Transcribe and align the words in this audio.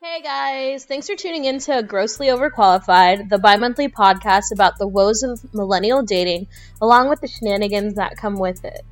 Hey 0.00 0.22
guys, 0.22 0.84
thanks 0.84 1.08
for 1.08 1.16
tuning 1.16 1.46
in 1.46 1.58
to 1.58 1.82
Grossly 1.82 2.28
Overqualified, 2.28 3.28
the 3.28 3.38
bi 3.38 3.56
monthly 3.56 3.88
podcast 3.88 4.52
about 4.52 4.78
the 4.78 4.86
woes 4.86 5.24
of 5.24 5.52
millennial 5.52 6.04
dating, 6.04 6.46
along 6.80 7.08
with 7.08 7.20
the 7.20 7.26
shenanigans 7.26 7.94
that 7.94 8.16
come 8.16 8.38
with 8.38 8.64
it. 8.64 8.82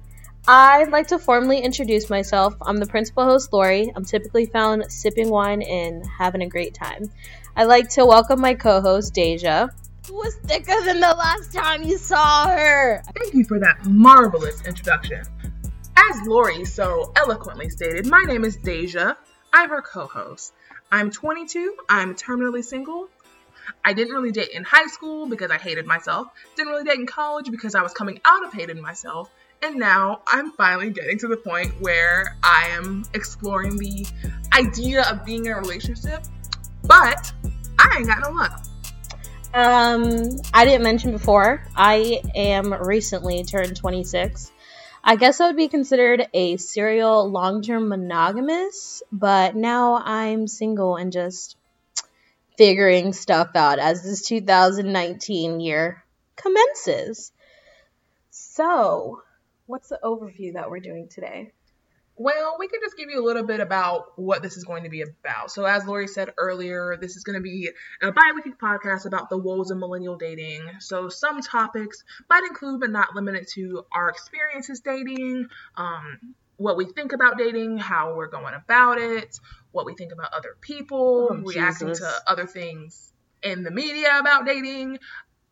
I'd 0.48 0.90
like 0.90 1.06
to 1.08 1.20
formally 1.20 1.60
introduce 1.60 2.10
myself. 2.10 2.56
I'm 2.60 2.78
the 2.78 2.86
principal 2.86 3.22
host, 3.22 3.52
Lori. 3.52 3.92
I'm 3.94 4.04
typically 4.04 4.46
found 4.46 4.90
sipping 4.90 5.30
wine 5.30 5.62
and 5.62 6.04
having 6.04 6.42
a 6.42 6.48
great 6.48 6.74
time. 6.74 7.08
I'd 7.54 7.68
like 7.68 7.88
to 7.90 8.04
welcome 8.04 8.40
my 8.40 8.54
co 8.54 8.80
host, 8.80 9.14
Deja. 9.14 9.68
Who 10.08 10.14
was 10.14 10.34
thicker 10.34 10.84
than 10.84 10.98
the 10.98 11.14
last 11.14 11.52
time 11.52 11.84
you 11.84 11.98
saw 11.98 12.48
her? 12.48 13.00
Thank 13.16 13.32
you 13.32 13.44
for 13.44 13.60
that 13.60 13.86
marvelous 13.86 14.66
introduction. 14.66 15.22
As 15.96 16.26
Lori 16.26 16.64
so 16.64 17.12
eloquently 17.14 17.70
stated, 17.70 18.06
my 18.06 18.24
name 18.26 18.44
is 18.44 18.56
Deja. 18.56 19.14
I'm 19.52 19.70
her 19.70 19.82
co 19.82 20.08
host. 20.08 20.52
I'm 20.90 21.10
22, 21.10 21.76
I'm 21.88 22.14
terminally 22.14 22.64
single. 22.64 23.08
I 23.84 23.92
didn't 23.92 24.14
really 24.14 24.30
date 24.30 24.50
in 24.50 24.62
high 24.62 24.86
school 24.86 25.26
because 25.26 25.50
I 25.50 25.58
hated 25.58 25.86
myself, 25.86 26.28
didn't 26.54 26.72
really 26.72 26.84
date 26.84 26.98
in 26.98 27.06
college 27.06 27.50
because 27.50 27.74
I 27.74 27.82
was 27.82 27.92
coming 27.92 28.20
out 28.24 28.44
of 28.44 28.52
hating 28.52 28.80
myself, 28.80 29.30
and 29.62 29.76
now 29.76 30.22
I'm 30.26 30.52
finally 30.52 30.90
getting 30.90 31.18
to 31.18 31.28
the 31.28 31.36
point 31.36 31.72
where 31.80 32.36
I 32.42 32.68
am 32.70 33.04
exploring 33.14 33.76
the 33.78 34.06
idea 34.52 35.02
of 35.02 35.24
being 35.24 35.46
in 35.46 35.52
a 35.52 35.56
relationship, 35.56 36.24
but 36.84 37.32
I 37.78 37.96
ain't 37.98 38.06
got 38.06 38.20
no 38.20 38.30
luck. 38.30 38.62
Um, 39.54 40.38
I 40.52 40.64
didn't 40.64 40.82
mention 40.82 41.12
before, 41.12 41.64
I 41.74 42.20
am 42.34 42.72
recently 42.74 43.42
turned 43.42 43.76
26. 43.76 44.52
I 45.08 45.14
guess 45.14 45.40
I 45.40 45.46
would 45.46 45.56
be 45.56 45.68
considered 45.68 46.26
a 46.34 46.56
serial 46.56 47.30
long 47.30 47.62
term 47.62 47.88
monogamous, 47.88 49.04
but 49.12 49.54
now 49.54 50.02
I'm 50.04 50.48
single 50.48 50.96
and 50.96 51.12
just 51.12 51.56
figuring 52.58 53.12
stuff 53.12 53.50
out 53.54 53.78
as 53.78 54.02
this 54.02 54.26
2019 54.26 55.60
year 55.60 56.02
commences. 56.34 57.30
So, 58.30 59.22
what's 59.66 59.90
the 59.90 60.00
overview 60.02 60.54
that 60.54 60.70
we're 60.70 60.80
doing 60.80 61.06
today? 61.06 61.52
Well, 62.18 62.56
we 62.58 62.66
can 62.68 62.80
just 62.82 62.96
give 62.96 63.10
you 63.10 63.22
a 63.22 63.26
little 63.26 63.42
bit 63.44 63.60
about 63.60 64.18
what 64.18 64.42
this 64.42 64.56
is 64.56 64.64
going 64.64 64.84
to 64.84 64.88
be 64.88 65.02
about. 65.02 65.50
So, 65.50 65.64
as 65.66 65.84
Lori 65.86 66.06
said 66.08 66.30
earlier, 66.38 66.96
this 66.98 67.14
is 67.16 67.24
going 67.24 67.36
to 67.36 67.42
be 67.42 67.70
a 68.00 68.10
bi 68.10 68.32
weekly 68.34 68.52
podcast 68.52 69.04
about 69.04 69.28
the 69.28 69.36
woes 69.36 69.70
of 69.70 69.76
millennial 69.76 70.16
dating. 70.16 70.62
So, 70.78 71.10
some 71.10 71.42
topics 71.42 72.02
might 72.30 72.44
include, 72.44 72.80
but 72.80 72.90
not 72.90 73.14
limited 73.14 73.46
to, 73.54 73.84
our 73.92 74.08
experiences 74.08 74.80
dating, 74.80 75.48
um, 75.76 76.34
what 76.56 76.78
we 76.78 76.86
think 76.86 77.12
about 77.12 77.36
dating, 77.36 77.76
how 77.76 78.14
we're 78.14 78.28
going 78.28 78.54
about 78.54 78.98
it, 78.98 79.38
what 79.72 79.84
we 79.84 79.94
think 79.94 80.10
about 80.12 80.32
other 80.32 80.56
people, 80.62 81.28
Oh, 81.30 81.34
reacting 81.36 81.88
Jesus. 81.88 82.06
to 82.08 82.30
other 82.32 82.46
things 82.46 83.12
in 83.42 83.62
the 83.62 83.70
media 83.70 84.18
about 84.18 84.46
dating. 84.46 84.98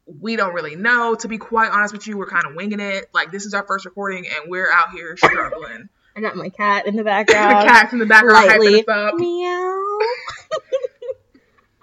We 0.07 0.37
don't 0.37 0.55
really 0.55 0.77
know. 0.77 1.15
To 1.15 1.29
be 1.29 1.37
quite 1.39 1.71
honest 1.71 1.93
with 1.93 2.07
you, 2.07 2.17
we're 2.17 2.27
kind 2.29 2.47
of 2.47 2.55
winging 2.55 2.81
it. 2.81 3.11
Like, 3.13 3.33
this 3.33 3.45
is 3.45 3.53
our 3.53 3.67
first 3.67 3.85
recording, 3.85 4.27
and 4.27 4.51
we're 4.51 4.71
out 4.71 4.91
here 4.93 5.15
struggling. 5.19 5.89
I 6.17 6.21
got 6.21 6.37
my 6.37 6.49
cat 6.49 6.87
in 6.87 6.97
the 6.97 7.05
background. 7.13 7.61
the 7.61 7.65
cat's 7.71 7.93
in 7.93 7.99
the 7.99 8.07
background 8.07 8.47
lightly. 8.47 8.83
hyping 8.83 8.89
us 8.89 9.13
up. 9.13 9.15
Meow. 9.17 9.99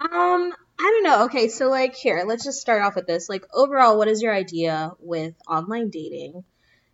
um, 0.00 0.52
I 0.78 0.90
don't 0.90 1.02
know. 1.04 1.24
Okay, 1.26 1.48
so 1.48 1.68
like 1.68 1.94
here, 1.94 2.24
let's 2.26 2.44
just 2.44 2.60
start 2.60 2.82
off 2.82 2.96
with 2.96 3.06
this. 3.06 3.28
Like 3.28 3.44
overall, 3.52 3.98
what 3.98 4.08
is 4.08 4.22
your 4.22 4.34
idea 4.34 4.92
with 4.98 5.34
online 5.48 5.90
dating? 5.90 6.44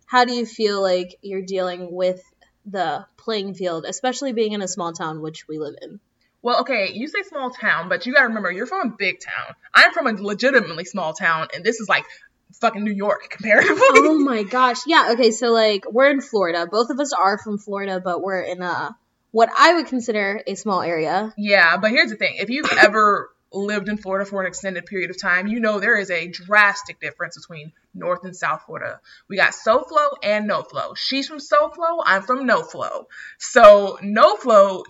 How 0.05 0.25
do 0.25 0.33
you 0.33 0.45
feel 0.45 0.81
like 0.81 1.17
you're 1.21 1.41
dealing 1.41 1.91
with 1.91 2.21
the 2.65 3.05
playing 3.17 3.53
field, 3.55 3.85
especially 3.87 4.33
being 4.33 4.53
in 4.53 4.61
a 4.61 4.67
small 4.67 4.93
town 4.93 5.21
which 5.21 5.47
we 5.47 5.57
live 5.59 5.75
in? 5.81 5.99
Well, 6.41 6.61
okay, 6.61 6.91
you 6.93 7.07
say 7.07 7.23
small 7.23 7.49
town, 7.49 7.89
but 7.89 8.05
you 8.05 8.13
gotta 8.13 8.27
remember 8.27 8.51
you're 8.51 8.65
from 8.65 8.87
a 8.87 8.95
big 8.97 9.19
town. 9.19 9.55
I'm 9.73 9.91
from 9.91 10.07
a 10.07 10.11
legitimately 10.13 10.85
small 10.85 11.13
town, 11.13 11.47
and 11.53 11.63
this 11.63 11.79
is 11.79 11.89
like 11.89 12.05
fucking 12.53 12.83
New 12.83 12.91
York 12.93 13.29
comparatively. 13.29 13.77
oh 13.81 14.19
my 14.19 14.43
gosh. 14.43 14.77
Yeah, 14.87 15.11
okay, 15.13 15.31
so 15.31 15.51
like 15.51 15.85
we're 15.91 16.09
in 16.09 16.21
Florida. 16.21 16.67
Both 16.69 16.89
of 16.89 16.99
us 16.99 17.13
are 17.13 17.37
from 17.37 17.57
Florida, 17.57 18.01
but 18.03 18.21
we're 18.21 18.41
in 18.41 18.61
a 18.61 18.95
what 19.31 19.49
I 19.55 19.75
would 19.75 19.87
consider 19.87 20.41
a 20.47 20.55
small 20.55 20.81
area. 20.81 21.33
yeah, 21.37 21.77
but 21.77 21.91
here's 21.91 22.09
the 22.09 22.17
thing: 22.17 22.35
if 22.37 22.49
you've 22.49 22.71
ever 22.79 23.29
lived 23.51 23.89
in 23.89 23.97
Florida 23.97 24.29
for 24.29 24.41
an 24.41 24.47
extended 24.47 24.85
period 24.85 25.09
of 25.09 25.19
time, 25.19 25.47
you 25.47 25.59
know 25.59 25.79
there 25.79 25.97
is 25.97 26.11
a 26.11 26.27
drastic 26.27 26.99
difference 26.99 27.37
between 27.37 27.71
North 27.93 28.23
and 28.23 28.35
South 28.35 28.63
Florida. 28.65 28.99
We 29.27 29.37
got 29.37 29.53
SoFlo 29.53 30.17
and 30.23 30.47
No 30.47 30.61
Flow. 30.61 30.93
She's 30.95 31.27
from 31.27 31.39
SoFlo, 31.39 32.03
I'm 32.05 32.21
from 32.21 32.45
No 32.45 32.61
Flow. 32.61 33.07
So 33.39 33.97
No 34.03 34.35
Flow 34.35 34.83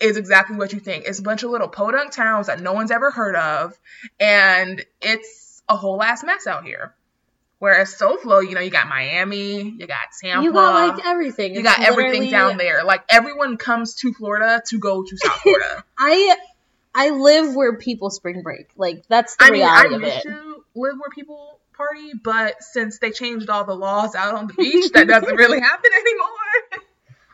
is 0.00 0.16
exactly 0.16 0.56
what 0.56 0.72
you 0.72 0.80
think. 0.80 1.04
It's 1.04 1.18
a 1.18 1.22
bunch 1.22 1.42
of 1.42 1.50
little 1.50 1.68
podunk 1.68 2.12
towns 2.12 2.46
that 2.46 2.60
no 2.60 2.72
one's 2.72 2.90
ever 2.90 3.10
heard 3.10 3.36
of, 3.36 3.78
and 4.18 4.82
it's 5.02 5.49
a 5.70 5.76
whole 5.76 6.02
ass 6.02 6.22
mess 6.24 6.46
out 6.46 6.64
here. 6.64 6.94
Whereas 7.60 7.94
SoFlo, 7.94 8.42
you 8.46 8.54
know, 8.54 8.60
you 8.62 8.70
got 8.70 8.88
Miami, 8.88 9.60
you 9.62 9.86
got 9.86 9.98
Tampa, 10.20 10.42
You 10.42 10.52
got 10.52 10.94
like 10.96 11.06
everything. 11.06 11.54
you 11.54 11.62
got 11.62 11.80
everything 11.80 12.30
down 12.30 12.56
there. 12.56 12.84
Like 12.84 13.04
everyone 13.10 13.56
comes 13.58 13.94
to 13.96 14.12
Florida 14.14 14.62
to 14.68 14.78
go 14.78 15.02
to 15.02 15.16
South 15.18 15.32
Florida. 15.42 15.84
I 15.98 16.36
I 16.94 17.10
live 17.10 17.54
where 17.54 17.76
people 17.76 18.10
spring 18.10 18.42
break. 18.42 18.70
Like 18.76 19.04
that's 19.08 19.36
the 19.36 19.44
I 19.44 19.50
mean, 19.50 19.62
I 19.62 19.82
reality 19.84 19.94
of 19.94 20.02
used 20.02 20.26
it. 20.26 20.30
to 20.30 20.64
live 20.74 20.94
where 20.98 21.10
people 21.14 21.60
party, 21.74 22.12
but 22.22 22.62
since 22.62 22.98
they 22.98 23.10
changed 23.10 23.50
all 23.50 23.64
the 23.64 23.74
laws 23.76 24.14
out 24.14 24.34
on 24.34 24.46
the 24.46 24.54
beach, 24.54 24.90
that 24.92 25.06
doesn't 25.06 25.36
really 25.36 25.60
happen 25.70 25.90
anymore. 25.92 26.82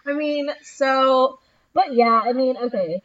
I 0.06 0.12
mean, 0.12 0.48
so 0.62 1.38
but 1.72 1.94
yeah, 1.94 2.20
I 2.24 2.32
mean, 2.32 2.56
okay. 2.56 3.00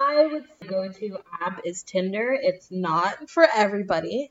I 0.00 0.24
would 0.26 0.44
say 0.44 0.68
go-to 0.68 1.18
app 1.40 1.60
is 1.66 1.82
Tinder. 1.82 2.32
It's 2.32 2.70
not 2.70 3.28
for 3.28 3.46
everybody. 3.54 4.30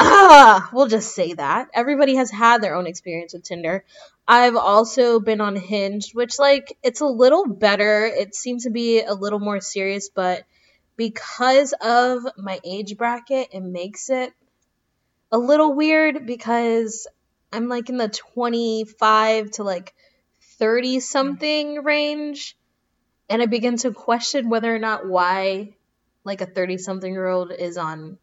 Ah, 0.00 0.70
we'll 0.72 0.88
just 0.88 1.14
say 1.14 1.34
that. 1.34 1.68
Everybody 1.74 2.16
has 2.16 2.30
had 2.30 2.62
their 2.62 2.74
own 2.74 2.86
experience 2.86 3.32
with 3.32 3.44
Tinder. 3.44 3.84
I've 4.26 4.56
also 4.56 5.20
been 5.20 5.40
on 5.40 5.56
Hinge, 5.56 6.12
which 6.12 6.38
like 6.38 6.76
it's 6.82 7.00
a 7.00 7.06
little 7.06 7.46
better. 7.46 8.06
It 8.06 8.34
seems 8.34 8.64
to 8.64 8.70
be 8.70 9.02
a 9.02 9.14
little 9.14 9.38
more 9.38 9.60
serious, 9.60 10.08
but 10.08 10.44
because 10.96 11.74
of 11.80 12.22
my 12.36 12.60
age 12.64 12.96
bracket, 12.96 13.48
it 13.52 13.60
makes 13.60 14.10
it 14.10 14.32
a 15.30 15.38
little 15.38 15.74
weird 15.74 16.26
because 16.26 17.06
I'm 17.52 17.68
like 17.68 17.88
in 17.88 17.96
the 17.96 18.08
25 18.08 19.50
to 19.52 19.64
like 19.64 19.94
30 20.58 21.00
something 21.00 21.82
range 21.82 22.56
and 23.28 23.42
I 23.42 23.46
begin 23.46 23.78
to 23.78 23.92
question 23.92 24.50
whether 24.50 24.74
or 24.74 24.78
not 24.78 25.06
why 25.06 25.74
like 26.24 26.40
a 26.40 26.46
30 26.46 26.78
something 26.78 27.12
year 27.12 27.26
old 27.26 27.50
is 27.50 27.78
on 27.78 28.18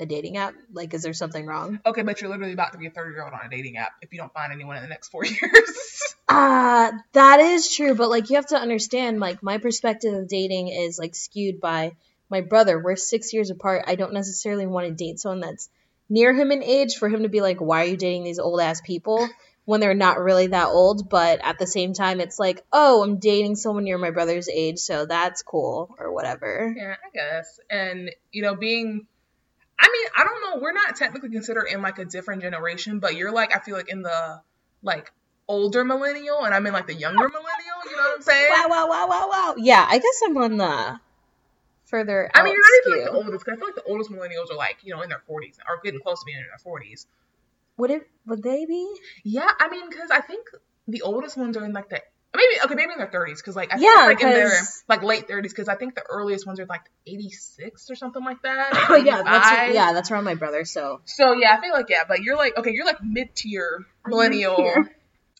a 0.00 0.06
dating 0.06 0.36
app. 0.36 0.54
Like 0.72 0.94
is 0.94 1.02
there 1.02 1.12
something 1.12 1.46
wrong? 1.46 1.80
Okay, 1.84 2.02
but 2.02 2.20
you're 2.20 2.30
literally 2.30 2.52
about 2.52 2.72
to 2.72 2.78
be 2.78 2.86
a 2.86 2.90
30 2.90 3.12
year 3.12 3.24
old 3.24 3.32
on 3.32 3.40
a 3.44 3.48
dating 3.48 3.76
app 3.76 3.92
if 4.02 4.12
you 4.12 4.18
don't 4.18 4.32
find 4.32 4.52
anyone 4.52 4.76
in 4.76 4.82
the 4.82 4.88
next 4.88 5.08
four 5.08 5.24
years. 5.26 6.14
Uh, 6.28 6.92
that 7.12 7.40
is 7.40 7.74
true, 7.74 7.94
but 7.94 8.08
like 8.08 8.30
you 8.30 8.36
have 8.36 8.46
to 8.46 8.56
understand, 8.56 9.20
like 9.20 9.42
my 9.42 9.58
perspective 9.58 10.14
of 10.14 10.28
dating 10.28 10.68
is 10.68 10.98
like 10.98 11.14
skewed 11.14 11.60
by 11.60 11.92
my 12.30 12.40
brother. 12.40 12.78
We're 12.78 12.96
six 12.96 13.32
years 13.32 13.50
apart. 13.50 13.84
I 13.86 13.94
don't 13.94 14.14
necessarily 14.14 14.66
want 14.66 14.86
to 14.86 14.94
date 14.94 15.20
someone 15.20 15.40
that's 15.40 15.68
near 16.08 16.34
him 16.34 16.50
in 16.50 16.62
age 16.62 16.96
for 16.96 17.08
him 17.08 17.22
to 17.22 17.28
be 17.28 17.40
like, 17.40 17.60
why 17.60 17.82
are 17.82 17.88
you 17.88 17.96
dating 17.96 18.24
these 18.24 18.38
old 18.38 18.60
ass 18.60 18.80
people 18.80 19.28
when 19.64 19.80
they're 19.80 19.94
not 19.94 20.18
really 20.18 20.48
that 20.48 20.68
old? 20.68 21.08
But 21.08 21.40
at 21.44 21.58
the 21.58 21.66
same 21.66 21.92
time, 21.92 22.20
it's 22.20 22.38
like, 22.38 22.64
oh, 22.72 23.02
I'm 23.02 23.18
dating 23.18 23.56
someone 23.56 23.84
near 23.84 23.98
my 23.98 24.10
brother's 24.10 24.48
age, 24.48 24.78
so 24.78 25.06
that's 25.06 25.42
cool 25.42 25.94
or 25.98 26.12
whatever. 26.12 26.74
yeah, 26.76 26.96
I 27.04 27.10
guess. 27.14 27.60
And, 27.70 28.10
you 28.30 28.42
know, 28.42 28.54
being. 28.56 29.06
I 29.82 29.88
mean, 29.92 30.06
I 30.16 30.24
don't 30.24 30.40
know. 30.42 30.62
We're 30.62 30.72
not 30.72 30.94
technically 30.96 31.30
considered 31.30 31.66
in 31.66 31.82
like 31.82 31.98
a 31.98 32.04
different 32.04 32.42
generation, 32.42 33.00
but 33.00 33.16
you're 33.16 33.32
like, 33.32 33.54
I 33.54 33.58
feel 33.58 33.74
like 33.74 33.88
in 33.88 34.02
the 34.02 34.40
like 34.82 35.12
older 35.48 35.84
millennial, 35.84 36.44
and 36.44 36.54
I'm 36.54 36.64
in 36.66 36.72
like 36.72 36.86
the 36.86 36.94
younger 36.94 37.28
millennial. 37.28 37.78
You 37.84 37.96
know 37.96 38.02
what 38.02 38.16
I'm 38.16 38.22
saying? 38.22 38.50
Wow, 38.50 38.66
wow, 38.68 38.88
wow, 38.88 39.08
wow, 39.08 39.28
wow. 39.30 39.54
Yeah, 39.58 39.84
I 39.86 39.98
guess 39.98 40.22
I'm 40.24 40.36
on 40.36 40.56
the 40.56 41.00
further. 41.86 42.30
I 42.32 42.42
mean, 42.44 42.52
you're 42.52 42.62
not 42.62 42.92
even 42.92 43.04
like 43.04 43.12
the 43.12 43.18
oldest, 43.18 43.44
because 43.44 43.58
I 43.58 43.60
feel 43.60 43.68
like 43.68 43.74
the 43.74 43.90
oldest 43.90 44.10
millennials 44.10 44.50
are 44.50 44.56
like, 44.56 44.78
you 44.82 44.94
know, 44.94 45.02
in 45.02 45.08
their 45.08 45.22
40s 45.28 45.58
or 45.68 45.80
getting 45.82 46.00
close 46.00 46.20
to 46.20 46.24
being 46.24 46.38
in 46.38 46.44
their 46.44 46.72
40s. 46.72 47.06
Would 47.76 47.90
it? 47.90 48.08
Would 48.26 48.42
they 48.42 48.64
be? 48.66 48.94
Yeah, 49.24 49.50
I 49.58 49.68
mean, 49.68 49.88
because 49.90 50.10
I 50.10 50.20
think 50.20 50.46
the 50.86 51.02
oldest 51.02 51.36
ones 51.36 51.56
are 51.56 51.64
in 51.64 51.72
like 51.72 51.88
the 51.88 52.00
maybe 52.34 52.54
okay, 52.64 52.74
maybe 52.74 52.92
in 52.92 52.98
their 52.98 53.08
30s, 53.08 53.36
because 53.36 53.56
like 53.56 53.72
I 53.72 53.76
think 53.76 53.84
Yeah, 53.84 54.10
it's, 54.10 54.20
like 54.22 54.22
in 54.22 54.30
their 54.32 54.60
like 54.88 55.02
late 55.02 55.28
30s, 55.28 55.42
because 55.50 55.68
I 55.68 55.74
think 55.74 55.94
the 55.94 56.02
earliest 56.08 56.46
ones 56.46 56.60
are 56.60 56.66
like 56.66 56.82
86 57.06 57.90
or 57.90 57.94
something 57.94 58.24
like 58.24 58.42
that. 58.42 58.70
Oh 58.90 58.96
yeah, 58.96 59.22
that's 59.22 59.48
85. 59.52 59.74
yeah, 59.74 59.92
that's 59.92 60.10
around 60.10 60.24
my 60.24 60.34
brother. 60.34 60.64
So 60.64 61.00
So 61.04 61.32
yeah, 61.34 61.54
I 61.56 61.60
feel 61.60 61.72
like 61.72 61.88
yeah, 61.88 62.04
but 62.08 62.20
you're 62.22 62.36
like 62.36 62.56
okay, 62.56 62.70
you're 62.72 62.86
like 62.86 63.02
mid 63.02 63.34
tier 63.34 63.84
millennial, 64.06 64.56
mid-tier. 64.58 64.90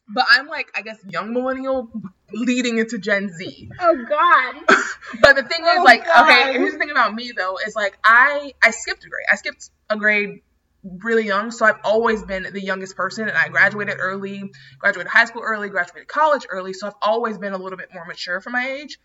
but 0.08 0.24
I'm 0.30 0.46
like 0.48 0.68
I 0.76 0.82
guess 0.82 0.98
young 1.08 1.32
millennial 1.32 1.88
leading 2.32 2.78
into 2.78 2.98
Gen 2.98 3.30
Z. 3.30 3.70
oh 3.80 4.04
god, 4.08 4.54
But 5.20 5.36
the 5.36 5.42
thing 5.42 5.60
is, 5.62 5.78
Oh, 5.78 5.82
like, 5.82 6.04
God. 6.06 6.24
okay, 6.24 6.52
here's 6.52 6.72
the 6.72 6.78
thing 6.78 6.90
about 6.90 7.14
me 7.14 7.32
though, 7.36 7.58
is 7.66 7.76
like 7.76 7.98
I 8.04 8.52
I 8.62 8.70
skipped 8.70 9.04
a 9.04 9.08
grade. 9.08 9.26
I 9.30 9.36
skipped 9.36 9.68
a 9.90 9.96
grade 9.96 10.42
really 10.82 11.26
young, 11.26 11.50
so 11.50 11.64
I've 11.64 11.81
always 11.84 12.23
been 12.25 12.44
the 12.52 12.61
youngest 12.62 12.96
person, 12.96 13.29
and 13.29 13.37
I 13.37 13.49
graduated 13.49 13.96
early, 13.99 14.50
graduated 14.79 15.11
high 15.11 15.26
school 15.26 15.43
early, 15.44 15.69
graduated 15.69 16.08
college 16.08 16.46
early, 16.50 16.73
so 16.73 16.88
I've 16.88 16.94
always 17.00 17.38
been 17.38 17.52
a 17.52 17.58
little 17.58 17.79
bit 17.79 17.90
more 17.94 18.05
mature 18.05 18.40
for 18.40 18.50
my 18.50 18.67
age. 18.67 18.99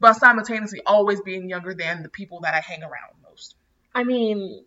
but 0.00 0.14
simultaneously 0.14 0.82
always 0.84 1.20
being 1.20 1.48
younger 1.48 1.74
than 1.74 2.02
the 2.02 2.08
people 2.08 2.40
that 2.40 2.54
I 2.54 2.60
hang 2.60 2.82
around 2.82 3.22
most. 3.22 3.54
I 3.94 4.02
mean, 4.02 4.64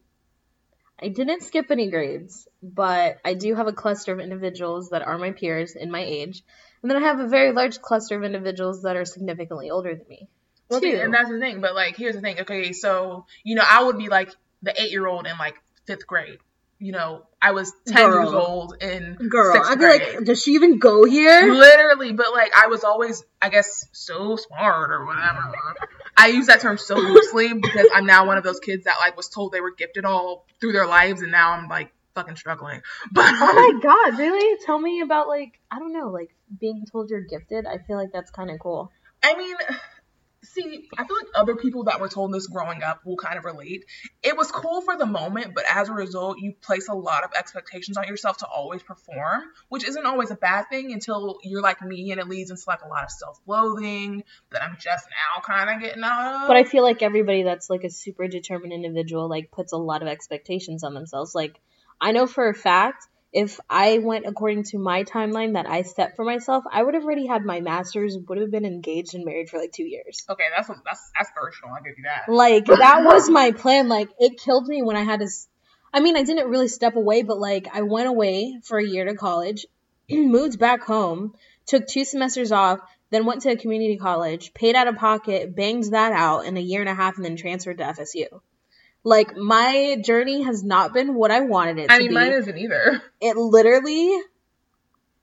I 1.01 1.09
didn't 1.09 1.43
skip 1.43 1.71
any 1.71 1.89
grades, 1.89 2.47
but 2.63 3.17
I 3.25 3.33
do 3.33 3.53
have 3.53 3.67
a 3.67 3.73
cluster 3.73 4.13
of 4.13 4.19
individuals 4.21 4.89
that 4.91 5.01
are 5.01 5.17
my 5.17 5.31
peers 5.31 5.75
in 5.75 5.91
my 5.91 6.01
age. 6.01 6.41
And 6.81 6.89
then 6.89 7.03
I 7.03 7.07
have 7.07 7.19
a 7.19 7.27
very 7.27 7.51
large 7.51 7.81
cluster 7.81 8.17
of 8.17 8.23
individuals 8.23 8.83
that 8.83 8.95
are 8.95 9.03
significantly 9.03 9.71
older 9.71 9.93
than 9.93 10.07
me. 10.07 10.29
Well, 10.69 10.79
see, 10.79 10.91
too. 10.91 11.01
and 11.01 11.13
that's 11.13 11.29
the 11.29 11.39
thing. 11.39 11.59
But 11.59 11.75
like, 11.75 11.97
here's 11.97 12.15
the 12.15 12.21
thing. 12.21 12.39
Okay, 12.41 12.71
so 12.71 13.25
you 13.43 13.55
know, 13.55 13.63
I 13.67 13.83
would 13.83 13.97
be 13.97 14.07
like 14.07 14.31
the 14.61 14.79
eight 14.81 14.91
year 14.91 15.05
old 15.05 15.27
in 15.27 15.37
like 15.37 15.55
fifth 15.85 16.07
grade. 16.07 16.39
You 16.77 16.91
know, 16.91 17.23
I 17.41 17.51
was 17.51 17.71
ten 17.87 18.09
Girl. 18.09 18.21
years 18.23 18.33
old 18.33 18.83
in 18.83 19.15
Girl, 19.29 19.53
sixth 19.53 19.71
I'd 19.71 19.75
be 19.79 19.85
grade. 19.85 20.01
like, 20.15 20.25
does 20.25 20.43
she 20.43 20.51
even 20.51 20.77
go 20.77 21.05
here? 21.05 21.53
Literally, 21.53 22.11
but 22.11 22.33
like 22.33 22.51
I 22.55 22.67
was 22.67 22.83
always, 22.83 23.23
I 23.41 23.49
guess, 23.49 23.87
so 23.93 24.35
smart 24.35 24.91
or 24.91 25.05
whatever. 25.05 25.53
I 26.17 26.27
use 26.27 26.47
that 26.47 26.59
term 26.61 26.77
so 26.77 26.95
loosely 26.95 27.53
because 27.53 27.87
I'm 27.93 28.05
now 28.05 28.25
one 28.27 28.37
of 28.37 28.43
those 28.43 28.59
kids 28.59 28.85
that 28.85 28.95
like 28.99 29.15
was 29.15 29.29
told 29.29 29.51
they 29.53 29.61
were 29.61 29.73
gifted 29.73 30.03
all 30.05 30.45
through 30.59 30.73
their 30.73 30.85
lives, 30.87 31.21
and 31.21 31.31
now 31.31 31.51
I'm 31.51 31.67
like 31.69 31.91
fucking 32.13 32.35
struggling. 32.35 32.81
But 33.11 33.25
Oh 33.27 33.53
my 33.53 33.71
um, 33.75 33.79
god, 33.81 34.19
really? 34.19 34.57
Tell 34.65 34.79
me 34.79 35.01
about 35.01 35.27
like 35.29 35.59
I 35.71 35.79
don't 35.79 35.93
know, 35.93 36.09
like 36.09 36.35
being 36.59 36.85
told 36.91 37.09
you're 37.09 37.21
gifted. 37.21 37.65
I 37.65 37.77
feel 37.77 37.95
like 37.97 38.11
that's 38.11 38.31
kind 38.31 38.51
of 38.51 38.59
cool. 38.59 38.91
I 39.23 39.35
mean, 39.37 39.55
see, 40.55 40.87
I 40.97 41.05
feel 41.05 41.17
like 41.17 41.27
other 41.35 41.55
people 41.55 41.83
that 41.85 41.99
were 41.99 42.09
told 42.09 42.33
this 42.33 42.47
growing 42.47 42.81
up 42.81 43.05
will 43.05 43.17
kind 43.17 43.37
of 43.37 43.45
relate. 43.45 43.85
It 44.23 44.35
was 44.35 44.51
cool 44.51 44.81
for 44.81 44.97
the 44.97 45.05
moment, 45.05 45.53
but 45.53 45.65
as 45.69 45.89
a 45.89 45.93
result, 45.93 46.39
you 46.39 46.53
place 46.61 46.87
a 46.87 46.95
lot 46.95 47.23
of 47.23 47.31
expectations 47.37 47.97
on 47.97 48.07
yourself 48.07 48.37
to 48.37 48.47
always 48.47 48.81
perform, 48.81 49.43
which 49.69 49.85
isn't 49.87 50.05
always 50.05 50.31
a 50.31 50.35
bad 50.35 50.65
thing 50.69 50.91
until 50.93 51.37
you're 51.43 51.61
like 51.61 51.81
me 51.81 52.11
and 52.11 52.19
it 52.19 52.27
leads 52.27 52.49
into 52.49 52.63
like 52.67 52.81
a 52.83 52.87
lot 52.87 53.03
of 53.03 53.11
self-loathing 53.11 54.23
that 54.51 54.63
I'm 54.63 54.77
just 54.79 55.05
now 55.09 55.41
kind 55.43 55.69
of 55.69 55.81
getting 55.81 56.03
out 56.03 56.43
of. 56.43 56.47
But 56.47 56.57
I 56.57 56.63
feel 56.63 56.83
like 56.83 57.01
everybody 57.01 57.43
that's 57.43 57.69
like 57.69 57.83
a 57.83 57.89
super 57.89 58.27
determined 58.27 58.73
individual 58.73 59.29
like 59.29 59.51
puts 59.51 59.73
a 59.73 59.77
lot 59.77 60.01
of 60.01 60.07
expectations 60.07 60.83
on 60.83 60.93
themselves. 60.93 61.35
Like 61.35 61.59
I 61.99 62.11
know 62.11 62.27
for 62.27 62.49
a 62.49 62.53
fact 62.53 63.07
if 63.35 63.59
I 63.69 63.97
went 63.97 64.25
according 64.25 64.63
to 64.71 64.77
my 64.79 65.03
timeline 65.03 65.53
that 65.55 65.67
I 65.67 65.81
set 65.81 66.15
for 66.15 66.23
myself, 66.23 66.63
I 66.71 66.81
would 66.81 66.93
have 66.93 67.03
already 67.03 67.27
had 67.27 67.43
my 67.43 67.59
masters, 67.59 68.17
would 68.17 68.37
have 68.37 68.49
been 68.49 68.63
engaged 68.63 69.13
and 69.13 69.25
married 69.25 69.49
for 69.49 69.57
like 69.57 69.73
2 69.73 69.83
years. 69.83 70.23
okay, 70.29 70.45
that's 70.55 70.69
that's 70.69 71.11
aspirational. 71.21 71.75
I'll 71.75 71.83
give 71.83 71.97
you 71.97 72.05
that. 72.05 72.31
Like 72.31 72.65
that 72.65 73.03
was 73.03 73.29
my 73.29 73.51
plan. 73.51 73.89
Like 73.89 74.07
it 74.19 74.39
killed 74.39 74.67
me 74.67 74.81
when 74.81 74.95
I 74.95 75.03
had 75.03 75.19
to. 75.19 75.27
I 75.93 75.99
mean, 75.99 76.15
I 76.15 76.23
didn't 76.23 76.49
really 76.49 76.69
step 76.69 76.95
away, 76.95 77.23
but 77.23 77.37
like 77.37 77.67
I 77.73 77.81
went 77.81 78.07
away 78.07 78.57
for 78.63 78.79
a 78.79 78.87
year 78.87 79.03
to 79.03 79.15
college, 79.15 79.65
moved 80.09 80.57
back 80.57 80.83
home, 80.83 81.33
took 81.65 81.87
two 81.87 82.05
semesters 82.05 82.53
off, 82.53 82.79
then 83.09 83.25
went 83.25 83.41
to 83.41 83.51
a 83.51 83.57
community 83.57 83.97
college, 83.97 84.53
paid 84.53 84.77
out 84.77 84.87
of 84.87 84.95
pocket, 84.95 85.53
banged 85.53 85.91
that 85.91 86.13
out 86.13 86.45
in 86.45 86.55
a 86.55 86.61
year 86.61 86.79
and 86.79 86.89
a 86.89 86.95
half, 86.95 87.17
and 87.17 87.25
then 87.25 87.35
transferred 87.35 87.79
to 87.79 87.83
FSU. 87.83 88.27
Like 89.05 89.37
my 89.37 89.97
journey 90.03 90.41
has 90.43 90.63
not 90.63 90.91
been 90.91 91.13
what 91.13 91.29
I 91.31 91.41
wanted 91.41 91.77
it 91.77 91.81
to 91.83 91.87
be. 91.87 91.93
I 91.93 91.97
to 91.97 92.03
mean, 92.03 92.09
be. 92.09 92.13
mine 92.15 92.31
isn't 92.33 92.57
either. 92.57 93.01
it 93.21 93.37
literally 93.37 94.19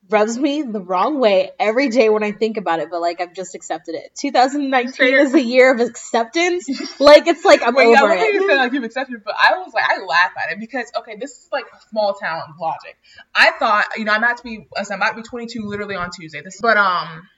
rubs 0.09 0.39
me 0.39 0.63
the 0.63 0.81
wrong 0.81 1.19
way 1.19 1.51
every 1.59 1.89
day 1.89 2.09
when 2.09 2.23
I 2.23 2.33
think 2.33 2.59
about 2.59 2.79
it, 2.81 2.91
but 2.91 3.01
like 3.01 3.21
I've 3.21 3.35
just 3.35 3.55
accepted 3.55 3.95
it. 3.95 4.15
2019 4.19 5.15
is 5.15 5.35
a 5.35 5.43
year 5.43 5.75
of 5.75 5.81
acceptance. 5.81 6.69
like 7.01 7.27
it's 7.27 7.45
like 7.45 7.63
I'm 7.67 7.75
Wait, 7.75 7.91
yeah, 7.91 8.03
over 8.03 8.13
I 8.13 8.29
you 8.29 8.47
say 8.47 8.55
it. 8.55 8.57
like 8.57 8.73
you've 8.73 8.85
accepted, 8.85 9.17
it, 9.17 9.25
but 9.25 9.35
I 9.37 9.59
was 9.59 9.73
like, 9.75 9.85
I 9.85 10.05
laugh 10.05 10.33
at 10.45 10.53
it 10.53 10.61
because 10.61 10.91
okay, 10.99 11.17
this 11.19 11.31
is 11.33 11.49
like 11.51 11.65
small 11.91 12.15
town 12.15 12.43
logic. 12.61 12.97
I 13.35 13.51
thought, 13.59 13.87
you 13.97 14.05
know, 14.05 14.13
I'm 14.13 14.23
about 14.23 14.37
to 14.37 14.45
be, 14.45 14.69
I'm 14.77 14.85
about 14.93 15.11
to 15.11 15.17
be 15.17 15.23
22 15.23 15.63
literally 15.67 15.97
on 15.97 16.11
Tuesday. 16.11 16.41
This, 16.43 16.61
but 16.61 16.77
um, 16.77 17.29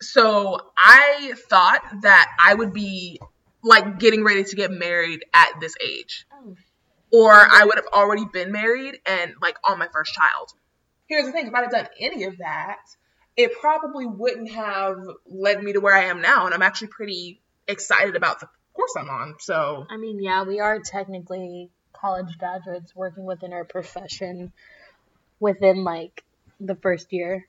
so 0.00 0.58
I 0.76 1.32
thought 1.48 1.80
that 2.02 2.30
I 2.38 2.54
would 2.54 2.72
be 2.72 3.20
like 3.62 3.98
getting 3.98 4.24
ready 4.24 4.44
to 4.44 4.56
get 4.56 4.70
married 4.70 5.24
at 5.34 5.60
this 5.60 5.74
age, 5.84 6.26
oh, 6.32 6.56
or 7.12 7.32
I 7.32 7.64
would 7.64 7.76
have 7.76 7.86
already 7.92 8.24
been 8.24 8.52
married 8.52 9.00
and 9.06 9.34
like 9.40 9.56
on 9.64 9.78
my 9.78 9.88
first 9.92 10.12
child. 10.14 10.52
Here's 11.06 11.26
the 11.26 11.32
thing: 11.32 11.46
if 11.46 11.54
I'd 11.54 11.62
have 11.62 11.70
done 11.70 11.88
any 12.00 12.24
of 12.24 12.38
that, 12.38 12.80
it 13.36 13.52
probably 13.60 14.06
wouldn't 14.06 14.50
have 14.50 14.98
led 15.26 15.62
me 15.62 15.72
to 15.72 15.80
where 15.80 15.94
I 15.94 16.04
am 16.04 16.20
now, 16.20 16.46
and 16.46 16.54
I'm 16.54 16.62
actually 16.62 16.88
pretty 16.88 17.40
excited 17.68 18.16
about 18.16 18.40
the 18.40 18.48
course 18.74 18.94
I'm 18.96 19.10
on. 19.10 19.34
So 19.40 19.86
I 19.88 19.96
mean, 19.96 20.22
yeah, 20.22 20.44
we 20.44 20.60
are 20.60 20.80
technically 20.80 21.70
college 21.92 22.38
graduates 22.38 22.94
working 22.94 23.24
within 23.24 23.52
our 23.52 23.64
profession 23.64 24.52
within 25.40 25.84
like 25.84 26.24
the 26.60 26.74
first 26.76 27.12
year. 27.12 27.46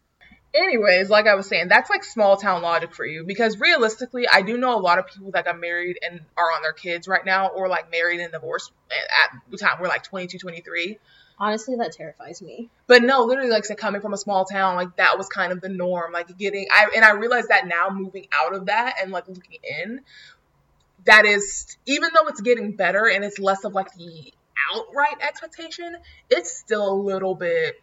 Anyways, 0.55 1.09
like 1.09 1.27
I 1.27 1.35
was 1.35 1.47
saying, 1.47 1.67
that's 1.67 1.89
like 1.89 2.03
small 2.03 2.37
town 2.37 2.61
logic 2.61 2.93
for 2.93 3.05
you 3.05 3.23
because 3.25 3.59
realistically, 3.59 4.27
I 4.31 4.41
do 4.41 4.57
know 4.57 4.77
a 4.77 4.81
lot 4.81 4.97
of 4.97 5.07
people 5.07 5.31
that 5.31 5.45
got 5.45 5.59
married 5.59 5.99
and 6.01 6.21
are 6.35 6.51
on 6.55 6.61
their 6.63 6.73
kids 6.73 7.07
right 7.07 7.25
now 7.25 7.47
or 7.47 7.67
like 7.67 7.91
married 7.91 8.19
and 8.21 8.31
divorced 8.31 8.71
at 8.89 9.37
the 9.51 9.57
time 9.57 9.77
we're 9.79 9.87
like 9.87 10.03
22, 10.03 10.37
23. 10.39 10.97
Honestly, 11.39 11.75
that 11.75 11.91
terrifies 11.91 12.41
me. 12.41 12.69
But 12.87 13.03
no, 13.03 13.23
literally, 13.23 13.51
like 13.51 13.65
I 13.65 13.67
said, 13.67 13.77
coming 13.77 14.01
from 14.01 14.13
a 14.13 14.17
small 14.17 14.45
town, 14.45 14.75
like 14.75 14.95
that 14.95 15.17
was 15.17 15.27
kind 15.27 15.51
of 15.51 15.61
the 15.61 15.69
norm. 15.69 16.11
Like 16.11 16.35
getting, 16.37 16.65
I 16.71 16.87
and 16.95 17.05
I 17.05 17.11
realized 17.11 17.49
that 17.49 17.67
now 17.67 17.89
moving 17.91 18.27
out 18.33 18.55
of 18.55 18.65
that 18.65 18.95
and 19.01 19.11
like 19.11 19.27
looking 19.27 19.59
in, 19.63 20.01
that 21.05 21.25
is 21.25 21.77
even 21.85 22.09
though 22.15 22.27
it's 22.27 22.41
getting 22.41 22.75
better 22.75 23.07
and 23.07 23.23
it's 23.23 23.37
less 23.37 23.63
of 23.65 23.73
like 23.73 23.93
the 23.93 24.33
outright 24.73 25.17
expectation, 25.21 25.97
it's 26.29 26.51
still 26.55 26.91
a 26.91 26.97
little 26.99 27.35
bit 27.35 27.75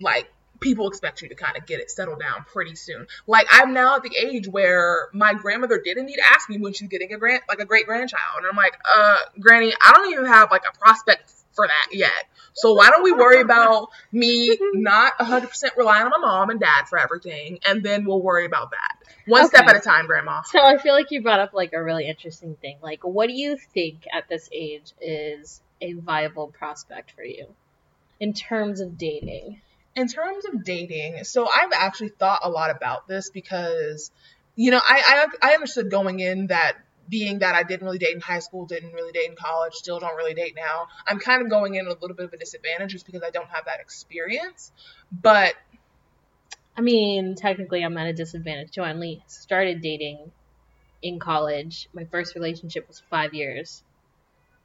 like 0.00 0.30
people 0.60 0.88
expect 0.88 1.22
you 1.22 1.28
to 1.28 1.34
kind 1.34 1.56
of 1.56 1.66
get 1.66 1.80
it 1.80 1.90
settled 1.90 2.20
down 2.20 2.44
pretty 2.52 2.74
soon. 2.74 3.06
Like 3.26 3.46
I'm 3.50 3.72
now 3.72 3.96
at 3.96 4.02
the 4.02 4.16
age 4.16 4.48
where 4.48 5.08
my 5.12 5.34
grandmother 5.34 5.80
didn't 5.82 6.06
need 6.06 6.16
to 6.16 6.26
ask 6.26 6.48
me 6.48 6.58
when 6.58 6.72
she's 6.72 6.88
getting 6.88 7.12
a 7.12 7.18
grant 7.18 7.42
like 7.48 7.60
a 7.60 7.64
great 7.64 7.86
grandchild. 7.86 8.38
And 8.38 8.46
I'm 8.46 8.56
like, 8.56 8.76
uh, 8.92 9.16
Granny, 9.40 9.72
I 9.84 9.92
don't 9.92 10.12
even 10.12 10.26
have 10.26 10.50
like 10.50 10.62
a 10.68 10.76
prospect 10.78 11.32
for 11.52 11.66
that 11.66 11.96
yet. 11.96 12.24
So 12.52 12.74
why 12.74 12.90
don't 12.90 13.02
we 13.02 13.12
worry 13.12 13.40
about 13.40 13.88
me 14.12 14.56
not 14.74 15.18
100% 15.18 15.76
relying 15.76 16.04
on 16.04 16.10
my 16.10 16.18
mom 16.26 16.50
and 16.50 16.60
dad 16.60 16.88
for 16.88 16.98
everything, 16.98 17.58
and 17.66 17.82
then 17.82 18.04
we'll 18.06 18.22
worry 18.22 18.46
about 18.46 18.70
that 18.70 18.96
one 19.26 19.46
step 19.48 19.66
at 19.66 19.76
a 19.76 19.80
time, 19.80 20.06
Grandma. 20.06 20.42
So 20.42 20.62
I 20.62 20.78
feel 20.78 20.94
like 20.94 21.10
you 21.10 21.22
brought 21.22 21.40
up 21.40 21.52
like 21.52 21.72
a 21.72 21.82
really 21.82 22.08
interesting 22.08 22.56
thing. 22.56 22.78
Like, 22.80 23.04
what 23.04 23.26
do 23.26 23.34
you 23.34 23.56
think 23.56 24.04
at 24.12 24.28
this 24.28 24.48
age 24.52 24.92
is 25.00 25.60
a 25.80 25.94
viable 25.94 26.48
prospect 26.48 27.12
for 27.12 27.24
you 27.24 27.46
in 28.20 28.32
terms 28.32 28.80
of 28.80 28.96
dating? 28.96 29.60
In 29.96 30.08
terms 30.08 30.44
of 30.44 30.62
dating, 30.62 31.24
so 31.24 31.48
I've 31.48 31.72
actually 31.74 32.10
thought 32.10 32.40
a 32.42 32.50
lot 32.50 32.70
about 32.70 33.08
this 33.08 33.30
because, 33.30 34.10
you 34.54 34.70
know, 34.70 34.80
I, 34.82 35.26
I 35.42 35.50
I 35.50 35.54
understood 35.54 35.90
going 35.90 36.20
in 36.20 36.48
that 36.48 36.76
being 37.08 37.38
that 37.38 37.54
I 37.54 37.62
didn't 37.62 37.86
really 37.86 37.98
date 37.98 38.14
in 38.14 38.20
high 38.20 38.40
school, 38.40 38.66
didn't 38.66 38.92
really 38.92 39.12
date 39.12 39.30
in 39.30 39.36
college, 39.36 39.74
still 39.74 39.98
don't 39.98 40.16
really 40.16 40.34
date 40.34 40.54
now. 40.54 40.88
I'm 41.06 41.18
kind 41.18 41.40
of 41.42 41.48
going 41.48 41.76
in 41.76 41.86
a 41.86 41.90
little 41.90 42.14
bit 42.14 42.26
of 42.26 42.32
a 42.32 42.36
disadvantage 42.36 42.92
just 42.92 43.06
because 43.06 43.22
I 43.22 43.30
don't 43.30 43.48
have 43.48 43.64
that 43.66 43.80
experience. 43.80 44.70
But 45.10 45.54
I 46.76 46.82
mean, 46.82 47.34
technically, 47.34 47.82
I'm 47.82 47.96
at 47.96 48.06
a 48.06 48.12
disadvantage 48.12 48.72
too. 48.72 48.82
I 48.82 48.90
only 48.90 49.22
started 49.28 49.80
dating 49.80 50.30
in 51.00 51.18
college. 51.18 51.88
My 51.94 52.04
first 52.04 52.34
relationship 52.34 52.86
was 52.86 53.00
five 53.08 53.32
years. 53.32 53.82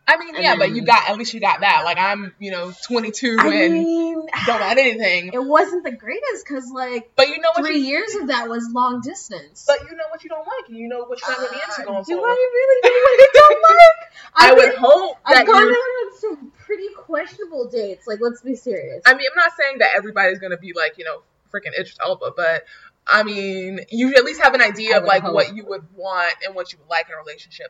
I 0.07 0.17
mean, 0.17 0.35
yeah, 0.41 0.55
but 0.57 0.71
you 0.71 0.81
got 0.81 1.09
at 1.09 1.17
least 1.17 1.33
you 1.33 1.39
got 1.39 1.61
that. 1.61 1.83
Like 1.85 1.97
I'm, 1.97 2.33
you 2.39 2.51
know, 2.51 2.73
22 2.87 3.37
I 3.39 3.47
and 3.53 3.73
mean, 3.73 4.13
don't 4.45 4.59
got 4.59 4.77
anything. 4.77 5.31
it 5.33 5.43
wasn't 5.43 5.83
the 5.85 5.91
greatest 5.91 6.45
because 6.45 6.69
like 6.71 7.11
But 7.15 7.29
you 7.29 7.39
know 7.39 7.49
what? 7.55 7.65
three 7.65 7.77
You, 7.77 7.85
years 7.85 8.15
of 8.15 8.27
that 8.27 8.49
was 8.49 8.67
long 8.73 9.01
distance. 9.01 9.63
but 9.67 9.89
you 9.89 9.95
know 9.95 10.03
what 10.09 10.23
you 10.23 10.29
don't 10.29 10.45
like, 10.45 10.67
and 10.69 10.77
you 10.77 10.87
know 10.89 11.05
what 11.05 11.19
you're 11.21 11.29
not 11.29 11.37
going 11.37 11.49
to 11.49 11.55
be 11.55 11.61
into 11.61 11.83
going 11.85 11.97
Uh, 11.99 12.03
do 12.03 12.15
forward. 12.15 12.29
I 12.29 12.49
really 12.53 12.81
know 12.89 12.99
what 12.99 13.19
I 13.19 13.27
don't 13.33 13.61
like? 13.69 14.11
I 14.35 14.49
I've 14.51 14.55
would 14.57 14.75
hope 14.75 15.17
that 15.27 15.37
I've 15.37 15.47
gone 15.47 15.63
on 15.67 16.19
some 16.19 16.51
pretty 16.65 16.87
questionable 16.97 17.69
dates. 17.69 18.07
Like, 18.07 18.19
let's 18.21 18.41
be 18.41 18.55
serious. 18.55 19.03
I 19.05 19.13
mean, 19.13 19.27
I'm 19.31 19.37
not 19.37 19.53
saying 19.61 19.77
that 19.79 19.89
everybody's 19.95 20.39
gonna 20.39 20.57
be 20.57 20.73
like, 20.73 20.97
you 20.97 21.05
know, 21.05 21.21
freaking 21.53 21.73
Idris 21.79 21.97
Elba, 22.03 22.31
but 22.35 22.65
I 23.07 23.23
mean, 23.23 23.81
you 23.89 24.13
at 24.15 24.23
least 24.25 24.41
have 24.41 24.53
an 24.55 24.61
idea 24.61 24.97
of 24.97 25.03
like 25.05 25.23
hope. 25.23 25.33
what 25.35 25.55
you 25.55 25.65
would 25.65 25.85
want 25.95 26.33
and 26.45 26.53
what 26.55 26.71
you 26.73 26.79
would 26.79 26.89
like 26.89 27.07
in 27.07 27.13
a 27.13 27.17
relationship. 27.17 27.67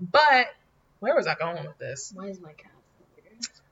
But 0.00 0.46
where 1.00 1.14
was 1.14 1.26
I 1.26 1.34
going 1.34 1.64
with 1.66 1.78
this? 1.78 2.12
Why 2.14 2.28
is 2.28 2.40
my 2.40 2.52
cat? 2.52 2.70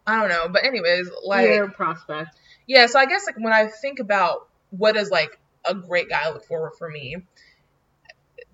I 0.06 0.20
don't 0.20 0.30
know. 0.30 0.48
But 0.48 0.64
anyways, 0.64 1.10
like 1.24 1.48
Your 1.48 1.70
prospect. 1.70 2.30
yeah, 2.66 2.86
so 2.86 2.98
I 2.98 3.06
guess 3.06 3.26
like 3.26 3.36
when 3.36 3.52
I 3.52 3.66
think 3.68 3.98
about 4.00 4.48
what 4.70 4.96
is 4.96 5.10
like 5.10 5.38
a 5.64 5.74
great 5.74 6.08
guy 6.08 6.30
look 6.30 6.44
forward 6.46 6.72
for 6.78 6.88
me, 6.88 7.16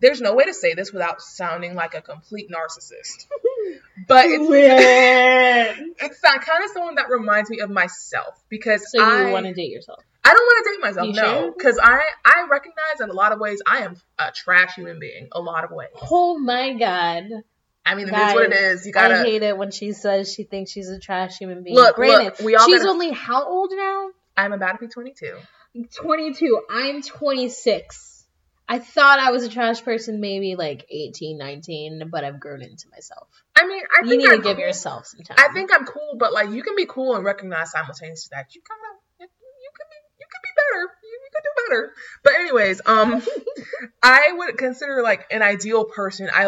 there's 0.00 0.20
no 0.20 0.34
way 0.34 0.44
to 0.44 0.52
say 0.52 0.74
this 0.74 0.92
without 0.92 1.22
sounding 1.22 1.74
like 1.74 1.94
a 1.94 2.02
complete 2.02 2.50
narcissist. 2.50 3.26
But 4.08 4.26
it's 4.28 5.80
it's 6.00 6.20
kind 6.20 6.64
of 6.64 6.70
someone 6.72 6.96
that 6.96 7.08
reminds 7.08 7.48
me 7.48 7.60
of 7.60 7.70
myself 7.70 8.42
because 8.48 8.90
So 8.90 8.98
you 8.98 9.04
I 9.04 9.30
want 9.30 9.46
to 9.46 9.54
date 9.54 9.70
yourself? 9.70 10.02
I 10.24 10.32
don't 10.34 10.42
want 10.42 10.64
to 10.64 10.70
date 10.72 10.80
myself, 10.82 11.06
You 11.08 11.22
no, 11.22 11.54
because 11.56 11.78
I 11.80 12.00
I 12.24 12.46
recognize 12.50 13.00
in 13.00 13.08
a 13.08 13.12
lot 13.12 13.32
of 13.32 13.38
ways 13.38 13.62
I 13.66 13.78
am 13.84 13.96
a 14.18 14.32
trash 14.32 14.74
human 14.74 14.98
being. 14.98 15.28
A 15.32 15.40
lot 15.40 15.64
of 15.64 15.70
ways. 15.70 15.90
Oh 16.10 16.38
my 16.38 16.74
god. 16.74 17.44
I 17.86 17.94
mean, 17.94 18.08
it 18.08 18.12
is 18.14 18.34
what 18.34 18.44
it 18.46 18.50
Guys, 18.50 18.60
is. 18.80 18.86
You 18.86 18.92
gotta 18.92 19.14
I 19.20 19.22
hate 19.24 19.42
it 19.42 19.56
when 19.58 19.70
she 19.70 19.92
says 19.92 20.32
she 20.32 20.44
thinks 20.44 20.70
she's 20.70 20.88
a 20.88 20.98
trash 20.98 21.36
human 21.38 21.62
being. 21.62 21.76
Look, 21.76 21.96
Granted, 21.96 22.24
look, 22.24 22.40
we 22.40 22.56
all 22.56 22.66
she's 22.66 22.78
gotta- 22.80 22.90
only 22.90 23.10
how 23.10 23.44
old 23.46 23.70
now? 23.74 24.08
I'm 24.36 24.52
about 24.52 24.72
to 24.72 24.78
be 24.78 24.88
22. 24.88 25.36
22. 25.96 26.60
I'm 26.70 27.02
26. 27.02 28.10
I 28.66 28.78
thought 28.78 29.18
I 29.18 29.30
was 29.30 29.44
a 29.44 29.48
trash 29.50 29.82
person 29.84 30.20
maybe 30.20 30.56
like 30.56 30.86
18, 30.88 31.36
19, 31.36 32.08
but 32.10 32.24
I've 32.24 32.40
grown 32.40 32.62
into 32.62 32.88
myself. 32.90 33.28
I 33.54 33.66
mean, 33.66 33.82
I 33.94 34.04
you 34.04 34.08
think 34.10 34.22
need 34.22 34.30
I'm 34.30 34.36
to 34.38 34.42
give 34.42 34.56
cool. 34.56 34.64
yourself 34.66 35.06
some 35.06 35.20
time. 35.20 35.36
I 35.38 35.52
think 35.52 35.70
I'm 35.74 35.84
cool, 35.84 36.16
but 36.18 36.32
like 36.32 36.50
you 36.50 36.62
can 36.62 36.74
be 36.74 36.86
cool 36.86 37.14
and 37.14 37.24
recognize 37.24 37.70
simultaneously 37.72 38.30
that 38.32 38.54
you 38.54 38.62
kind 38.66 38.80
of 38.90 39.00
you, 39.20 39.26
you 39.26 39.70
could 39.74 39.86
be 39.90 39.96
you 40.18 40.26
could 40.32 40.42
be 40.42 40.48
better. 40.56 40.92
You, 41.02 41.20
you 41.22 41.30
could 41.34 41.42
do 41.44 41.68
better. 41.68 41.92
But 42.22 42.32
anyways, 42.40 42.80
um, 42.86 43.22
I 44.02 44.32
would 44.34 44.56
consider 44.56 45.02
like 45.02 45.26
an 45.30 45.42
ideal 45.42 45.84
person. 45.84 46.30
I, 46.34 46.46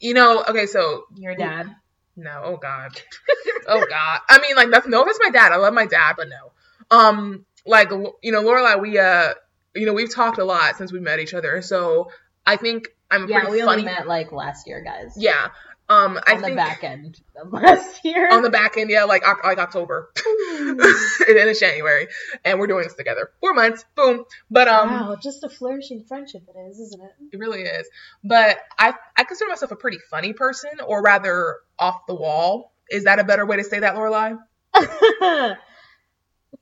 you 0.00 0.14
know, 0.14 0.44
okay, 0.48 0.66
so 0.66 1.04
your 1.16 1.34
dad. 1.34 1.74
no, 2.16 2.42
oh 2.44 2.56
god, 2.56 3.00
oh 3.68 3.84
god. 3.88 4.20
I 4.28 4.40
mean, 4.40 4.56
like 4.56 4.70
that's 4.70 4.86
no, 4.86 5.04
that's 5.04 5.18
my 5.22 5.30
dad. 5.30 5.52
I 5.52 5.56
love 5.56 5.74
my 5.74 5.86
dad, 5.86 6.14
but 6.16 6.28
no. 6.28 6.52
Um, 6.96 7.44
like 7.66 7.90
you 7.90 8.32
know, 8.32 8.42
Lorelai, 8.42 8.80
we 8.80 8.98
uh, 8.98 9.34
you 9.74 9.86
know, 9.86 9.92
we've 9.92 10.12
talked 10.14 10.38
a 10.38 10.44
lot 10.44 10.76
since 10.76 10.92
we 10.92 11.00
met 11.00 11.18
each 11.18 11.34
other, 11.34 11.62
so 11.62 12.10
I 12.46 12.56
think 12.56 12.88
I'm 13.10 13.24
a 13.24 13.28
Yeah, 13.28 13.40
pretty 13.40 13.52
we 13.52 13.60
funny. 13.62 13.82
only 13.82 13.84
met 13.84 14.06
like 14.06 14.32
last 14.32 14.66
year, 14.66 14.82
guys. 14.82 15.14
Yeah. 15.16 15.48
Um, 15.88 16.18
I 16.26 16.34
on 16.34 16.42
the 16.42 16.54
back 16.54 16.82
end 16.82 17.20
of 17.40 17.52
last 17.52 18.04
year. 18.04 18.28
on 18.32 18.42
the 18.42 18.50
back 18.50 18.76
end, 18.76 18.90
yeah, 18.90 19.04
like 19.04 19.22
like 19.44 19.58
October, 19.58 20.10
and 20.58 20.80
then 20.80 21.48
it's 21.48 21.60
January, 21.60 22.08
and 22.44 22.58
we're 22.58 22.66
doing 22.66 22.82
this 22.82 22.94
together. 22.94 23.30
Four 23.40 23.54
months, 23.54 23.84
boom. 23.94 24.24
But 24.50 24.66
um, 24.66 24.90
wow, 24.90 25.16
just 25.22 25.44
a 25.44 25.48
flourishing 25.48 26.02
friendship 26.02 26.42
it 26.48 26.58
is, 26.70 26.80
isn't 26.80 27.00
it? 27.00 27.12
it 27.34 27.38
really 27.38 27.62
is. 27.62 27.88
But 28.24 28.58
I 28.76 28.94
I 29.16 29.22
consider 29.22 29.48
myself 29.48 29.70
a 29.70 29.76
pretty 29.76 29.98
funny 30.10 30.32
person, 30.32 30.70
or 30.84 31.02
rather 31.02 31.58
off 31.78 32.06
the 32.08 32.14
wall. 32.14 32.72
Is 32.90 33.04
that 33.04 33.20
a 33.20 33.24
better 33.24 33.46
way 33.46 33.56
to 33.56 33.64
say 33.64 33.78
that, 33.78 33.94
Lorelai? 33.94 34.38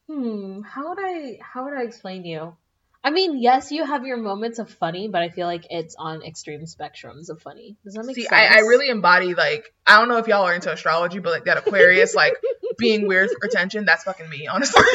hmm. 0.07 0.61
How 0.63 0.91
would 0.91 0.99
I 1.01 1.39
how 1.41 1.65
would 1.65 1.75
I 1.75 1.85
explain 1.85 2.27
you? 2.27 2.57
I 3.07 3.11
mean, 3.11 3.39
yes, 3.39 3.71
you 3.71 3.85
have 3.85 4.07
your 4.07 4.17
moments 4.17 4.59
of 4.59 4.71
funny, 4.71 5.09
but 5.09 5.21
I 5.21 5.29
feel 5.29 5.47
like 5.47 5.67
it's 5.69 5.95
on 5.99 6.23
extreme 6.23 6.63
spectrums 6.63 7.29
of 7.29 7.43
funny. 7.43 7.77
Does 7.85 7.93
that 7.95 8.07
make 8.07 8.17
See, 8.17 8.23
sense? 8.23 8.33
I, 8.33 8.47
I 8.47 8.61
really 8.61 8.89
embody 8.89 9.35
like 9.35 9.75
I 9.87 9.99
don't 9.99 10.09
know 10.09 10.17
if 10.17 10.27
y'all 10.27 10.45
are 10.45 10.55
into 10.55 10.73
astrology, 10.73 11.19
but 11.19 11.31
like 11.31 11.45
that 11.45 11.59
Aquarius, 11.59 12.15
like 12.15 12.33
being 12.79 13.07
weird 13.07 13.29
for 13.29 13.47
attention. 13.47 13.85
That's 13.85 14.05
fucking 14.05 14.31
me, 14.31 14.47
honestly. 14.47 14.83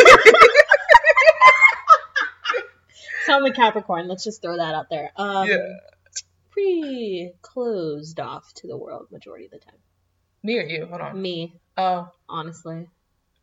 Sound 3.27 3.45
the 3.45 3.51
Capricorn. 3.51 4.07
Let's 4.07 4.23
just 4.23 4.41
throw 4.41 4.57
that 4.57 4.73
out 4.73 4.89
there. 4.89 5.11
Um, 5.15 5.47
yeah. 5.47 5.57
Pretty 6.49 7.33
closed 7.43 8.19
off 8.19 8.51
to 8.55 8.67
the 8.67 8.75
world 8.75 9.05
majority 9.11 9.45
of 9.45 9.51
the 9.51 9.59
time. 9.59 9.77
Me 10.41 10.57
or 10.57 10.63
you? 10.63 10.87
Hold 10.87 11.01
on. 11.01 11.21
Me, 11.21 11.59
Oh, 11.77 12.09
honestly. 12.27 12.89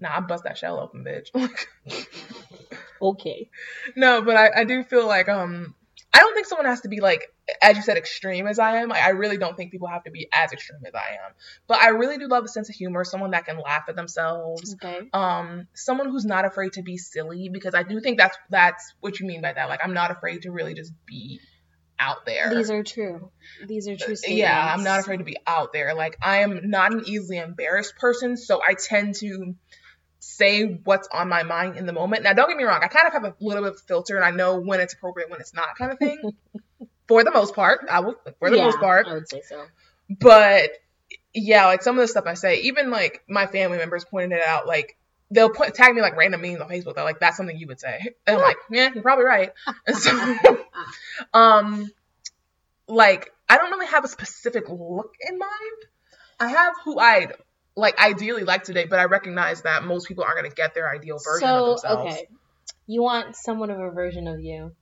Nah, 0.00 0.16
I 0.16 0.20
bust 0.20 0.44
that 0.44 0.58
shell 0.58 0.78
open, 0.80 1.04
bitch. 1.04 1.28
Okay. 3.00 3.50
No, 3.94 4.22
but 4.22 4.36
I, 4.36 4.60
I 4.60 4.64
do 4.64 4.82
feel 4.82 5.06
like 5.06 5.28
um 5.28 5.74
I 6.12 6.20
don't 6.20 6.34
think 6.34 6.46
someone 6.46 6.66
has 6.66 6.80
to 6.82 6.88
be 6.88 7.00
like 7.00 7.30
as 7.62 7.76
you 7.76 7.82
said 7.82 7.96
extreme 7.96 8.46
as 8.46 8.58
I 8.58 8.78
am. 8.78 8.90
I, 8.90 9.00
I 9.00 9.08
really 9.10 9.36
don't 9.36 9.56
think 9.56 9.70
people 9.70 9.88
have 9.88 10.04
to 10.04 10.10
be 10.10 10.28
as 10.32 10.52
extreme 10.52 10.80
as 10.86 10.94
I 10.94 11.14
am. 11.24 11.32
But 11.66 11.78
I 11.78 11.88
really 11.88 12.18
do 12.18 12.26
love 12.26 12.44
a 12.44 12.48
sense 12.48 12.68
of 12.68 12.74
humor, 12.74 13.04
someone 13.04 13.32
that 13.32 13.44
can 13.44 13.58
laugh 13.60 13.84
at 13.88 13.96
themselves. 13.96 14.74
Okay. 14.82 15.08
Um, 15.12 15.68
someone 15.74 16.08
who's 16.08 16.24
not 16.24 16.44
afraid 16.44 16.72
to 16.74 16.82
be 16.82 16.96
silly 16.96 17.48
because 17.50 17.74
I 17.74 17.82
do 17.82 18.00
think 18.00 18.18
that's 18.18 18.36
that's 18.50 18.94
what 19.00 19.20
you 19.20 19.26
mean 19.26 19.42
by 19.42 19.52
that. 19.52 19.68
Like 19.68 19.80
I'm 19.84 19.94
not 19.94 20.10
afraid 20.10 20.42
to 20.42 20.50
really 20.50 20.74
just 20.74 20.92
be 21.06 21.40
out 21.98 22.26
there. 22.26 22.52
These 22.54 22.70
are 22.70 22.82
true. 22.82 23.30
These 23.66 23.88
are 23.88 23.96
true 23.96 24.16
statements. 24.16 24.40
yeah, 24.40 24.74
I'm 24.74 24.84
not 24.84 25.00
afraid 25.00 25.18
to 25.18 25.24
be 25.24 25.36
out 25.46 25.72
there. 25.72 25.94
Like 25.94 26.16
I 26.22 26.38
am 26.38 26.70
not 26.70 26.92
an 26.92 27.02
easily 27.06 27.38
embarrassed 27.38 27.96
person, 27.96 28.36
so 28.36 28.60
I 28.66 28.74
tend 28.74 29.14
to 29.16 29.54
say 30.26 30.64
what's 30.84 31.08
on 31.12 31.28
my 31.28 31.42
mind 31.42 31.76
in 31.76 31.86
the 31.86 31.92
moment. 31.92 32.22
Now, 32.24 32.32
don't 32.32 32.48
get 32.48 32.56
me 32.56 32.64
wrong, 32.64 32.80
I 32.82 32.88
kind 32.88 33.06
of 33.06 33.12
have 33.12 33.24
a 33.24 33.34
little 33.40 33.62
bit 33.62 33.74
of 33.74 33.80
filter, 33.82 34.16
and 34.16 34.24
I 34.24 34.30
know 34.30 34.58
when 34.60 34.80
it's 34.80 34.94
appropriate, 34.94 35.30
when 35.30 35.40
it's 35.40 35.54
not, 35.54 35.76
kind 35.78 35.92
of 35.92 35.98
thing. 35.98 36.32
for 37.08 37.24
the 37.24 37.30
most 37.30 37.54
part, 37.54 37.86
I 37.90 38.00
will. 38.00 38.16
For 38.38 38.50
the 38.50 38.56
Yeah, 38.56 38.64
most 38.64 38.78
part, 38.80 39.06
I 39.06 39.14
would 39.14 39.28
say 39.28 39.42
so. 39.42 39.66
but 40.08 40.70
yeah, 41.32 41.66
like 41.66 41.82
some 41.82 41.96
of 41.96 42.02
the 42.02 42.08
stuff 42.08 42.24
I 42.26 42.34
say, 42.34 42.62
even 42.62 42.90
like 42.90 43.22
my 43.28 43.46
family 43.46 43.78
members 43.78 44.04
pointed 44.04 44.38
it 44.38 44.44
out, 44.46 44.66
like. 44.66 44.96
They'll 45.28 45.50
put 45.50 45.74
tag 45.74 45.92
me 45.92 46.02
like 46.02 46.16
random 46.16 46.40
memes 46.40 46.60
on 46.60 46.68
Facebook. 46.68 46.94
They're 46.94 47.02
like, 47.02 47.18
"That's 47.18 47.36
something 47.36 47.58
you 47.58 47.66
would 47.66 47.80
say," 47.80 47.98
and 48.28 48.36
I'm 48.36 48.40
like, 48.42 48.58
"Yeah, 48.70 48.90
you're 48.94 49.02
probably 49.02 49.24
right." 49.24 49.50
And 49.88 49.96
so, 49.96 50.36
um, 51.34 51.90
like 52.86 53.32
I 53.48 53.56
don't 53.56 53.72
really 53.72 53.86
have 53.88 54.04
a 54.04 54.08
specific 54.08 54.68
look 54.68 55.14
in 55.28 55.36
mind. 55.36 55.50
I 56.38 56.46
have 56.46 56.74
who 56.84 57.00
I'd 57.00 57.32
like 57.76 57.98
ideally 57.98 58.42
like 58.44 58.64
today, 58.64 58.86
but 58.86 58.98
I 58.98 59.04
recognize 59.04 59.62
that 59.62 59.84
most 59.84 60.08
people 60.08 60.24
aren't 60.24 60.36
gonna 60.36 60.54
get 60.54 60.74
their 60.74 60.90
ideal 60.90 61.18
version 61.22 61.48
of 61.48 61.78
so 61.80 61.88
themselves. 61.88 62.14
okay, 62.14 62.28
you 62.86 63.02
want 63.02 63.36
somewhat 63.36 63.70
of 63.70 63.78
a 63.78 63.90
version 63.90 64.26
of 64.28 64.40
you, 64.40 64.72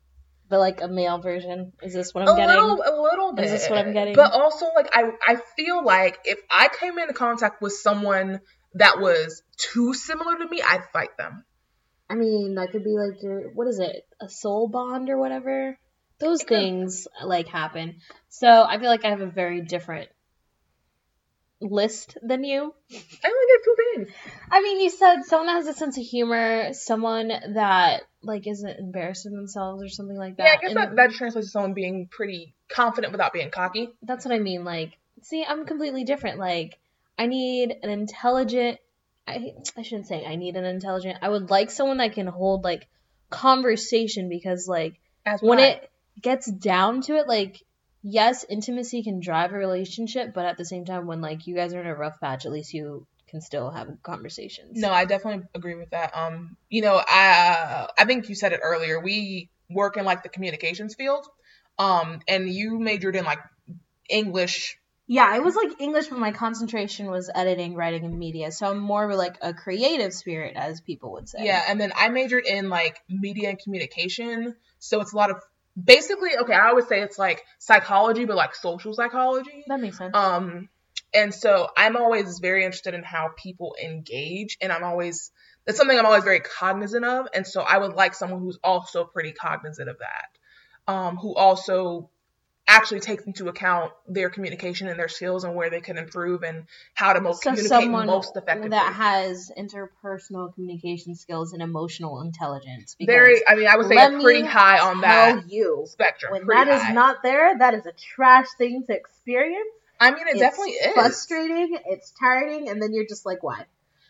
but 0.49 0.61
like 0.61 0.81
a 0.81 0.89
male 0.89 1.19
version. 1.19 1.73
Is 1.83 1.93
this 1.93 2.15
what 2.15 2.29
I'm 2.29 2.37
getting? 2.37 2.55
little, 2.55 2.83
a 2.83 2.95
little 3.03 3.33
bit. 3.35 3.47
Is 3.47 3.51
this 3.51 3.69
what 3.69 3.79
I'm 3.79 3.93
getting? 3.93 4.15
But 4.15 4.33
also, 4.33 4.67
like, 4.77 4.91
I, 4.93 5.11
I 5.27 5.37
feel 5.57 5.85
like 5.85 6.19
if 6.25 6.39
I 6.51 6.69
came 6.69 6.99
into 6.99 7.15
contact 7.15 7.61
with 7.61 7.73
someone 7.73 8.41
that 8.75 9.01
was 9.01 9.43
too 9.57 9.95
similar 9.95 10.37
to 10.39 10.49
me, 10.49 10.63
I'd 10.63 10.85
fight 10.93 11.17
them. 11.19 11.45
I 12.09 12.15
mean, 12.15 12.57
that 12.57 12.71
could 12.71 12.85
be 12.85 12.97
like 12.97 13.23
your 13.23 13.53
what 13.55 13.67
is 13.67 13.81
it? 13.81 14.07
A 14.21 14.29
soul 14.29 14.69
bond 14.69 15.11
or 15.11 15.19
whatever. 15.19 15.77
Those 16.21 16.43
It 16.43 16.47
could. 16.47 16.59
things 16.59 17.09
like 17.25 17.49
happen. 17.49 17.97
So 18.29 18.47
I 18.47 18.79
feel 18.79 18.89
like 18.89 19.05
I 19.05 19.11
have 19.11 19.21
a 19.21 19.27
very 19.27 19.63
different 19.63 20.09
list 21.61 22.19
than 22.23 22.45
you. 22.45 22.61
I 22.93 22.95
only 23.29 23.47
get 23.49 23.65
two 23.65 23.77
things. 23.95 24.09
I 24.51 24.61
mean, 24.63 24.81
you 24.81 24.91
said 24.91 25.23
someone 25.25 25.47
that 25.47 25.55
has 25.55 25.67
a 25.69 25.75
sense 25.75 25.97
of 25.99 26.05
humor, 26.05 26.73
someone 26.73 27.29
that 27.55 28.03
like 28.23 28.47
isn't 28.47 28.79
embarrassed 28.79 29.27
of 29.27 29.33
themselves 29.33 29.83
or 29.83 29.89
something 29.89 30.17
like 30.17 30.37
that. 30.37 30.45
Yeah, 30.45 30.53
I 30.53 30.57
guess 30.57 30.71
And 30.71 30.77
that, 30.77 30.97
that 30.97 31.11
translates 31.13 31.47
to 31.49 31.51
someone 31.53 31.75
being 31.75 32.09
pretty 32.11 32.55
confident 32.69 33.13
without 33.13 33.33
being 33.33 33.51
cocky. 33.51 33.91
that's 34.03 34.25
what 34.25 34.35
I 34.35 34.39
mean. 34.39 34.65
Like, 34.65 34.99
see, 35.23 35.45
I'm 35.47 35.65
completely 35.67 36.05
different. 36.05 36.39
Like, 36.39 36.79
I 37.19 37.27
need 37.27 37.75
an 37.83 37.91
intelligent. 37.91 38.79
I 39.27 39.53
I 39.77 39.83
shouldn't 39.83 40.07
say 40.07 40.25
I 40.27 40.37
need 40.37 40.57
an 40.57 40.65
intelligent. 40.67 41.19
I 41.23 41.29
would 41.31 41.49
like 41.51 41.71
someone 41.71 41.97
that 41.99 42.13
can 42.13 42.27
hold 42.27 42.63
like 42.65 42.87
conversation 43.31 44.29
because 44.29 44.67
like 44.69 45.01
As 45.27 45.41
when 45.43 45.59
why? 45.59 45.65
it 45.67 45.91
gets 46.21 46.51
down 46.51 47.01
to 47.03 47.17
it, 47.17 47.27
like 47.29 47.63
yes, 48.05 48.45
intimacy 48.49 49.03
can 49.03 49.19
drive 49.19 49.53
a 49.53 49.57
relationship, 49.57 50.33
but 50.33 50.45
at 50.45 50.57
the 50.57 50.65
same 50.65 50.85
time, 50.85 51.07
when 51.07 51.21
like 51.21 51.49
you 51.49 51.57
guys 51.57 51.75
are 51.75 51.81
in 51.81 51.87
a 51.87 51.95
rough 51.95 52.21
patch, 52.21 52.47
at 52.47 52.53
least 52.53 52.73
you 52.73 53.07
can 53.27 53.41
still 53.41 53.71
have 53.71 53.89
conversations. 54.05 54.79
No, 54.81 54.93
I 54.93 55.07
definitely 55.07 55.47
agree 55.55 55.75
with 55.75 55.91
that. 55.91 56.17
Um, 56.17 56.57
you 56.69 56.83
know, 56.83 57.03
I 57.05 57.89
I 57.99 58.05
think 58.05 58.29
you 58.29 58.37
said 58.37 58.53
it 58.53 58.61
earlier. 58.63 59.01
We 59.01 59.51
work 59.69 59.97
in 59.97 60.05
like 60.05 60.23
the 60.23 60.29
communications 60.29 60.95
field. 60.95 61.27
Um, 61.79 62.21
and 62.29 62.49
you 62.49 62.79
majored 62.79 63.17
in 63.17 63.25
like 63.25 63.41
English. 64.09 64.79
Yeah, 65.07 65.37
it 65.37 65.43
was 65.43 65.55
like 65.55 65.81
English, 65.81 66.07
but 66.07 66.19
my 66.19 66.33
concentration 66.33 67.11
was 67.11 67.31
editing, 67.35 67.75
writing, 67.75 68.05
and 68.05 68.19
media. 68.19 68.53
So 68.53 68.71
I'm 68.71 68.79
more 68.79 69.11
of 69.11 69.17
like 69.19 69.37
a 69.43 69.53
creative 69.53 70.15
spirit, 70.15 70.55
as 70.57 70.81
people 70.81 71.13
would 71.13 71.29
say. 71.29 71.45
Yeah, 71.45 71.63
and 71.69 71.79
then 71.81 71.93
I 71.95 72.09
majored 72.09 72.47
in 72.47 72.69
like 72.71 72.97
media 73.09 73.51
and 73.51 73.59
communication. 73.59 74.55
So 74.79 75.01
it's 75.01 75.13
a 75.13 75.17
lot 75.17 75.31
of 75.31 75.43
basically 75.83 76.31
okay, 76.43 76.53
I 76.55 76.69
always 76.69 76.87
say 76.87 77.01
it's 77.03 77.19
like 77.19 77.43
psychology, 77.59 78.25
but 78.25 78.37
like 78.37 78.55
social 78.55 78.95
psychology. 78.95 79.65
that 79.67 79.81
makes 79.81 79.99
sense. 79.99 80.15
Um, 80.17 80.69
and 81.13 81.33
so 81.33 81.69
I'm 81.77 81.97
always 81.97 82.41
very 82.41 82.65
interested 82.65 82.95
in 82.95 83.03
how 83.03 83.31
people 83.37 83.77
engage, 83.83 84.59
and 84.61 84.73
I'm 84.73 84.85
always 84.85 85.31
that's 85.67 85.79
something 85.79 85.99
I'm 85.99 86.07
always 86.07 86.25
very 86.25 86.41
cognizant 86.41 87.05
of. 87.05 87.27
And 87.35 87.47
so 87.47 87.63
I 87.63 87.79
would 87.79 87.95
like 87.95 88.15
someone 88.15 88.41
who's 88.41 88.59
also 88.63 89.05
pretty 89.05 89.33
cognizant 89.33 89.89
of 89.89 89.97
that, 89.99 90.93
um, 90.93 91.17
who 91.17 91.35
also 91.35 92.11
actually 92.67 93.01
takes 93.01 93.25
into 93.25 93.49
account 93.49 93.93
their 94.09 94.31
communication 94.31 94.89
and 94.89 94.99
their 94.99 95.09
skills 95.09 95.45
and 95.45 95.55
where 95.55 95.69
they 95.69 95.81
can 95.81 95.99
improve 95.99 96.43
and 96.43 96.65
how 96.95 97.13
to 97.13 97.21
most 97.21 97.43
so 97.43 97.51
communicate 97.51 97.91
most 98.07 98.37
effectively. 98.37 98.71
that 98.71 98.95
has 98.95 99.51
interpersonal 99.57 100.55
communication 100.55 101.15
skills 101.15 101.53
and 101.53 101.63
emotional 101.63 102.23
intelligence. 102.23 102.95
because 102.99 103.13
very, 103.13 103.43
I 103.47 103.55
mean, 103.55 103.67
I 103.67 103.77
would 103.77 103.87
say 103.87 103.99
I'm 103.99 104.21
pretty 104.21 104.47
high 104.47 104.79
on 104.79 105.03
that 105.03 105.45
you, 105.51 105.85
spectrum. 105.87 106.33
when 106.33 106.47
that 106.47 106.69
is 106.69 106.83
high. 106.83 106.93
not 106.93 107.23
there, 107.23 107.59
that 107.59 107.75
is 107.75 107.85
a 107.87 107.93
trash 107.93 108.47
thing 108.57 108.85
to 108.87 108.95
experience. 108.95 109.69
I 110.01 110.11
mean, 110.11 110.27
it 110.27 110.33
It's 110.33 110.41
definitely 110.41 110.73
is. 110.73 110.93
frustrating. 110.95 111.79
It's 111.87 112.13
tiring, 112.19 112.69
and 112.69 112.81
then 112.83 112.93
you're 112.95 113.07
just 113.07 113.25
like, 113.27 113.43
why? 113.43 113.65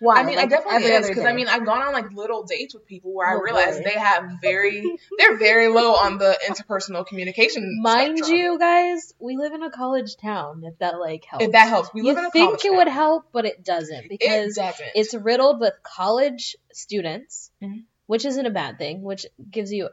Why? 0.04 0.16
I 0.20 0.22
mean, 0.24 0.36
Like, 0.36 0.46
it 0.46 0.50
definitely 0.50 0.84
is 0.90 1.08
because 1.08 1.24
I 1.24 1.32
mean, 1.32 1.48
I've 1.48 1.64
gone 1.64 1.80
on 1.82 1.92
like 1.92 2.12
little 2.12 2.44
dates 2.44 2.74
with 2.74 2.86
people 2.86 3.12
where 3.14 3.26
I 3.28 3.34
Oh, 3.36 3.40
realize 3.40 3.78
boy. 3.78 3.84
they 3.84 3.98
have 3.98 4.24
very, 4.42 4.98
they're 5.18 5.36
very 5.38 5.68
low 5.68 5.94
on 5.94 6.18
the 6.18 6.38
interpersonal 6.48 7.06
communication. 7.06 7.80
Mind 7.82 8.18
spectrum. 8.18 8.38
you, 8.38 8.58
guys, 8.58 9.14
we 9.18 9.36
live 9.36 9.52
in 9.52 9.62
a 9.62 9.70
college 9.70 10.16
town. 10.16 10.62
If 10.64 10.78
that 10.78 10.98
like 11.00 11.24
helps, 11.24 11.44
if 11.46 11.52
that 11.52 11.68
helps, 11.68 11.92
we 11.94 12.02
you 12.02 12.06
live 12.08 12.18
in 12.18 12.24
a 12.26 12.30
think 12.30 12.64
it 12.64 12.68
town. 12.68 12.76
would 12.76 12.88
help, 12.88 13.24
but 13.32 13.44
it 13.46 13.64
doesn't 13.64 14.04
It 14.04 14.08
because 14.10 14.56
doesn't. 14.56 14.86
it's 14.94 15.14
riddled 15.14 15.60
with 15.60 15.74
college 15.82 16.56
students, 16.72 17.50
Mhm. 17.62 17.84
which 18.06 18.24
isn't 18.24 18.46
a 18.46 18.50
bad 18.50 18.78
thing. 18.78 19.02
Which 19.02 19.26
gives 19.50 19.72
you 19.72 19.88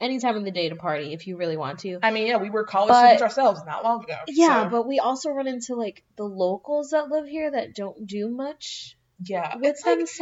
any 0.00 0.20
time 0.20 0.36
of 0.36 0.44
the 0.44 0.52
day 0.52 0.68
to 0.68 0.76
party 0.76 1.12
if 1.12 1.26
you 1.26 1.36
really 1.36 1.56
want 1.56 1.80
to. 1.80 1.98
I 2.02 2.12
mean, 2.12 2.26
yeah, 2.28 2.36
we 2.36 2.50
were 2.50 2.62
college 2.64 2.90
But- 2.90 3.00
students 3.18 3.22
ourselves 3.22 3.62
not 3.66 3.82
long 3.82 4.04
ago. 4.04 4.14
Yeah, 4.28 4.64
so, 4.64 4.68
but 4.70 4.86
we 4.86 5.00
also 5.00 5.30
run 5.30 5.48
into 5.48 5.74
like 5.74 6.04
the 6.16 6.24
locals 6.24 6.90
that 6.90 7.08
live 7.08 7.26
here 7.26 7.50
that 7.50 7.74
don't 7.74 8.06
do 8.06 8.28
much 8.28 8.96
yeah, 9.24 9.56
with 9.56 9.64
it's 9.66 9.84
like 9.86 9.98
it's 10.00 10.20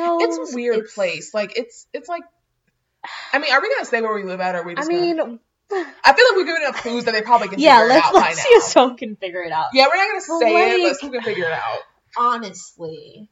a 0.53 0.55
weird 0.55 0.77
It's- 0.77 0.95
place. 0.95 1.35
Like 1.35 1.57
it's 1.57 1.87
it's 1.93 2.09
like, 2.09 2.23
I 3.33 3.39
mean, 3.39 3.53
are 3.53 3.61
we 3.61 3.73
gonna 3.75 3.85
say 3.87 4.01
where 4.01 4.15
we 4.15 4.25
live 4.25 4.41
at, 4.41 4.55
or 4.55 4.59
are 4.61 4.65
we 4.65 4.73
I 4.73 4.77
just? 4.77 4.91
gonna- 4.91 5.01
mean, 5.03 5.39
I 5.69 5.75
feel 5.75 5.85
like 6.29 6.37
we're 6.37 6.45
giving 6.45 6.63
enough 6.63 6.81
clues 6.83 7.05
that 7.05 7.13
they 7.13 7.23
probably 7.23 7.49
can 7.49 7.59
yeah, 7.61 7.81
figure 7.81 7.89
let's 7.95 8.07
it 8.07 8.09
out 8.09 8.13
by 8.15 8.21
let's 8.29 8.37
now. 8.39 8.43
see 8.43 8.49
if 8.51 8.63
someone 8.63 8.97
can 8.97 9.17
figure 9.17 9.43
it 9.43 9.53
out. 9.53 9.67
Yeah, 9.75 9.87
we're 9.93 9.97
not 9.97 10.09
gonna 10.09 10.41
say 10.41 10.51
it, 10.51 10.83
Like- 10.85 10.93
but 11.01 11.01
who 11.07 11.13
can 11.13 11.23
figure 11.23 11.45
it 11.47 11.53
out? 11.53 11.79
Honestly, 12.19 13.29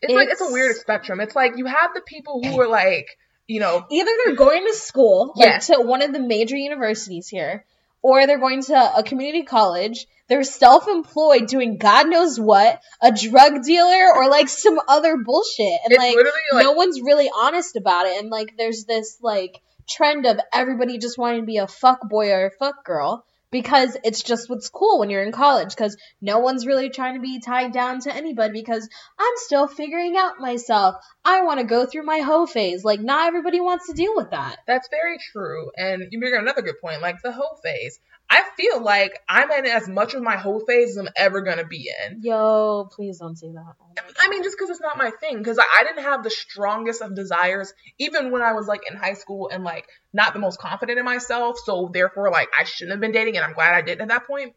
It's, 0.00 0.12
like 0.12 0.28
it's 0.30 0.40
a 0.40 0.50
weird 0.52 0.76
spectrum. 0.76 1.20
It's 1.20 1.34
like 1.36 1.56
you 1.56 1.66
have 1.66 1.94
the 1.94 2.00
people 2.00 2.42
who 2.42 2.60
are 2.60 2.68
like, 2.68 3.16
you 3.46 3.60
know, 3.60 3.84
either 3.90 4.10
they're 4.24 4.34
going 4.36 4.66
to 4.66 4.74
school, 4.74 5.32
like 5.36 5.46
Yes. 5.46 5.66
to 5.68 5.80
one 5.80 6.02
of 6.02 6.12
the 6.12 6.18
major 6.20 6.56
universities 6.56 7.28
here, 7.28 7.64
or 8.02 8.26
they're 8.26 8.38
going 8.38 8.62
to 8.62 8.96
a 8.96 9.02
community 9.02 9.44
college. 9.44 10.06
They're 10.28 10.44
self-employed, 10.44 11.46
doing 11.46 11.78
God 11.78 12.08
knows 12.08 12.38
what, 12.38 12.80
a 13.00 13.10
drug 13.12 13.62
dealer, 13.64 14.14
or 14.14 14.28
like 14.28 14.48
some 14.48 14.78
other 14.86 15.16
bullshit, 15.16 15.80
and 15.84 15.96
like 15.96 16.16
like 16.52 16.64
no 16.64 16.72
one's 16.72 17.00
really 17.00 17.30
honest 17.34 17.76
about 17.76 18.06
it. 18.06 18.20
And 18.20 18.28
like 18.28 18.54
there's 18.58 18.84
this 18.84 19.18
like 19.22 19.62
trend 19.88 20.26
of 20.26 20.38
everybody 20.52 20.98
just 20.98 21.16
wanting 21.16 21.40
to 21.40 21.46
be 21.46 21.56
a 21.56 21.66
fuck 21.66 22.06
boy 22.08 22.30
or 22.30 22.46
a 22.46 22.50
fuck 22.50 22.84
girl 22.84 23.24
because 23.50 23.96
it's 24.04 24.22
just 24.22 24.48
what's 24.50 24.68
cool 24.68 24.98
when 24.98 25.10
you're 25.10 25.22
in 25.22 25.32
college 25.32 25.70
because 25.70 25.96
no 26.20 26.38
one's 26.38 26.66
really 26.66 26.90
trying 26.90 27.14
to 27.14 27.20
be 27.20 27.40
tied 27.40 27.72
down 27.72 28.00
to 28.00 28.14
anybody 28.14 28.52
because 28.52 28.88
I'm 29.18 29.34
still 29.36 29.66
figuring 29.66 30.16
out 30.16 30.38
myself. 30.38 30.96
I 31.24 31.42
want 31.42 31.60
to 31.60 31.66
go 31.66 31.86
through 31.86 32.04
my 32.04 32.18
hoe 32.18 32.46
phase. 32.46 32.84
Like 32.84 33.00
not 33.00 33.26
everybody 33.26 33.60
wants 33.60 33.86
to 33.86 33.94
deal 33.94 34.14
with 34.14 34.30
that. 34.30 34.58
That's 34.66 34.88
very 34.90 35.18
true. 35.32 35.70
And 35.76 36.04
you 36.10 36.20
bring 36.20 36.34
up 36.34 36.42
another 36.42 36.62
good 36.62 36.80
point, 36.80 37.02
like 37.02 37.22
the 37.22 37.32
hoe 37.32 37.56
phase. 37.62 38.00
I 38.30 38.44
feel 38.58 38.82
like 38.82 39.18
I'm 39.26 39.50
in 39.50 39.64
as 39.64 39.88
much 39.88 40.12
of 40.12 40.22
my 40.22 40.36
hoe 40.36 40.60
phase 40.60 40.90
as 40.90 40.96
I'm 40.98 41.08
ever 41.16 41.40
gonna 41.40 41.66
be 41.66 41.90
in. 42.06 42.20
Yo, 42.22 42.88
please 42.92 43.18
don't 43.18 43.36
say 43.36 43.50
that. 43.50 43.74
Oh 43.80 44.12
I 44.20 44.28
mean, 44.28 44.42
just 44.42 44.56
because 44.56 44.70
it's 44.70 44.82
not 44.82 44.98
my 44.98 45.10
thing, 45.18 45.38
because 45.38 45.58
I, 45.58 45.64
I 45.80 45.84
didn't 45.84 46.04
have 46.04 46.22
the 46.22 46.30
strongest 46.30 47.00
of 47.00 47.14
desires, 47.14 47.72
even 47.98 48.30
when 48.30 48.42
I 48.42 48.52
was 48.52 48.66
like 48.66 48.82
in 48.90 48.96
high 48.96 49.14
school 49.14 49.48
and 49.50 49.64
like 49.64 49.86
not 50.12 50.34
the 50.34 50.40
most 50.40 50.58
confident 50.58 50.98
in 50.98 51.04
myself. 51.06 51.56
So 51.64 51.90
therefore, 51.92 52.30
like 52.30 52.50
I 52.58 52.64
shouldn't 52.64 52.92
have 52.92 53.00
been 53.00 53.12
dating, 53.12 53.37
and 53.38 53.46
I'm 53.46 53.54
glad 53.54 53.74
I 53.74 53.82
didn't 53.82 54.02
at 54.02 54.08
that 54.08 54.26
point. 54.26 54.54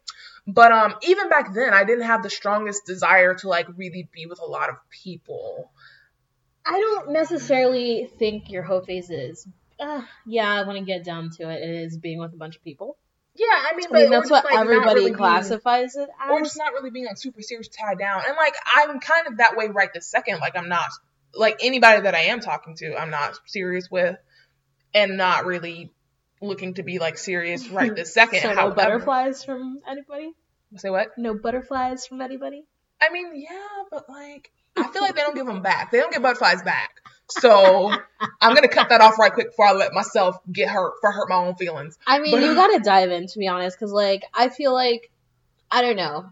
But 0.47 0.71
um, 0.71 0.95
even 1.03 1.29
back 1.29 1.53
then, 1.53 1.73
I 1.73 1.83
didn't 1.83 2.05
have 2.05 2.23
the 2.23 2.29
strongest 2.29 2.85
desire 2.85 3.35
to 3.35 3.47
like 3.47 3.67
really 3.77 4.09
be 4.11 4.25
with 4.25 4.41
a 4.41 4.45
lot 4.45 4.69
of 4.69 4.75
people. 4.89 5.71
I 6.65 6.79
don't 6.79 7.11
necessarily 7.11 8.09
think 8.19 8.49
your 8.49 8.63
hoe 8.63 8.81
phase 8.81 9.09
is. 9.09 9.47
Uh, 9.79 10.01
yeah, 10.25 10.65
when 10.67 10.75
I 10.75 10.81
get 10.81 11.03
down 11.03 11.29
to 11.37 11.49
it, 11.49 11.61
it 11.61 11.83
is 11.85 11.97
being 11.97 12.19
with 12.19 12.33
a 12.33 12.37
bunch 12.37 12.55
of 12.55 12.63
people. 12.63 12.97
Yeah, 13.33 13.47
I 13.49 13.75
mean, 13.75 13.87
I 13.91 13.93
mean, 13.93 14.09
that's 14.11 14.29
what 14.29 14.43
like, 14.43 14.55
everybody 14.55 14.87
really 14.87 15.05
being- 15.05 15.15
classifies 15.15 15.95
it 15.95 16.09
as. 16.21 16.29
or 16.31 16.41
just 16.41 16.57
not 16.57 16.73
really 16.73 16.89
being 16.89 17.05
like 17.05 17.17
super 17.17 17.41
serious 17.41 17.69
tied 17.69 17.97
down. 17.97 18.21
And 18.27 18.35
like 18.35 18.53
I'm 18.65 18.99
kind 18.99 19.27
of 19.27 19.37
that 19.37 19.55
way 19.55 19.67
right 19.67 19.89
this 19.93 20.07
second. 20.07 20.39
Like 20.39 20.57
I'm 20.57 20.67
not 20.69 20.89
like 21.33 21.59
anybody 21.63 22.01
that 22.01 22.13
I 22.13 22.23
am 22.23 22.41
talking 22.41 22.75
to, 22.77 22.95
I'm 22.95 23.09
not 23.09 23.39
serious 23.45 23.89
with, 23.89 24.17
and 24.93 25.17
not 25.17 25.45
really 25.45 25.91
looking 26.41 26.73
to 26.75 26.83
be 26.83 26.99
like 26.99 27.17
serious 27.17 27.67
right 27.69 27.95
this 27.95 28.13
second. 28.13 28.41
so 28.41 28.53
no 28.53 28.71
butterflies 28.71 29.43
from 29.43 29.79
anybody. 29.87 30.33
Say 30.77 30.89
what? 30.89 31.17
No 31.17 31.33
butterflies 31.33 32.05
from 32.07 32.21
anybody. 32.21 32.63
I 33.01 33.09
mean, 33.11 33.31
yeah, 33.35 33.49
but 33.89 34.09
like 34.09 34.51
I 34.77 34.87
feel 34.87 35.01
like 35.01 35.15
they 35.15 35.21
don't 35.21 35.35
give 35.35 35.45
them 35.47 35.61
back. 35.61 35.91
They 35.91 35.99
don't 35.99 36.11
get 36.11 36.21
butterflies 36.21 36.61
back. 36.63 37.01
So 37.29 37.91
I'm 38.41 38.55
gonna 38.55 38.67
cut 38.67 38.89
that 38.89 39.01
off 39.01 39.19
right 39.19 39.33
quick 39.33 39.49
before 39.51 39.67
I 39.67 39.71
let 39.73 39.93
myself 39.93 40.37
get 40.51 40.69
hurt 40.69 40.93
for 41.01 41.11
hurt 41.11 41.29
my 41.29 41.35
own 41.35 41.55
feelings. 41.55 41.97
I 42.07 42.19
mean, 42.19 42.31
But- 42.31 42.43
you 42.43 42.55
gotta 42.55 42.79
dive 42.79 43.11
in 43.11 43.27
to 43.27 43.39
be 43.39 43.47
honest, 43.47 43.77
because 43.77 43.91
like 43.91 44.23
I 44.33 44.49
feel 44.49 44.73
like 44.73 45.11
I 45.69 45.81
don't 45.81 45.95
know. 45.95 46.31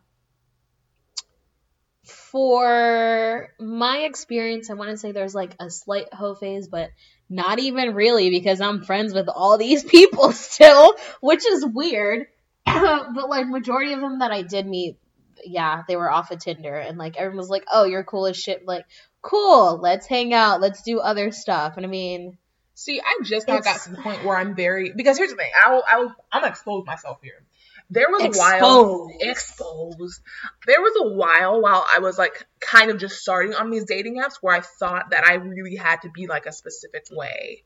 For 2.32 3.50
my 3.60 4.00
experience, 4.00 4.70
I 4.70 4.76
want 4.76 4.92
to 4.92 4.98
say 4.98 5.12
there's 5.12 5.34
like 5.34 5.56
a 5.60 5.70
slight 5.70 6.14
hoe 6.14 6.36
phase, 6.36 6.68
but 6.68 6.92
not 7.30 7.60
even 7.60 7.96
really 7.96 8.30
because 8.30 8.62
I'm 8.62 8.84
friends 8.84 9.14
with 9.14 9.30
all 9.30 9.58
these 9.58 9.84
people 9.96 10.32
still, 10.32 10.96
which 11.22 11.46
is 11.46 11.66
weird. 11.66 12.28
but 12.66 13.30
like 13.30 13.48
majority 13.48 13.94
of 13.94 14.02
them 14.02 14.20
that 14.20 14.32
I 14.32 14.44
did 14.44 14.68
meet, 14.68 14.98
yeah, 15.44 15.84
they 15.88 15.96
were 15.96 16.12
off 16.12 16.32
of 16.32 16.40
Tinder, 16.40 16.76
and 16.76 16.98
like 16.98 17.18
everyone 17.18 17.38
was 17.38 17.50
like, 17.50 17.66
"Oh, 17.72 17.86
you're 17.86 18.04
cool 18.04 18.28
as 18.28 18.38
shit." 18.38 18.66
Like, 18.66 18.86
cool, 19.22 19.80
let's 19.82 20.06
hang 20.06 20.34
out, 20.34 20.62
let's 20.62 20.84
do 20.84 21.00
other 21.00 21.32
stuff. 21.32 21.78
And 21.78 21.86
I 21.86 21.90
mean, 21.90 22.38
See, 22.80 23.02
I 23.02 23.20
just 23.24 23.46
now 23.46 23.60
got 23.60 23.82
to 23.82 23.92
the 23.92 23.98
point 23.98 24.24
where 24.24 24.38
I'm 24.38 24.56
very 24.56 24.94
because 24.94 25.18
here's 25.18 25.32
the 25.32 25.36
thing. 25.36 25.52
I 25.66 25.74
will, 25.74 25.84
I 25.86 26.00
will, 26.00 26.16
I'm 26.32 26.42
gonna 26.42 26.52
expose 26.52 26.86
myself 26.86 27.20
here. 27.22 27.44
There 27.92 28.08
was 28.10 28.22
a 28.22 28.40
while 28.40 29.08
Exposed. 29.20 29.22
exposed. 29.22 30.22
There 30.68 30.80
was 30.80 30.94
a 31.02 31.14
while 31.16 31.60
while 31.62 31.86
I 31.92 32.00
was 32.00 32.20
like 32.20 32.46
kind 32.60 32.92
of 32.92 33.00
just 33.00 33.20
starting 33.20 33.56
on 33.56 33.72
these 33.72 33.86
dating 33.86 34.18
apps 34.22 34.36
where 34.42 34.56
I 34.56 34.62
thought 34.62 35.10
that 35.10 35.24
I 35.26 35.36
really 35.36 35.76
had 35.76 36.04
to 36.04 36.10
be 36.10 36.28
like 36.28 36.46
a 36.46 36.52
specific 36.52 37.08
way. 37.12 37.64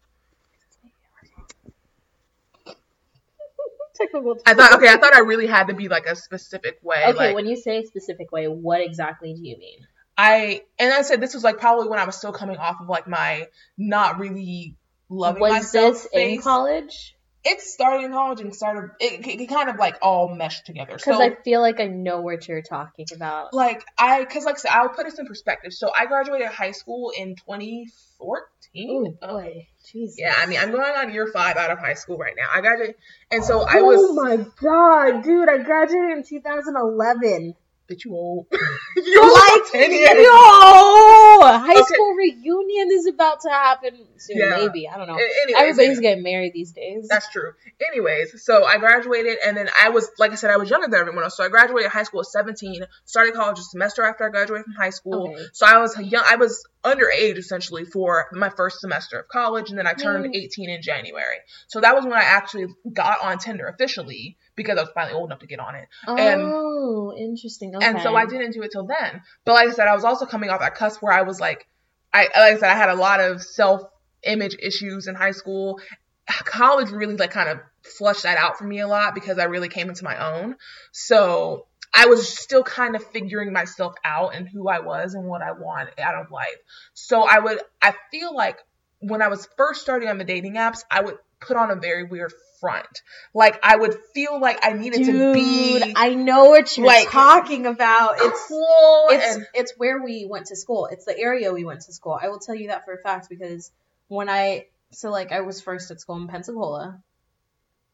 technical. 3.96 4.38
I 4.46 4.54
thought 4.54 4.74
okay, 4.76 4.88
I 4.88 4.98
thought 4.98 5.14
I 5.14 5.20
really 5.20 5.48
had 5.48 5.68
to 5.68 5.74
be 5.74 5.90
like 5.90 6.06
a 6.06 6.16
specific 6.16 6.80
way. 6.82 7.04
Okay, 7.08 7.18
like, 7.18 7.36
when 7.36 7.46
you 7.46 7.56
say 7.56 7.84
specific 7.84 8.32
way, 8.32 8.48
what 8.48 8.82
exactly 8.82 9.34
do 9.34 9.42
you 9.42 9.58
mean? 9.58 9.80
I 10.18 10.62
and 10.80 10.94
I 10.94 11.02
said 11.02 11.22
this 11.22 11.34
was 11.34 11.44
like 11.44 11.58
probably 11.58 11.90
when 11.90 12.00
I 12.00 12.06
was 12.06 12.16
still 12.16 12.32
coming 12.34 12.58
off 12.58 12.78
of 12.80 12.88
like 12.88 13.08
my 13.08 13.48
not 13.78 14.20
really 14.20 14.76
loving 15.10 15.42
Was 15.42 15.52
myself 15.52 15.94
this 15.94 16.08
in 16.14 16.42
college? 16.42 17.16
It 17.46 17.60
starting 17.60 18.06
in 18.06 18.12
college 18.14 18.40
and 18.40 18.56
started 18.56 18.92
it, 19.02 19.28
it, 19.28 19.42
it 19.42 19.48
kind 19.48 19.70
of 19.70 19.76
like 19.78 19.98
all 20.02 20.34
meshed 20.34 20.66
together. 20.66 20.94
Because 20.94 21.18
So 21.18 21.22
I 21.22 21.36
feel 21.44 21.60
like 21.60 21.82
I 21.82 21.88
know 21.88 22.22
what 22.22 22.48
you're 22.48 22.62
talking 22.62 23.06
about. 23.14 23.54
like 23.54 23.84
I 23.98 24.22
because 24.24 24.46
like 24.46 24.56
I 24.56 24.60
said, 24.60 24.72
I'll 24.72 24.90
put 24.90 25.06
this 25.06 25.20
in 25.20 25.26
perspective. 25.26 25.74
So 25.74 25.92
I 25.94 26.06
graduated 26.06 26.48
high 26.48 26.72
school 26.72 27.12
in 27.18 27.36
2014. 27.36 28.90
Ooh 28.90 29.18
boy, 29.22 29.68
Jesus. 29.92 30.16
Yeah, 30.18 30.34
I 30.38 30.46
mean 30.46 30.60
I'm 30.60 30.72
going 30.72 30.96
on 30.96 31.14
year 31.14 31.28
five 31.28 31.58
out 31.58 31.72
of 31.72 31.80
high 31.80 31.96
school 31.96 32.18
right 32.18 32.34
now. 32.38 32.48
I 32.54 32.62
graduated, 32.62 32.96
and 33.30 33.44
so 33.44 33.62
I 33.62 33.80
oh 33.80 33.86
was. 33.86 34.00
Oh 34.02 34.14
my 34.14 34.38
god, 34.62 35.24
dude! 35.24 35.50
I 35.50 35.58
graduated 35.58 36.18
in 36.18 36.24
2011. 36.24 37.56
Bitch, 37.92 38.06
you 38.06 38.14
old. 38.14 38.48
you 38.96 39.34
Like, 39.34 39.72
10 39.72 39.92
years. 39.92 40.10
yo, 40.10 40.24
high 40.24 41.72
Okay. 41.74 41.82
school 41.94 42.14
reunion 42.14 42.88
is 42.92 43.08
about 43.08 43.42
to 43.42 43.50
happen 43.50 44.06
soon. 44.18 44.38
Yeah. 44.38 44.52
Maybe 44.58 44.88
I 44.88 44.98
don't 44.98 45.08
know. 45.08 45.16
Anyways, 45.16 45.56
Everybody's 45.62 45.98
yeah. 45.98 46.10
getting 46.10 46.24
married 46.24 46.54
these 46.54 46.72
days. 46.72 47.08
That's 47.10 47.30
true. 47.30 47.52
Anyways, 47.92 48.42
so 48.46 48.64
I 48.64 48.78
graduated, 48.78 49.38
and 49.46 49.58
then 49.58 49.68
I 49.82 49.90
was, 49.90 50.10
like 50.18 50.32
I 50.32 50.36
said, 50.36 50.50
I 50.52 50.58
was 50.58 50.70
younger 50.70 50.88
than 50.88 50.98
everyone 51.00 51.24
else. 51.24 51.36
So 51.36 51.44
I 51.44 51.50
graduated 51.50 51.92
high 51.92 52.04
school 52.04 52.22
at 52.22 52.28
17, 52.28 52.84
started 53.06 53.34
college 53.34 53.60
a 53.60 53.64
semester 53.64 54.04
after 54.04 54.26
I 54.26 54.30
graduated 54.30 54.64
from 54.66 54.74
high 54.76 54.92
school. 54.92 55.34
Okay. 55.34 55.44
So 55.52 55.66
I 55.66 55.80
was 55.80 56.00
young. 56.00 56.24
I 56.28 56.38
was 56.38 56.66
underage 56.86 57.38
essentially 57.38 57.84
for 57.86 58.28
my 58.32 58.50
first 58.50 58.80
semester 58.80 59.20
of 59.20 59.28
college, 59.28 59.70
and 59.70 59.78
then 59.78 59.88
I 59.88 59.94
turned 59.94 60.26
Mm. 60.26 60.36
18 60.36 60.70
in 60.70 60.82
January. 60.82 61.38
So 61.68 61.82
that 61.82 61.96
was 61.96 62.06
when 62.06 62.14
I 62.14 62.24
actually 62.24 62.68
got 62.94 63.22
on 63.22 63.40
Tinder 63.40 63.68
officially 63.68 64.38
because 64.56 64.78
I 64.78 64.82
was 64.82 64.92
finally 64.94 65.14
old 65.16 65.30
enough 65.30 65.40
to 65.40 65.48
get 65.48 65.60
on 65.60 65.76
it. 65.76 65.88
and- 66.08 66.42
oh, 66.44 67.14
interesting. 67.18 67.76
Okay. 67.76 67.86
And 67.86 68.02
so 68.02 68.16
I 68.16 68.26
didn't 68.26 68.52
do 68.52 68.62
it 68.62 68.72
till 68.72 68.86
then. 68.86 69.22
But 69.46 69.54
like 69.54 69.70
I 69.70 69.72
said, 69.72 69.88
I 69.88 69.96
was 69.96 70.04
also 70.04 70.26
coming 70.26 70.50
off 70.50 70.60
that 70.60 70.76
cusp 70.76 71.02
where 71.02 71.14
I 71.14 71.24
was 71.24 71.40
like, 71.40 71.68
I 72.14 72.24
like 72.24 72.34
I 72.36 72.58
said, 72.60 72.70
I 72.70 72.76
had 72.76 72.90
a 72.90 72.96
lot 72.96 73.20
of 73.20 73.42
self 73.42 73.82
image 74.24 74.56
issues 74.62 75.08
in 75.08 75.16
high 75.16 75.32
school. 75.32 75.80
College 76.28 76.90
really 76.92 77.18
like 77.18 77.32
kind 77.32 77.50
of 77.50 77.60
flushed 77.98 78.24
that 78.24 78.38
out 78.38 78.58
for 78.58 78.64
me 78.64 78.80
a 78.80 78.88
lot 78.88 79.14
because 79.14 79.40
I 79.40 79.46
really 79.46 79.68
came 79.70 79.90
into 79.90 80.04
my 80.04 80.18
own. 80.42 80.56
So 80.92 81.68
I 81.94 82.06
was 82.06 82.28
still 82.38 82.64
kind 82.64 82.96
of 82.96 83.04
figuring 83.12 83.52
myself 83.52 83.94
out 84.06 84.34
and 84.36 84.48
who 84.48 84.68
I 84.70 84.80
was 84.80 85.14
and 85.16 85.26
what 85.26 85.42
I 85.42 85.52
want 85.52 85.90
out 86.00 86.16
of 86.16 86.32
life. 86.32 86.58
So 86.94 87.24
I 87.24 87.40
would 87.40 87.60
I 87.82 87.94
feel 88.12 88.34
like 88.36 88.58
when 89.00 89.22
I 89.22 89.28
was 89.28 89.48
first 89.58 89.82
starting 89.82 90.08
on 90.10 90.18
the 90.18 90.24
dating 90.24 90.54
apps, 90.56 90.84
I 90.90 91.02
would 91.02 91.18
put 91.42 91.58
on 91.58 91.72
a 91.72 91.76
very 91.76 92.06
weird 92.06 92.32
front. 92.64 93.02
Like 93.34 93.60
I 93.62 93.76
would 93.76 93.94
feel 94.14 94.40
like 94.40 94.60
I 94.64 94.72
needed 94.72 95.04
Dude, 95.04 95.08
to 95.08 95.34
be 95.34 95.94
I 95.98 96.16
know 96.16 96.46
what 96.46 96.78
you're 96.78 96.88
like, 96.88 97.12
talking 97.12 97.66
about. 97.66 98.16
It's 98.20 98.48
cool 98.48 99.08
it's 99.10 99.36
and 99.36 99.48
it's 99.54 99.74
where 99.76 100.02
we 100.02 100.26
went 100.26 100.46
to 100.48 100.56
school. 100.56 100.88
It's 100.90 101.04
the 101.04 101.20
area 101.20 101.52
we 101.52 101.66
went 101.66 101.82
to 101.82 101.92
school. 101.92 102.18
I 102.20 102.30
will 102.30 102.40
tell 102.40 102.56
you 102.56 102.70
that 102.70 102.86
for 102.86 102.94
a 102.94 102.98
fact 102.98 103.28
because 103.30 103.70
when 104.08 104.30
I 104.30 104.68
so 104.92 105.12
like 105.12 105.34
I 105.34 105.42
was 105.42 105.60
first 105.62 105.92
at 105.92 106.00
school 106.00 106.16
in 106.16 106.30
Pensacola, 106.30 107.04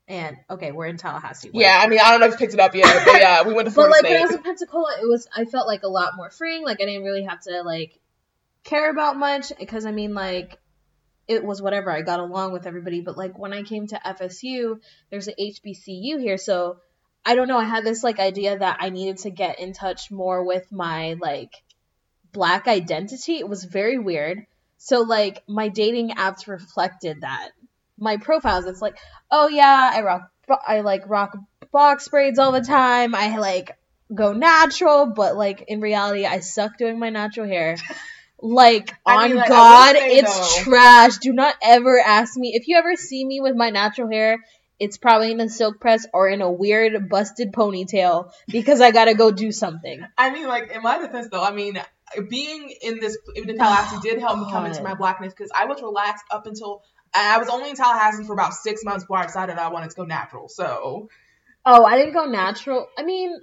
and 0.07 0.37
okay, 0.51 0.71
we're 0.71 0.85
in 0.85 0.97
Tallahassee. 0.97 1.49
Yeah, 1.51 1.79
I 1.81 1.87
mean, 1.87 1.99
I 1.99 2.11
don't 2.11 2.19
know 2.19 2.27
if 2.27 2.33
you 2.33 2.37
picked 2.37 2.53
it 2.53 2.59
up 2.59 2.75
yet, 2.75 3.05
but 3.05 3.19
yeah, 3.19 3.41
we 3.43 3.53
went 3.53 3.69
to 3.69 3.75
but 3.75 3.89
like 3.89 4.03
when 4.03 4.17
I 4.17 4.25
was 4.25 4.35
in 4.35 4.43
Pensacola, 4.43 4.97
it 5.01 5.07
was 5.07 5.27
I 5.35 5.45
felt 5.45 5.65
like 5.65 5.81
a 5.81 5.87
lot 5.89 6.15
more 6.15 6.29
freeing. 6.29 6.63
Like 6.63 6.79
I 6.79 6.85
didn't 6.85 7.03
really 7.03 7.23
have 7.23 7.41
to 7.41 7.63
like 7.63 7.97
care 8.63 8.91
about 8.91 9.17
much 9.17 9.51
because 9.57 9.87
I 9.87 9.91
mean 9.91 10.13
like 10.13 10.59
it 11.29 11.45
was 11.45 11.61
whatever. 11.61 11.91
I 11.91 12.01
got 12.01 12.19
along 12.19 12.51
with 12.53 12.65
everybody. 12.65 13.01
But 13.01 13.15
like 13.15 13.37
when 13.37 13.53
I 13.53 13.61
came 13.61 13.87
to 13.87 14.01
FSU, 14.03 14.79
there's 15.11 15.27
an 15.27 15.35
HBCU 15.39 16.19
here, 16.19 16.37
so 16.37 16.77
I 17.23 17.35
don't 17.35 17.47
know. 17.47 17.57
I 17.59 17.65
had 17.65 17.85
this 17.85 18.03
like 18.03 18.19
idea 18.19 18.57
that 18.57 18.77
I 18.81 18.89
needed 18.89 19.19
to 19.19 19.29
get 19.29 19.59
in 19.59 19.71
touch 19.71 20.09
more 20.09 20.43
with 20.43 20.71
my 20.71 21.15
like 21.21 21.53
black 22.33 22.67
identity. 22.67 23.37
It 23.37 23.47
was 23.47 23.63
very 23.63 23.99
weird. 23.99 24.45
So 24.77 25.01
like 25.01 25.43
my 25.47 25.69
dating 25.69 26.09
apps 26.11 26.47
reflected 26.47 27.21
that. 27.21 27.49
My 27.99 28.17
profiles, 28.17 28.65
it's 28.65 28.81
like, 28.81 28.97
oh 29.29 29.49
yeah, 29.49 29.91
I 29.93 30.01
rock, 30.01 30.31
I 30.67 30.81
like 30.81 31.03
rock 31.07 31.37
box 31.71 32.07
braids 32.07 32.39
all 32.39 32.53
the 32.53 32.61
time. 32.61 33.13
I 33.13 33.37
like 33.37 33.77
go 34.13 34.33
natural, 34.33 35.05
but 35.05 35.35
like 35.35 35.65
in 35.67 35.79
reality, 35.79 36.25
I 36.25 36.39
suck 36.39 36.77
doing 36.77 36.97
my 36.97 37.11
natural 37.11 37.45
hair. 37.45 37.77
Like 38.41 38.93
I 39.05 39.15
on 39.15 39.29
mean, 39.29 39.37
like, 39.37 39.49
God, 39.49 39.95
say, 39.95 40.17
it's 40.17 40.57
though- 40.57 40.63
trash. 40.63 41.17
Do 41.17 41.33
not 41.33 41.55
ever 41.61 41.99
ask 41.99 42.37
me 42.37 42.53
if 42.55 42.67
you 42.67 42.77
ever 42.77 42.95
see 42.95 43.23
me 43.25 43.39
with 43.41 43.55
my 43.55 43.69
natural 43.69 44.09
hair. 44.09 44.39
it's 44.79 44.97
probably 44.97 45.31
in 45.31 45.41
a 45.41 45.49
silk 45.49 45.79
press 45.81 46.07
or 46.13 46.29
in 46.29 46.41
a 46.41 46.49
weird 46.49 47.09
busted 47.09 47.51
ponytail 47.51 48.31
because 48.47 48.79
I 48.79 48.91
gotta 48.91 49.13
go 49.13 49.29
do 49.29 49.51
something. 49.51 50.01
I 50.17 50.31
mean, 50.31 50.47
like 50.47 50.71
in 50.71 50.81
my 50.81 50.97
defense, 50.99 51.27
though, 51.29 51.43
I 51.43 51.51
mean, 51.51 51.77
being 52.29 52.73
in 52.81 52.99
this 52.99 53.17
in 53.35 53.45
Tallahassee 53.57 53.97
did 54.01 54.19
help 54.19 54.39
me 54.39 54.49
come 54.49 54.65
into 54.65 54.81
my 54.81 54.95
blackness 54.95 55.33
because 55.33 55.51
I 55.53 55.65
was 55.65 55.81
relaxed 55.81 56.23
up 56.31 56.47
until 56.47 56.81
I 57.13 57.37
was 57.39 57.49
only 57.49 57.71
in 57.71 57.75
Tallahassee 57.75 58.23
for 58.23 58.33
about 58.33 58.53
six 58.53 58.83
months 58.85 59.03
before 59.03 59.17
I 59.17 59.25
decided 59.25 59.57
I 59.57 59.67
wanted 59.69 59.89
to 59.89 59.95
go 59.95 60.05
natural. 60.05 60.47
So, 60.47 61.09
oh, 61.65 61.83
I 61.83 61.97
didn't 61.97 62.13
go 62.13 62.25
natural. 62.25 62.87
I 62.97 63.03
mean, 63.03 63.37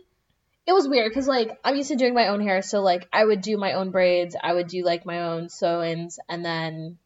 it 0.66 0.72
was 0.72 0.88
weird 0.88 1.08
because 1.10 1.28
like 1.28 1.58
I'm 1.64 1.76
used 1.76 1.90
to 1.90 1.96
doing 1.96 2.14
my 2.14 2.28
own 2.28 2.40
hair, 2.40 2.60
so 2.62 2.82
like 2.82 3.08
I 3.12 3.24
would 3.24 3.40
do 3.40 3.56
my 3.56 3.74
own 3.74 3.90
braids, 3.90 4.36
I 4.40 4.52
would 4.52 4.66
do 4.66 4.84
like 4.84 5.06
my 5.06 5.22
own 5.22 5.48
sew-ins, 5.48 6.18
and 6.28 6.44
then 6.44 6.98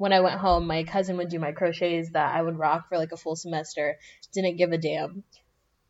when 0.00 0.14
I 0.14 0.20
went 0.20 0.40
home, 0.40 0.66
my 0.66 0.84
cousin 0.84 1.18
would 1.18 1.28
do 1.28 1.38
my 1.38 1.52
crochets 1.52 2.12
that 2.12 2.34
I 2.34 2.40
would 2.40 2.58
rock 2.58 2.88
for 2.88 2.96
like 2.96 3.12
a 3.12 3.18
full 3.18 3.36
semester. 3.36 3.98
Didn't 4.32 4.56
give 4.56 4.72
a 4.72 4.78
damn. 4.78 5.24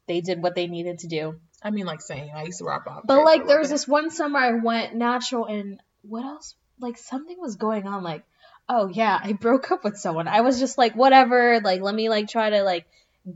They 0.09 0.21
did 0.21 0.43
what 0.43 0.57
they 0.57 0.67
needed 0.67 1.01
to 1.01 1.07
do. 1.07 1.39
I 1.63 1.71
mean, 1.71 1.87
like 1.87 2.01
saying 2.01 2.33
I 2.35 2.43
used 2.43 2.59
to 2.59 2.65
rock 2.65 2.89
off. 2.89 3.03
But 3.07 3.23
like 3.23 3.47
there 3.47 3.61
was 3.61 3.71
this 3.71 3.87
one 3.87 4.11
summer 4.11 4.39
I 4.39 4.53
went 4.53 4.95
natural, 4.95 5.45
and 5.45 5.81
what 6.03 6.25
else? 6.25 6.57
Like 6.81 6.97
something 6.97 7.37
was 7.39 7.57
going 7.57 7.87
on. 7.87 8.03
Like, 8.03 8.25
oh 8.69 8.89
yeah, 8.89 9.17
I 9.23 9.35
broke 9.35 9.71
up 9.71 9.85
with 9.85 9.99
someone. 9.99 10.27
I 10.27 10.41
was 10.41 10.59
just 10.59 10.79
like, 10.79 10.97
whatever. 10.97 11.61
Like, 11.61 11.83
let 11.83 11.95
me 11.95 12.09
like 12.09 12.29
try 12.29 12.51
to 12.51 12.63
like 12.63 12.87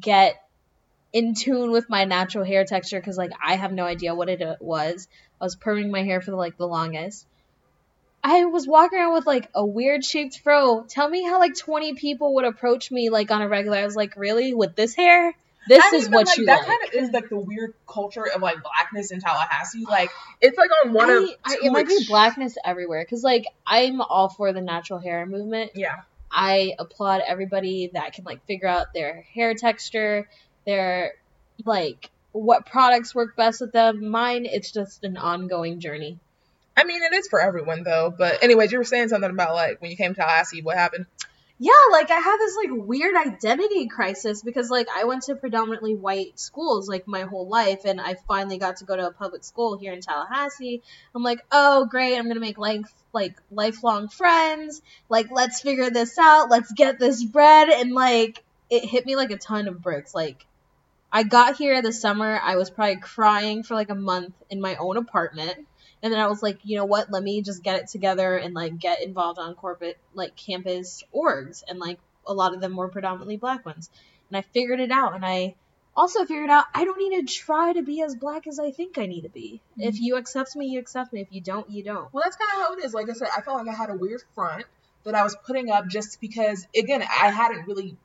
get 0.00 0.42
in 1.14 1.32
tune 1.32 1.70
with 1.70 1.88
my 1.88 2.04
natural 2.04 2.44
hair 2.44 2.64
texture 2.64 2.98
because 2.98 3.16
like 3.16 3.30
I 3.42 3.54
have 3.54 3.72
no 3.72 3.84
idea 3.84 4.14
what 4.14 4.28
it 4.28 4.42
uh, 4.42 4.56
was. 4.60 5.08
I 5.40 5.44
was 5.44 5.56
perming 5.56 5.90
my 5.90 6.02
hair 6.02 6.20
for 6.20 6.32
like 6.32 6.58
the 6.58 6.66
longest. 6.66 7.24
I 8.22 8.46
was 8.46 8.66
walking 8.66 8.98
around 8.98 9.14
with 9.14 9.26
like 9.26 9.48
a 9.54 9.64
weird 9.64 10.04
shaped 10.04 10.40
fro. 10.40 10.84
Tell 10.88 11.08
me 11.08 11.22
how 11.22 11.38
like 11.38 11.56
20 11.56 11.94
people 11.94 12.34
would 12.34 12.44
approach 12.44 12.90
me 12.90 13.10
like 13.10 13.30
on 13.30 13.42
a 13.42 13.48
regular. 13.48 13.78
I 13.78 13.84
was 13.84 13.94
like, 13.94 14.16
really? 14.16 14.54
With 14.54 14.74
this 14.74 14.96
hair? 14.96 15.34
This 15.68 15.84
is 15.92 16.08
what 16.10 16.26
like, 16.26 16.36
you 16.36 16.46
that 16.46 16.58
like. 16.58 16.66
kind 16.66 16.78
of 16.88 16.94
is 16.94 17.10
like 17.10 17.28
the 17.28 17.38
weird 17.38 17.74
culture 17.86 18.26
of 18.34 18.42
like 18.42 18.56
blackness 18.62 19.12
in 19.12 19.20
Tallahassee. 19.20 19.84
Like 19.88 20.10
it's 20.40 20.58
like 20.58 20.70
on 20.84 20.92
one 20.92 21.10
I, 21.10 21.14
of 21.14 21.30
I, 21.44 21.56
it 21.62 21.70
might 21.70 21.86
be 21.86 22.04
blackness 22.08 22.56
everywhere 22.64 23.04
because 23.04 23.22
like 23.22 23.44
I'm 23.64 24.00
all 24.00 24.28
for 24.28 24.52
the 24.52 24.60
natural 24.60 24.98
hair 24.98 25.24
movement. 25.26 25.70
Yeah. 25.74 26.02
I 26.30 26.72
applaud 26.78 27.22
everybody 27.26 27.92
that 27.94 28.14
can 28.14 28.24
like 28.24 28.44
figure 28.46 28.66
out 28.66 28.92
their 28.92 29.24
hair 29.32 29.54
texture, 29.54 30.28
their 30.66 31.14
like 31.64 32.10
what 32.32 32.66
products 32.66 33.14
work 33.14 33.36
best 33.36 33.60
with 33.60 33.72
them. 33.72 34.10
Mine, 34.10 34.46
it's 34.46 34.72
just 34.72 35.04
an 35.04 35.16
ongoing 35.16 35.80
journey. 35.80 36.18
I 36.76 36.84
mean, 36.84 37.02
it 37.02 37.14
is 37.14 37.28
for 37.28 37.40
everyone 37.40 37.84
though. 37.84 38.12
But 38.16 38.42
anyways, 38.42 38.72
you 38.72 38.78
were 38.78 38.84
saying 38.84 39.08
something 39.08 39.30
about 39.30 39.54
like 39.54 39.80
when 39.80 39.90
you 39.90 39.96
came 39.96 40.14
to 40.14 40.20
Tallahassee, 40.20 40.62
what 40.62 40.76
happened? 40.76 41.06
Yeah, 41.56 41.70
like 41.92 42.10
I 42.10 42.18
had 42.18 42.36
this 42.38 42.56
like 42.56 42.70
weird 42.72 43.14
identity 43.14 43.86
crisis 43.86 44.42
because 44.42 44.70
like 44.70 44.88
I 44.94 45.04
went 45.04 45.22
to 45.24 45.36
predominantly 45.36 45.94
white 45.94 46.38
schools 46.38 46.88
like 46.88 47.06
my 47.06 47.22
whole 47.22 47.46
life, 47.46 47.84
and 47.84 48.00
I 48.00 48.16
finally 48.26 48.58
got 48.58 48.78
to 48.78 48.84
go 48.84 48.96
to 48.96 49.06
a 49.06 49.12
public 49.12 49.44
school 49.44 49.78
here 49.78 49.92
in 49.92 50.00
Tallahassee. 50.00 50.82
I'm 51.14 51.22
like, 51.22 51.44
oh 51.52 51.86
great, 51.86 52.18
I'm 52.18 52.26
gonna 52.26 52.40
make 52.40 52.58
life 52.58 52.92
like 53.12 53.40
lifelong 53.52 54.08
friends. 54.08 54.82
Like 55.08 55.30
let's 55.30 55.60
figure 55.60 55.90
this 55.90 56.18
out. 56.18 56.50
Let's 56.50 56.72
get 56.72 56.98
this 56.98 57.22
bread, 57.22 57.68
and 57.68 57.92
like 57.92 58.42
it 58.68 58.84
hit 58.84 59.06
me 59.06 59.14
like 59.14 59.30
a 59.30 59.38
ton 59.38 59.68
of 59.68 59.80
bricks. 59.80 60.12
Like 60.12 60.44
I 61.14 61.22
got 61.22 61.56
here 61.56 61.80
this 61.80 62.00
summer, 62.00 62.38
I 62.42 62.56
was 62.56 62.68
probably 62.68 62.96
crying 62.96 63.62
for 63.62 63.74
like 63.74 63.88
a 63.88 63.94
month 63.94 64.34
in 64.50 64.60
my 64.60 64.76
own 64.76 64.98
apartment 64.98 65.66
and 66.04 66.12
then 66.12 66.20
I 66.20 66.26
was 66.26 66.42
like, 66.42 66.58
you 66.64 66.76
know 66.76 66.84
what? 66.84 67.10
Let 67.10 67.22
me 67.22 67.40
just 67.40 67.62
get 67.62 67.80
it 67.80 67.88
together 67.88 68.36
and 68.36 68.52
like 68.52 68.78
get 68.78 69.02
involved 69.02 69.38
on 69.38 69.54
corporate 69.54 69.96
like 70.12 70.36
campus 70.36 71.02
orgs, 71.16 71.64
and 71.66 71.78
like 71.78 71.98
a 72.26 72.34
lot 72.34 72.52
of 72.52 72.60
them 72.60 72.76
were 72.76 72.88
predominantly 72.88 73.38
black 73.38 73.64
ones. 73.64 73.88
And 74.28 74.36
I 74.36 74.42
figured 74.42 74.80
it 74.80 74.90
out, 74.90 75.14
and 75.14 75.24
I 75.24 75.54
also 75.96 76.26
figured 76.26 76.50
out 76.50 76.66
I 76.74 76.84
don't 76.84 76.98
need 76.98 77.26
to 77.26 77.34
try 77.34 77.72
to 77.72 77.80
be 77.80 78.02
as 78.02 78.14
black 78.14 78.46
as 78.46 78.58
I 78.58 78.70
think 78.70 78.98
I 78.98 79.06
need 79.06 79.22
to 79.22 79.30
be. 79.30 79.62
Mm-hmm. 79.78 79.88
If 79.88 79.98
you 79.98 80.16
accept 80.16 80.54
me, 80.54 80.66
you 80.66 80.78
accept 80.78 81.10
me. 81.14 81.22
If 81.22 81.28
you 81.30 81.40
don't, 81.40 81.70
you 81.70 81.82
don't. 81.82 82.12
Well, 82.12 82.22
that's 82.22 82.36
kind 82.36 82.50
of 82.52 82.58
how 82.58 82.74
it 82.74 82.84
is. 82.84 82.92
Like 82.92 83.08
I 83.08 83.14
said, 83.14 83.28
I 83.34 83.40
felt 83.40 83.64
like 83.64 83.74
I 83.74 83.78
had 83.78 83.88
a 83.88 83.96
weird 83.96 84.22
front 84.34 84.66
that 85.04 85.14
I 85.14 85.22
was 85.22 85.34
putting 85.46 85.70
up 85.70 85.88
just 85.88 86.20
because, 86.20 86.66
again, 86.76 87.00
I 87.00 87.30
hadn't 87.30 87.66
really 87.66 87.96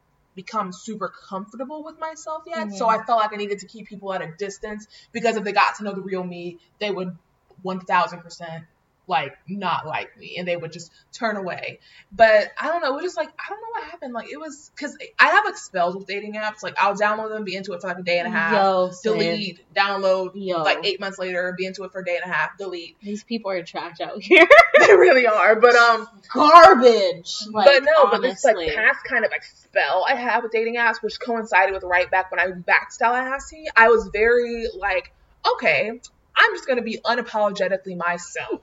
become 0.43 0.71
super 0.71 1.09
comfortable 1.09 1.83
with 1.83 1.99
myself 1.99 2.43
yet. 2.47 2.67
Mm-hmm. 2.67 2.77
So 2.77 2.87
I 2.87 3.03
felt 3.03 3.19
like 3.19 3.33
I 3.33 3.35
needed 3.35 3.59
to 3.59 3.67
keep 3.67 3.87
people 3.87 4.13
at 4.13 4.21
a 4.21 4.31
distance 4.37 4.87
because 5.11 5.35
if 5.35 5.43
they 5.43 5.51
got 5.51 5.75
to 5.75 5.83
know 5.83 5.93
the 5.93 6.01
real 6.01 6.23
me, 6.23 6.59
they 6.79 6.91
would 6.91 7.17
1000% 7.65 8.65
like 9.09 9.37
not 9.47 9.85
like 9.87 10.15
me 10.17 10.35
and 10.37 10.47
they 10.47 10.55
would 10.55 10.71
just 10.71 10.91
turn 11.11 11.35
away. 11.35 11.79
But 12.11 12.51
I 12.59 12.67
don't 12.67 12.81
know, 12.81 12.91
it 12.91 12.95
was 12.95 13.03
just 13.03 13.17
like 13.17 13.29
I 13.29 13.49
don't 13.49 13.59
know 13.59 13.67
what 13.71 13.83
happened. 13.83 14.13
Like 14.13 14.31
it 14.31 14.39
was 14.39 14.71
because 14.75 14.95
I 15.19 15.29
have 15.29 15.45
like 15.45 15.57
spells 15.57 15.95
with 15.95 16.07
dating 16.07 16.35
apps. 16.35 16.63
Like 16.63 16.75
I'll 16.81 16.95
download 16.95 17.29
them, 17.29 17.43
be 17.43 17.55
into 17.55 17.73
it 17.73 17.81
for 17.81 17.87
like 17.87 17.97
a 17.97 18.03
day 18.03 18.19
and 18.19 18.27
a 18.27 18.31
half, 18.31 18.53
Yo, 18.53 18.91
delete, 19.03 19.61
download, 19.75 20.31
Yo. 20.35 20.61
like 20.61 20.85
eight 20.85 20.99
months 20.99 21.17
later, 21.17 21.53
be 21.57 21.65
into 21.65 21.83
it 21.83 21.91
for 21.91 22.01
a 22.01 22.05
day 22.05 22.19
and 22.21 22.31
a 22.31 22.33
half, 22.33 22.57
delete. 22.57 22.99
These 23.01 23.23
people 23.23 23.51
are 23.51 23.63
trash 23.63 23.99
out 23.99 24.21
here. 24.21 24.47
they 24.79 24.93
really 24.93 25.25
are. 25.27 25.59
But 25.59 25.75
um 25.75 26.07
garbage. 26.31 27.35
Like, 27.51 27.65
but 27.65 27.83
no, 27.83 28.05
honestly. 28.05 28.11
but 28.11 28.21
this 28.21 28.43
like 28.45 28.75
past 28.75 29.03
kind 29.03 29.25
of 29.25 29.31
like 29.31 29.43
spell 29.43 30.05
I 30.07 30.15
have 30.15 30.43
with 30.43 30.51
dating 30.51 30.75
apps, 30.75 31.01
which 31.01 31.19
coincided 31.19 31.73
with 31.73 31.83
right 31.83 32.09
back 32.09 32.31
when 32.31 32.39
I 32.39 32.47
was 32.47 32.57
back 32.57 32.91
to 32.91 32.97
Tallahassee, 32.97 33.65
I 33.75 33.89
was 33.89 34.09
very 34.13 34.67
like, 34.77 35.11
okay, 35.53 35.99
I'm 36.39 36.53
just 36.53 36.65
gonna 36.67 36.81
be 36.81 36.99
unapologetically 37.03 37.97
myself. 37.97 38.61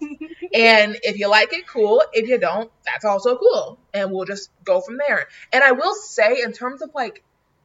and 0.55 0.99
if 1.03 1.19
you 1.19 1.29
like 1.29 1.53
it, 1.53 1.67
cool. 1.67 2.03
If 2.13 2.29
you 2.29 2.39
don't, 2.39 2.71
that's 2.85 3.05
also 3.05 3.37
cool. 3.37 3.79
And 3.93 4.11
we'll 4.11 4.25
just 4.25 4.51
go 4.65 4.81
from 4.81 4.97
there. 4.97 5.29
And 5.53 5.63
I 5.63 5.73
will 5.73 5.95
say, 5.95 6.41
in 6.43 6.53
terms 6.53 6.81
of 6.81 6.91
like, 6.95 7.23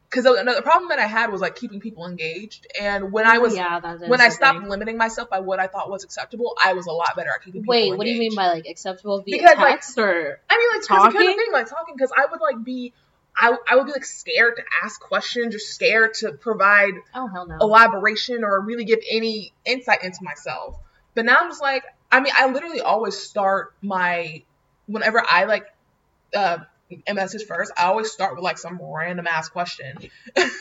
because 0.09 0.25
another 0.25 0.61
problem 0.61 0.89
that 0.89 0.99
I 0.99 1.07
had 1.07 1.31
was 1.31 1.39
like 1.39 1.55
keeping 1.55 1.79
people 1.79 2.05
engaged. 2.05 2.67
And 2.79 3.13
when 3.13 3.25
I 3.25 3.37
oh, 3.37 3.41
was, 3.41 3.55
yeah, 3.55 3.79
when 3.79 4.19
I 4.19 4.27
stopped 4.27 4.59
thing. 4.59 4.69
limiting 4.69 4.97
myself 4.97 5.29
by 5.29 5.39
what 5.39 5.59
I 5.59 5.67
thought 5.67 5.89
was 5.89 6.03
acceptable, 6.03 6.53
I 6.61 6.73
was 6.73 6.85
a 6.87 6.91
lot 6.91 7.15
better 7.15 7.29
at 7.29 7.41
keeping 7.43 7.61
people. 7.61 7.71
Wait, 7.71 7.83
engaged. 7.83 7.97
what 7.97 8.03
do 8.03 8.11
you 8.11 8.19
mean 8.19 8.35
by 8.35 8.49
like 8.49 8.65
acceptable 8.67 9.21
via 9.21 9.37
because, 9.37 9.55
text 9.55 9.97
like, 9.97 10.05
or? 10.05 10.39
I 10.49 10.57
mean, 10.57 10.67
like 10.79 10.87
talking. 10.87 11.21
Thing, 11.21 11.47
like 11.53 11.69
talking, 11.69 11.95
because 11.95 12.11
I 12.15 12.25
would 12.29 12.41
like 12.41 12.61
be 12.61 12.93
I, 13.35 13.55
I 13.69 13.75
would 13.75 13.85
be 13.85 13.91
like 13.91 14.05
scared 14.05 14.57
to 14.57 14.63
ask 14.83 14.99
questions 14.99 15.55
or 15.55 15.59
scared 15.59 16.13
to 16.15 16.33
provide 16.33 16.93
oh, 17.13 17.27
hell 17.27 17.47
no. 17.47 17.57
elaboration 17.59 18.43
or 18.43 18.59
really 18.61 18.85
give 18.85 18.99
any 19.09 19.53
insight 19.65 20.03
into 20.03 20.19
myself. 20.23 20.77
But 21.15 21.25
now 21.25 21.37
I'm 21.39 21.49
just 21.49 21.61
like, 21.61 21.83
I 22.11 22.19
mean, 22.19 22.33
I 22.35 22.51
literally 22.51 22.81
always 22.81 23.17
start 23.17 23.73
my, 23.81 24.43
whenever 24.85 25.23
I 25.27 25.45
like, 25.45 25.65
uh, 26.35 26.59
a 27.07 27.13
message 27.13 27.45
first, 27.45 27.71
I 27.77 27.85
always 27.85 28.11
start 28.11 28.35
with 28.35 28.43
like 28.43 28.57
some 28.57 28.79
random 28.81 29.25
ass 29.27 29.49
question. 29.49 29.97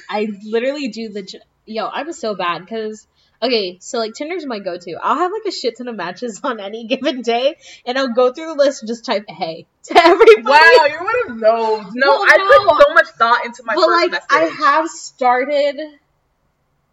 I 0.09 0.29
literally 0.45 0.89
do 0.89 1.09
the, 1.09 1.41
yo, 1.67 1.89
I'm 1.89 2.13
so 2.13 2.35
bad 2.37 2.61
because 2.61 3.07
Okay, 3.43 3.79
so 3.81 3.99
like 3.99 4.13
Tinder's 4.13 4.45
my 4.45 4.59
go-to. 4.59 4.97
I'll 5.03 5.17
have 5.17 5.33
like 5.33 5.47
a 5.47 5.51
shit 5.51 5.79
ton 5.79 5.89
of 5.89 5.97
matches 5.97 6.41
on 6.45 6.61
any 6.61 6.87
given 6.87 7.23
day, 7.23 7.57
and 7.87 7.99
I'll 7.99 8.13
go 8.13 8.33
through 8.33 8.47
the 8.47 8.55
list 8.55 8.83
and 8.83 8.89
just 8.89 9.05
type 9.05 9.25
"hey" 9.29 9.67
to 9.85 9.99
everybody. 9.99 10.43
Wow, 10.43 10.87
you're 10.91 11.05
one 11.05 11.31
of 11.31 11.41
those. 11.41 11.95
No, 11.95 12.09
well, 12.09 12.23
I 12.27 12.37
no. 12.37 12.75
put 12.75 12.87
so 12.87 12.95
much 12.95 13.07
thought 13.17 13.47
into 13.47 13.63
my. 13.65 13.75
But 13.75 13.89
like, 13.89 14.11
message. 14.11 14.27
I 14.31 14.43
have 14.43 14.89
started 14.89 15.81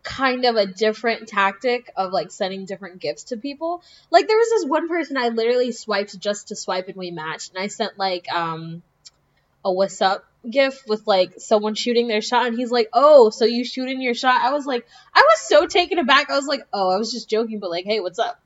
kind 0.03 0.45
of 0.45 0.55
a 0.55 0.65
different 0.65 1.27
tactic 1.27 1.91
of 1.97 2.13
like 2.13 2.31
sending 2.31 2.63
different 2.63 3.01
gifts 3.01 3.25
to 3.25 3.37
people. 3.37 3.83
Like 4.09 4.27
there 4.27 4.37
was 4.37 4.49
this 4.49 4.69
one 4.69 4.87
person 4.87 5.17
I 5.17 5.29
literally 5.29 5.73
swiped 5.73 6.17
just 6.17 6.47
to 6.47 6.55
swipe 6.55 6.87
and 6.87 6.95
we 6.95 7.11
matched, 7.11 7.53
and 7.53 7.61
I 7.61 7.67
sent 7.67 7.97
like 7.97 8.31
um 8.31 8.83
a 9.67 9.73
"what's 9.73 10.01
up" 10.01 10.25
gif 10.49 10.83
with 10.87 11.05
like 11.05 11.33
someone 11.39 11.75
shooting 11.75 12.07
their 12.07 12.21
shot 12.21 12.47
and 12.47 12.57
he's 12.57 12.71
like, 12.71 12.89
"Oh, 12.93 13.29
so 13.29 13.45
you 13.45 13.65
shooting 13.65 14.01
your 14.01 14.13
shot?" 14.13 14.41
I 14.41 14.51
was 14.51 14.65
like, 14.65 14.87
I 15.13 15.19
was 15.19 15.39
so 15.41 15.67
taken 15.67 15.99
aback. 15.99 16.29
I 16.29 16.35
was 16.35 16.47
like, 16.47 16.61
"Oh, 16.73 16.89
I 16.89 16.97
was 16.97 17.11
just 17.11 17.29
joking, 17.29 17.59
but 17.59 17.69
like, 17.69 17.85
hey, 17.85 17.99
what's 17.99 18.19
up?" 18.19 18.39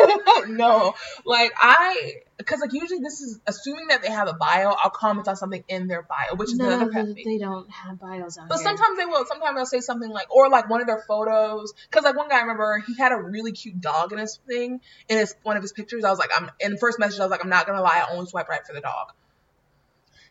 no, 0.48 0.94
like 1.24 1.52
I 1.56 2.14
because 2.36 2.60
like 2.60 2.72
usually 2.72 3.00
this 3.00 3.20
is 3.20 3.40
assuming 3.46 3.88
that 3.88 4.02
they 4.02 4.10
have 4.10 4.28
a 4.28 4.32
bio. 4.32 4.70
I'll 4.70 4.90
comment 4.90 5.28
on 5.28 5.36
something 5.36 5.62
in 5.68 5.86
their 5.86 6.02
bio, 6.02 6.36
which 6.36 6.50
is 6.50 6.58
no, 6.58 6.66
another 6.66 6.90
pet 6.90 7.06
They 7.14 7.38
don't 7.38 7.70
have 7.70 7.98
bios 7.98 8.36
on. 8.36 8.48
But 8.48 8.56
here. 8.56 8.64
sometimes 8.64 8.98
they 8.98 9.04
will. 9.04 9.24
Sometimes 9.26 9.56
they'll 9.56 9.66
say 9.66 9.80
something 9.80 10.10
like, 10.10 10.34
or 10.34 10.48
like 10.48 10.68
one 10.68 10.80
of 10.80 10.86
their 10.86 11.02
photos. 11.06 11.72
Because 11.88 12.04
like 12.04 12.16
one 12.16 12.28
guy, 12.28 12.38
I 12.38 12.40
remember 12.40 12.82
he 12.86 12.96
had 12.96 13.12
a 13.12 13.16
really 13.16 13.52
cute 13.52 13.80
dog 13.80 14.12
in 14.12 14.18
his 14.18 14.40
thing 14.46 14.80
in 15.08 15.18
his 15.18 15.34
one 15.42 15.56
of 15.56 15.62
his 15.62 15.72
pictures. 15.72 16.04
I 16.04 16.10
was 16.10 16.18
like, 16.18 16.30
I'm 16.36 16.50
in 16.60 16.72
the 16.72 16.78
first 16.78 16.98
message. 16.98 17.20
I 17.20 17.24
was 17.24 17.30
like, 17.30 17.44
I'm 17.44 17.50
not 17.50 17.66
gonna 17.66 17.82
lie, 17.82 18.04
I 18.06 18.12
only 18.12 18.26
swipe 18.26 18.48
right 18.48 18.66
for 18.66 18.72
the 18.72 18.80
dog. 18.80 19.12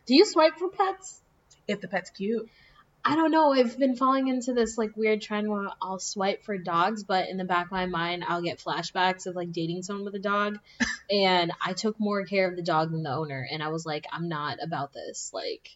Do 0.06 0.14
you 0.14 0.24
swipe 0.26 0.56
for 0.56 0.68
pets? 0.68 1.20
If 1.66 1.80
the 1.80 1.88
pet's 1.88 2.10
cute. 2.10 2.48
I 3.06 3.16
don't 3.16 3.30
know. 3.30 3.52
I've 3.52 3.78
been 3.78 3.96
falling 3.96 4.28
into 4.28 4.54
this 4.54 4.78
like 4.78 4.96
weird 4.96 5.20
trend 5.20 5.48
where 5.48 5.68
I'll 5.82 5.98
swipe 5.98 6.44
for 6.44 6.56
dogs, 6.56 7.04
but 7.04 7.28
in 7.28 7.36
the 7.36 7.44
back 7.44 7.66
of 7.66 7.72
my 7.72 7.86
mind, 7.86 8.24
I'll 8.26 8.40
get 8.40 8.58
flashbacks 8.58 9.26
of 9.26 9.36
like 9.36 9.52
dating 9.52 9.82
someone 9.82 10.06
with 10.06 10.14
a 10.14 10.18
dog. 10.18 10.58
and 11.10 11.52
I 11.64 11.74
took 11.74 12.00
more 12.00 12.24
care 12.24 12.48
of 12.48 12.56
the 12.56 12.62
dog 12.62 12.92
than 12.92 13.02
the 13.02 13.14
owner. 13.14 13.46
And 13.50 13.62
I 13.62 13.68
was 13.68 13.84
like, 13.84 14.06
I'm 14.10 14.28
not 14.28 14.58
about 14.62 14.94
this. 14.94 15.30
Like, 15.34 15.70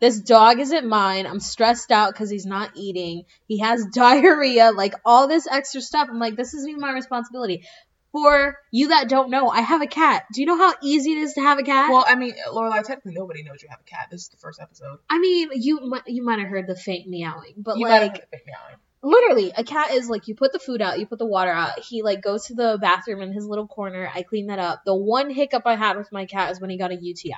this 0.00 0.20
dog 0.20 0.60
isn't 0.60 0.86
mine. 0.86 1.26
I'm 1.26 1.40
stressed 1.40 1.90
out 1.90 2.12
because 2.12 2.30
he's 2.30 2.46
not 2.46 2.72
eating. 2.74 3.24
He 3.46 3.60
has 3.60 3.86
diarrhea, 3.94 4.72
like 4.72 4.94
all 5.04 5.28
this 5.28 5.46
extra 5.46 5.80
stuff. 5.80 6.08
I'm 6.10 6.18
like, 6.18 6.36
this 6.36 6.52
isn't 6.52 6.68
even 6.68 6.80
my 6.80 6.92
responsibility. 6.92 7.64
For 8.12 8.56
you 8.70 8.88
that 8.88 9.08
don't 9.08 9.30
know, 9.30 9.48
I 9.48 9.60
have 9.60 9.82
a 9.82 9.86
cat. 9.86 10.24
Do 10.32 10.40
you 10.40 10.46
know 10.46 10.56
how 10.56 10.74
easy 10.82 11.12
it 11.12 11.18
is 11.18 11.34
to 11.34 11.40
have 11.42 11.58
a 11.58 11.62
cat? 11.62 11.90
Well, 11.90 12.04
I 12.06 12.14
mean, 12.14 12.34
Lorelai, 12.48 12.82
technically 12.82 13.12
nobody 13.14 13.42
knows 13.42 13.62
you 13.62 13.68
have 13.68 13.80
a 13.80 13.84
cat. 13.84 14.08
This 14.10 14.22
is 14.22 14.28
the 14.28 14.38
first 14.38 14.60
episode. 14.60 14.98
I 15.10 15.18
mean, 15.18 15.50
you 15.54 16.00
you 16.06 16.24
might 16.24 16.38
have 16.38 16.48
heard 16.48 16.66
the 16.66 16.76
faint 16.76 17.08
meowing, 17.08 17.54
but 17.58 17.76
you 17.78 17.86
like 17.86 18.12
heard 18.12 18.18
it 18.18 18.28
fake 18.30 18.46
meowing. 18.46 18.78
literally, 19.02 19.52
a 19.54 19.64
cat 19.64 19.90
is 19.90 20.08
like 20.08 20.28
you 20.28 20.34
put 20.34 20.52
the 20.52 20.58
food 20.58 20.80
out, 20.80 20.98
you 20.98 21.06
put 21.06 21.18
the 21.18 21.26
water 21.26 21.50
out. 21.50 21.78
He 21.80 22.02
like 22.02 22.22
goes 22.22 22.46
to 22.46 22.54
the 22.54 22.78
bathroom 22.80 23.20
in 23.20 23.32
his 23.32 23.46
little 23.46 23.66
corner. 23.66 24.10
I 24.14 24.22
clean 24.22 24.46
that 24.46 24.58
up. 24.58 24.82
The 24.86 24.94
one 24.96 25.28
hiccup 25.30 25.62
I 25.66 25.76
had 25.76 25.96
with 25.98 26.10
my 26.10 26.24
cat 26.26 26.52
is 26.52 26.60
when 26.60 26.70
he 26.70 26.78
got 26.78 26.92
a 26.92 26.96
UTI, 26.96 27.34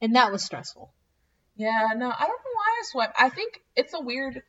and 0.00 0.16
that 0.16 0.32
was 0.32 0.42
stressful. 0.42 0.92
Yeah, 1.56 1.88
no, 1.94 2.06
I 2.06 2.20
don't 2.20 2.28
know 2.28 2.54
why 2.54 2.80
I 2.80 2.82
swept. 2.84 3.16
I 3.20 3.28
think 3.28 3.60
it's 3.76 3.92
a 3.92 4.00
weird. 4.00 4.42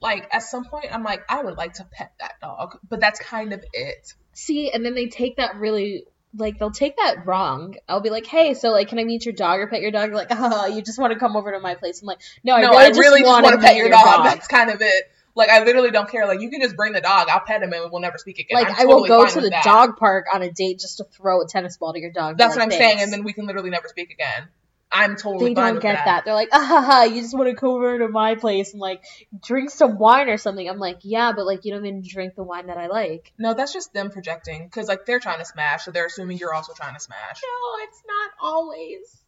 Like 0.00 0.28
at 0.32 0.42
some 0.42 0.64
point, 0.64 0.86
I'm 0.92 1.02
like, 1.02 1.22
I 1.28 1.42
would 1.42 1.56
like 1.56 1.74
to 1.74 1.84
pet 1.84 2.12
that 2.20 2.40
dog, 2.40 2.78
but 2.88 3.00
that's 3.00 3.18
kind 3.18 3.52
of 3.52 3.64
it. 3.72 4.12
See, 4.32 4.70
and 4.70 4.84
then 4.84 4.94
they 4.94 5.06
take 5.06 5.36
that 5.36 5.56
really 5.56 6.04
like 6.36 6.58
they'll 6.58 6.70
take 6.70 6.96
that 6.96 7.26
wrong. 7.26 7.74
I'll 7.88 8.00
be 8.00 8.10
like, 8.10 8.26
hey, 8.26 8.54
so 8.54 8.70
like, 8.70 8.88
can 8.88 8.98
I 8.98 9.04
meet 9.04 9.24
your 9.24 9.34
dog 9.34 9.60
or 9.60 9.66
pet 9.66 9.80
your 9.80 9.90
dog? 9.90 10.10
They're 10.10 10.16
like, 10.16 10.28
oh, 10.30 10.66
you 10.66 10.82
just 10.82 10.98
want 10.98 11.12
to 11.12 11.18
come 11.18 11.36
over 11.36 11.52
to 11.52 11.60
my 11.60 11.74
place. 11.74 12.02
I'm 12.02 12.06
like, 12.06 12.20
no, 12.44 12.54
I 12.54 12.62
no, 12.62 12.70
really 12.70 12.84
I 12.84 12.88
just 12.88 13.00
really 13.00 13.22
want 13.22 13.46
to 13.46 13.58
pet 13.58 13.76
your 13.76 13.88
dog. 13.88 14.24
That's 14.24 14.46
kind 14.46 14.70
of 14.70 14.80
it. 14.80 15.04
Like 15.34 15.50
I 15.50 15.62
literally 15.64 15.90
don't 15.90 16.10
care. 16.10 16.26
Like 16.26 16.40
you 16.40 16.50
can 16.50 16.60
just 16.60 16.76
bring 16.76 16.92
the 16.92 17.00
dog. 17.00 17.28
I'll 17.30 17.40
pet 17.40 17.62
him 17.62 17.72
and 17.72 17.90
we'll 17.90 18.00
never 18.00 18.18
speak 18.18 18.38
again. 18.40 18.60
Like 18.60 18.70
I'm 18.70 18.82
I 18.82 18.84
will 18.86 19.06
go 19.06 19.26
to 19.26 19.40
the 19.40 19.50
that. 19.50 19.64
dog 19.64 19.96
park 19.96 20.26
on 20.32 20.42
a 20.42 20.50
date 20.50 20.80
just 20.80 20.98
to 20.98 21.04
throw 21.04 21.40
a 21.42 21.46
tennis 21.46 21.76
ball 21.76 21.92
to 21.92 22.00
your 22.00 22.10
dog. 22.10 22.36
That's 22.38 22.56
what 22.56 22.62
I'm 22.62 22.70
like, 22.70 22.78
saying, 22.78 23.00
and 23.00 23.12
then 23.12 23.22
we 23.22 23.32
can 23.32 23.46
literally 23.46 23.70
never 23.70 23.88
speak 23.88 24.10
again. 24.10 24.48
I'm 24.90 25.16
totally 25.16 25.50
they 25.50 25.54
don't 25.54 25.80
get 25.80 25.96
that. 25.96 26.04
that. 26.04 26.24
They're 26.24 26.34
like, 26.34 26.48
ah, 26.52 26.64
ha, 26.64 26.80
ha, 26.80 27.02
you 27.04 27.20
just 27.20 27.36
want 27.36 27.50
to 27.50 27.56
come 27.56 27.70
over 27.70 27.98
to 27.98 28.08
my 28.08 28.36
place 28.36 28.72
and 28.72 28.80
like 28.80 29.04
drink 29.42 29.70
some 29.70 29.98
wine 29.98 30.28
or 30.28 30.38
something. 30.38 30.68
I'm 30.68 30.78
like, 30.78 31.00
yeah, 31.02 31.32
but 31.36 31.44
like 31.46 31.64
you 31.64 31.72
don't 31.72 31.84
even 31.84 32.02
drink 32.06 32.34
the 32.34 32.42
wine 32.42 32.68
that 32.68 32.78
I 32.78 32.86
like. 32.86 33.32
No, 33.38 33.54
that's 33.54 33.72
just 33.72 33.92
them 33.92 34.10
projecting 34.10 34.64
because 34.64 34.88
like 34.88 35.04
they're 35.04 35.20
trying 35.20 35.40
to 35.40 35.44
smash, 35.44 35.84
so 35.84 35.90
they're 35.90 36.06
assuming 36.06 36.38
you're 36.38 36.54
also 36.54 36.72
trying 36.72 36.94
to 36.94 37.00
smash. 37.00 37.40
No, 37.42 37.84
it's 37.84 38.02
not 38.06 38.30
always. 38.40 39.22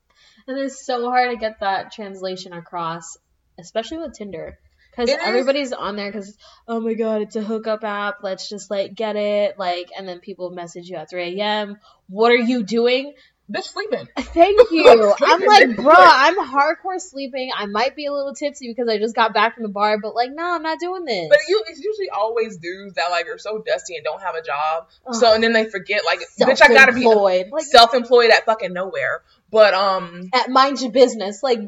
And 0.47 0.59
it's 0.59 0.85
so 0.85 1.11
hard 1.11 1.31
to 1.31 1.37
get 1.37 1.61
that 1.61 1.93
translation 1.93 2.53
across, 2.53 3.19
especially 3.59 3.99
with 3.99 4.15
Tinder. 4.15 4.59
Because 4.91 5.09
It 5.09 5.21
is. 5.21 5.25
everybody's 5.25 5.73
on 5.73 5.97
there 5.97 6.11
because, 6.11 6.37
oh 6.67 6.81
my 6.81 6.95
god, 6.95 7.23
it's 7.23 7.37
a 7.37 7.43
hookup 7.43 7.85
app. 7.85 8.23
Let's 8.23 8.49
just 8.49 8.71
like 8.71 8.95
get 8.95 9.17
it. 9.17 9.59
Like, 9.59 9.91
and 9.97 10.09
then 10.09 10.19
people 10.19 10.51
message 10.51 10.89
you 10.89 10.97
at 10.97 11.11
3 11.11 11.41
a.m. 11.41 11.77
What 12.09 12.33
are 12.33 12.37
you 12.37 12.65
doing? 12.65 13.15
Bitch 13.51 13.65
sleeping. 13.65 14.07
Thank 14.19 14.71
you. 14.71 15.15
I'm 15.23 15.41
like, 15.41 15.69
bruh, 15.71 15.95
I'm 15.97 16.37
hardcore 16.37 17.01
sleeping. 17.01 17.51
I 17.57 17.67
might 17.67 17.97
be 17.97 18.07
a 18.07 18.13
little 18.13 18.33
tipsy 18.33 18.69
because 18.69 18.89
I 18.89 18.99
just 18.99 19.15
got 19.15 19.35
back 19.35 19.55
from 19.55 19.65
the 19.65 19.69
bar, 19.69 19.99
but 19.99 20.15
like, 20.15 20.31
no, 20.33 20.55
I'm 20.55 20.63
not 20.63 20.79
doing 20.79 21.05
this. 21.05 21.29
But 21.29 21.39
you, 21.49 21.63
it's 21.67 21.81
usually 21.81 22.11
always 22.11 22.59
dudes 22.59 22.95
that 22.95 23.11
like 23.11 23.27
are 23.27 23.39
so 23.39 23.63
dusty 23.67 23.97
and 23.97 24.05
don't 24.05 24.23
have 24.23 24.37
a 24.37 24.43
job. 24.43 24.89
So 25.13 25.35
and 25.35 25.43
then 25.43 25.53
they 25.53 25.65
forget 25.69 26.03
like, 26.05 26.21
bitch, 26.41 26.63
I 26.63 26.69
gotta 26.69 26.93
be 26.93 27.03
Self-employed. 27.03 27.47
Like, 27.51 27.65
self-employed 27.65 28.31
at 28.31 28.45
fucking 28.45 28.73
nowhere. 28.73 29.23
But 29.51 29.75
um, 29.75 30.31
at 30.33 30.49
mind 30.49 30.81
your 30.81 30.93
business. 30.93 31.43
Like, 31.43 31.59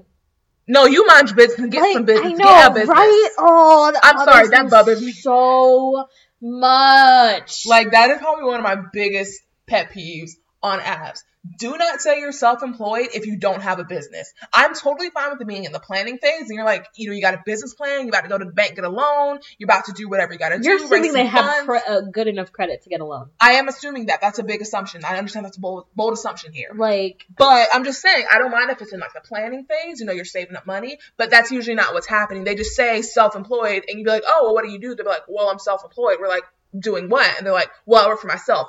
no, 0.69 0.87
you 0.87 1.05
mind 1.07 1.29
your 1.29 1.37
business. 1.37 1.69
Get 1.71 1.81
like, 1.81 1.95
some 1.95 2.05
business. 2.05 2.27
I 2.27 2.33
know, 2.33 2.71
business. 2.71 2.89
right? 2.89 3.31
Oh, 3.39 3.93
I'm 4.03 4.19
sorry, 4.19 4.49
that 4.49 4.71
bothers 4.71 5.03
me. 5.03 5.13
so 5.13 6.07
much. 6.41 7.67
Like 7.67 7.91
that 7.91 8.11
is 8.11 8.19
probably 8.19 8.45
one 8.45 8.57
of 8.57 8.63
my 8.63 8.77
biggest 8.93 9.43
pet 9.67 9.91
peeves 9.91 10.33
on 10.63 10.79
apps. 10.79 11.23
Do 11.59 11.77
not 11.77 12.01
say 12.01 12.21
you're 12.21 12.31
self-employed 12.31 13.09
if 13.15 13.27
you 13.27 13.37
don't 13.37 13.61
have 13.61 13.81
a 13.81 13.85
business. 13.85 14.33
I'm 14.53 14.75
totally 14.75 15.11
fine 15.11 15.31
with 15.33 15.41
it 15.41 15.47
being 15.49 15.65
in 15.65 15.73
the 15.73 15.81
planning 15.81 16.19
phase, 16.19 16.43
and 16.43 16.51
you're 16.51 16.65
like, 16.65 16.87
you 16.97 17.09
know, 17.09 17.15
you 17.15 17.21
got 17.21 17.35
a 17.35 17.43
business 17.45 17.75
plan, 17.75 18.03
you're 18.03 18.11
about 18.11 18.23
to 18.23 18.29
go 18.29 18.39
to 18.39 18.45
the 18.45 18.53
bank 18.53 18.77
get 18.77 18.85
a 18.85 18.89
loan, 18.89 19.41
you're 19.59 19.67
about 19.67 19.87
to 19.87 19.93
do 19.93 20.09
whatever 20.09 20.33
you 20.33 20.39
got 20.39 20.51
to 20.51 20.59
do. 20.59 20.69
you're 20.69 20.85
assuming 20.85 21.13
they 21.13 21.27
have 21.27 21.67
cre- 21.67 21.77
a 21.89 22.03
good 22.03 22.29
enough 22.29 22.53
credit 22.53 22.83
to 22.85 22.89
get 22.89 23.01
a 23.01 23.05
loan. 23.05 23.31
I 23.41 23.55
am 23.55 23.69
assuming 23.69 24.07
that. 24.07 24.21
That's 24.21 24.39
a 24.39 24.45
big 24.45 24.63
assumption. 24.63 25.05
I 25.05 25.17
understand 25.19 25.45
that's 25.45 25.57
a 25.57 25.61
bold, 25.61 25.87
bold 25.97 26.13
assumption 26.13 26.53
here. 26.53 26.71
Like, 26.77 27.27
But 27.37 27.69
I'm 27.73 27.85
just 27.85 28.01
saying, 28.01 28.27
I 28.33 28.39
don't 28.39 28.53
mind 28.53 28.71
if 28.71 28.81
it's 28.81 28.93
in 28.93 29.01
like 29.01 29.13
the 29.13 29.21
planning 29.21 29.65
phase, 29.65 29.99
you 29.99 30.07
know, 30.07 30.13
you're 30.13 30.25
saving 30.25 30.55
up 30.55 30.67
money, 30.67 30.99
but 31.17 31.31
that's 31.31 31.51
usually 31.51 31.75
not 31.75 31.93
what's 31.93 32.07
happening. 32.07 32.45
They 32.45 32.55
just 32.55 32.77
say 32.77 33.03
self-employed, 33.03 33.85
and 33.89 33.99
you'd 33.99 34.05
be 34.05 34.11
like, 34.11 34.25
oh, 34.27 34.45
well, 34.45 34.55
what 34.55 34.65
do 34.65 34.71
you 34.71 34.79
do? 34.79 34.95
They're 34.95 35.05
like, 35.05 35.25
well, 35.29 35.49
I'm 35.49 35.59
self-employed. 35.59 36.19
We're 36.21 36.29
like, 36.29 36.45
doing 36.79 37.09
what? 37.09 37.37
And 37.37 37.47
they're 37.47 37.53
like, 37.53 37.71
well, 37.85 38.05
I 38.05 38.09
work 38.09 38.21
for 38.21 38.29
myself. 38.29 38.69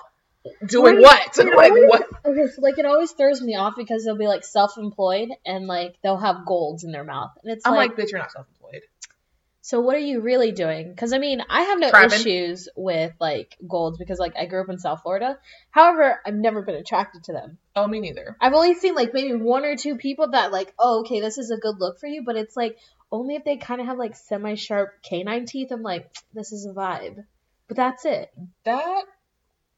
Doing 0.66 0.96
Right. 0.96 1.02
what? 1.04 1.38
Like 1.56 1.72
always- 1.72 1.90
what? 1.90 2.08
okay, 2.26 2.48
so 2.48 2.62
like 2.62 2.78
it 2.78 2.86
always 2.86 3.12
throws 3.12 3.42
me 3.42 3.56
off 3.56 3.76
because 3.78 4.04
they'll 4.04 4.18
be 4.18 4.28
like 4.28 4.44
self-employed 4.44 5.30
and 5.46 5.68
like 5.68 5.96
they'll 6.04 6.18
have 6.18 6.46
golds 6.46 6.84
in 6.84 6.92
their 6.92 7.04
mouth, 7.04 7.32
and 7.44 7.52
it's 7.54 7.66
I'm 7.66 7.74
like, 7.74 7.98
like, 7.98 8.06
bitch, 8.08 8.12
you're 8.12 8.20
not 8.20 8.32
self-employed. 8.32 8.82
so 9.62 9.80
what 9.80 9.96
are 9.96 10.00
you 10.00 10.20
really 10.20 10.52
doing? 10.52 10.90
Because 10.90 11.14
I 11.14 11.18
mean, 11.20 11.42
I 11.50 11.62
have 11.64 11.80
no 11.80 11.90
Trapping. 11.90 12.20
issues 12.20 12.68
with 12.76 13.14
like 13.22 13.56
golds 13.66 13.98
because 13.98 14.20
like 14.20 14.36
I 14.38 14.46
grew 14.46 14.62
up 14.62 14.70
in 14.70 14.78
South 14.80 15.02
Florida. 15.04 15.38
However, 15.72 16.20
I've 16.26 16.34
never 16.36 16.62
been 16.62 16.76
attracted 16.76 17.24
to 17.26 17.32
them. 17.34 17.58
Oh, 17.76 17.88
me 17.88 18.02
neither. 18.02 18.36
I've 18.42 18.54
only 18.54 18.74
seen 18.76 18.96
like 18.96 19.14
maybe 19.14 19.34
one 19.36 19.64
or 19.64 19.78
two 19.78 19.96
people 19.96 20.32
that 20.32 20.52
like, 20.52 20.74
oh, 20.78 21.02
okay, 21.02 21.22
this 21.22 21.38
is 21.38 21.52
a 21.52 21.58
good 21.58 21.80
look 21.80 22.00
for 22.00 22.08
you, 22.08 22.24
but 22.26 22.36
it's 22.36 22.58
like 22.58 22.78
only 23.12 23.36
if 23.36 23.46
they 23.46 23.56
kind 23.58 23.80
of 23.80 23.88
have 23.88 23.98
like 23.98 24.16
semi-sharp 24.18 25.02
canine 25.04 25.46
teeth. 25.46 25.72
I'm 25.72 25.84
like, 25.84 26.12
this 26.34 26.52
is 26.52 26.66
a 26.66 26.74
vibe, 26.74 27.24
but 27.70 27.78
that's 27.78 28.04
it. 28.06 28.30
That 28.66 29.04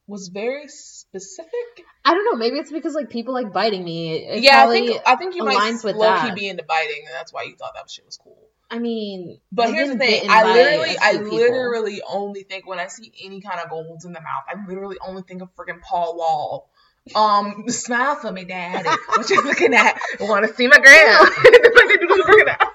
was 0.08 0.28
very 0.28 0.68
specific. 0.68 1.86
I 2.04 2.14
don't 2.14 2.26
know. 2.26 2.38
Maybe 2.38 2.58
it's 2.58 2.72
because 2.72 2.94
like 2.94 3.10
people 3.10 3.34
like 3.34 3.52
biting 3.52 3.84
me. 3.84 4.16
It 4.16 4.44
yeah, 4.44 4.66
I 4.66 4.72
think 4.72 5.02
I 5.06 5.16
think 5.16 5.36
you 5.36 5.44
might 5.44 5.74
with 5.84 5.96
low 5.96 6.22
key 6.22 6.32
be 6.34 6.48
into 6.48 6.64
biting, 6.64 7.04
and 7.06 7.14
that's 7.14 7.34
why 7.34 7.44
you 7.44 7.56
thought 7.56 7.74
that 7.76 7.90
shit 7.90 8.06
was 8.06 8.18
cool. 8.18 8.38
I 8.70 8.80
mean, 8.80 9.40
But 9.52 9.68
I've 9.68 9.74
here's 9.74 9.90
the 9.90 9.98
thing: 9.98 10.24
I 10.30 10.44
literally, 10.54 10.96
I 11.02 11.14
people. 11.14 11.38
literally 11.38 12.02
only 12.08 12.44
think 12.44 12.68
when 12.68 12.80
I 12.80 12.88
see 12.88 13.12
any 13.24 13.42
kind 13.42 13.60
of 13.60 13.70
golds 13.70 14.06
in 14.06 14.14
the 14.14 14.22
mouth, 14.22 14.44
I 14.50 14.68
literally 14.68 14.98
only 15.06 15.24
think 15.24 15.42
of 15.42 15.50
freaking 15.56 15.82
Paul 15.82 16.18
Wall. 16.18 16.70
Um, 17.16 17.66
smile 17.68 18.16
for 18.16 18.32
me, 18.32 18.46
daddy. 18.46 18.90
What 19.10 19.30
you 19.30 19.44
looking 19.44 19.74
at? 19.76 20.00
I 20.20 20.24
Want 20.24 20.48
to 20.48 20.54
see 20.54 20.68
my 20.68 20.80
gram? 20.80 21.20
Like 21.20 21.88
they 21.90 21.98
do 21.98 22.08
this 22.08 22.26
freaking 22.26 22.48
ass. 22.48 22.68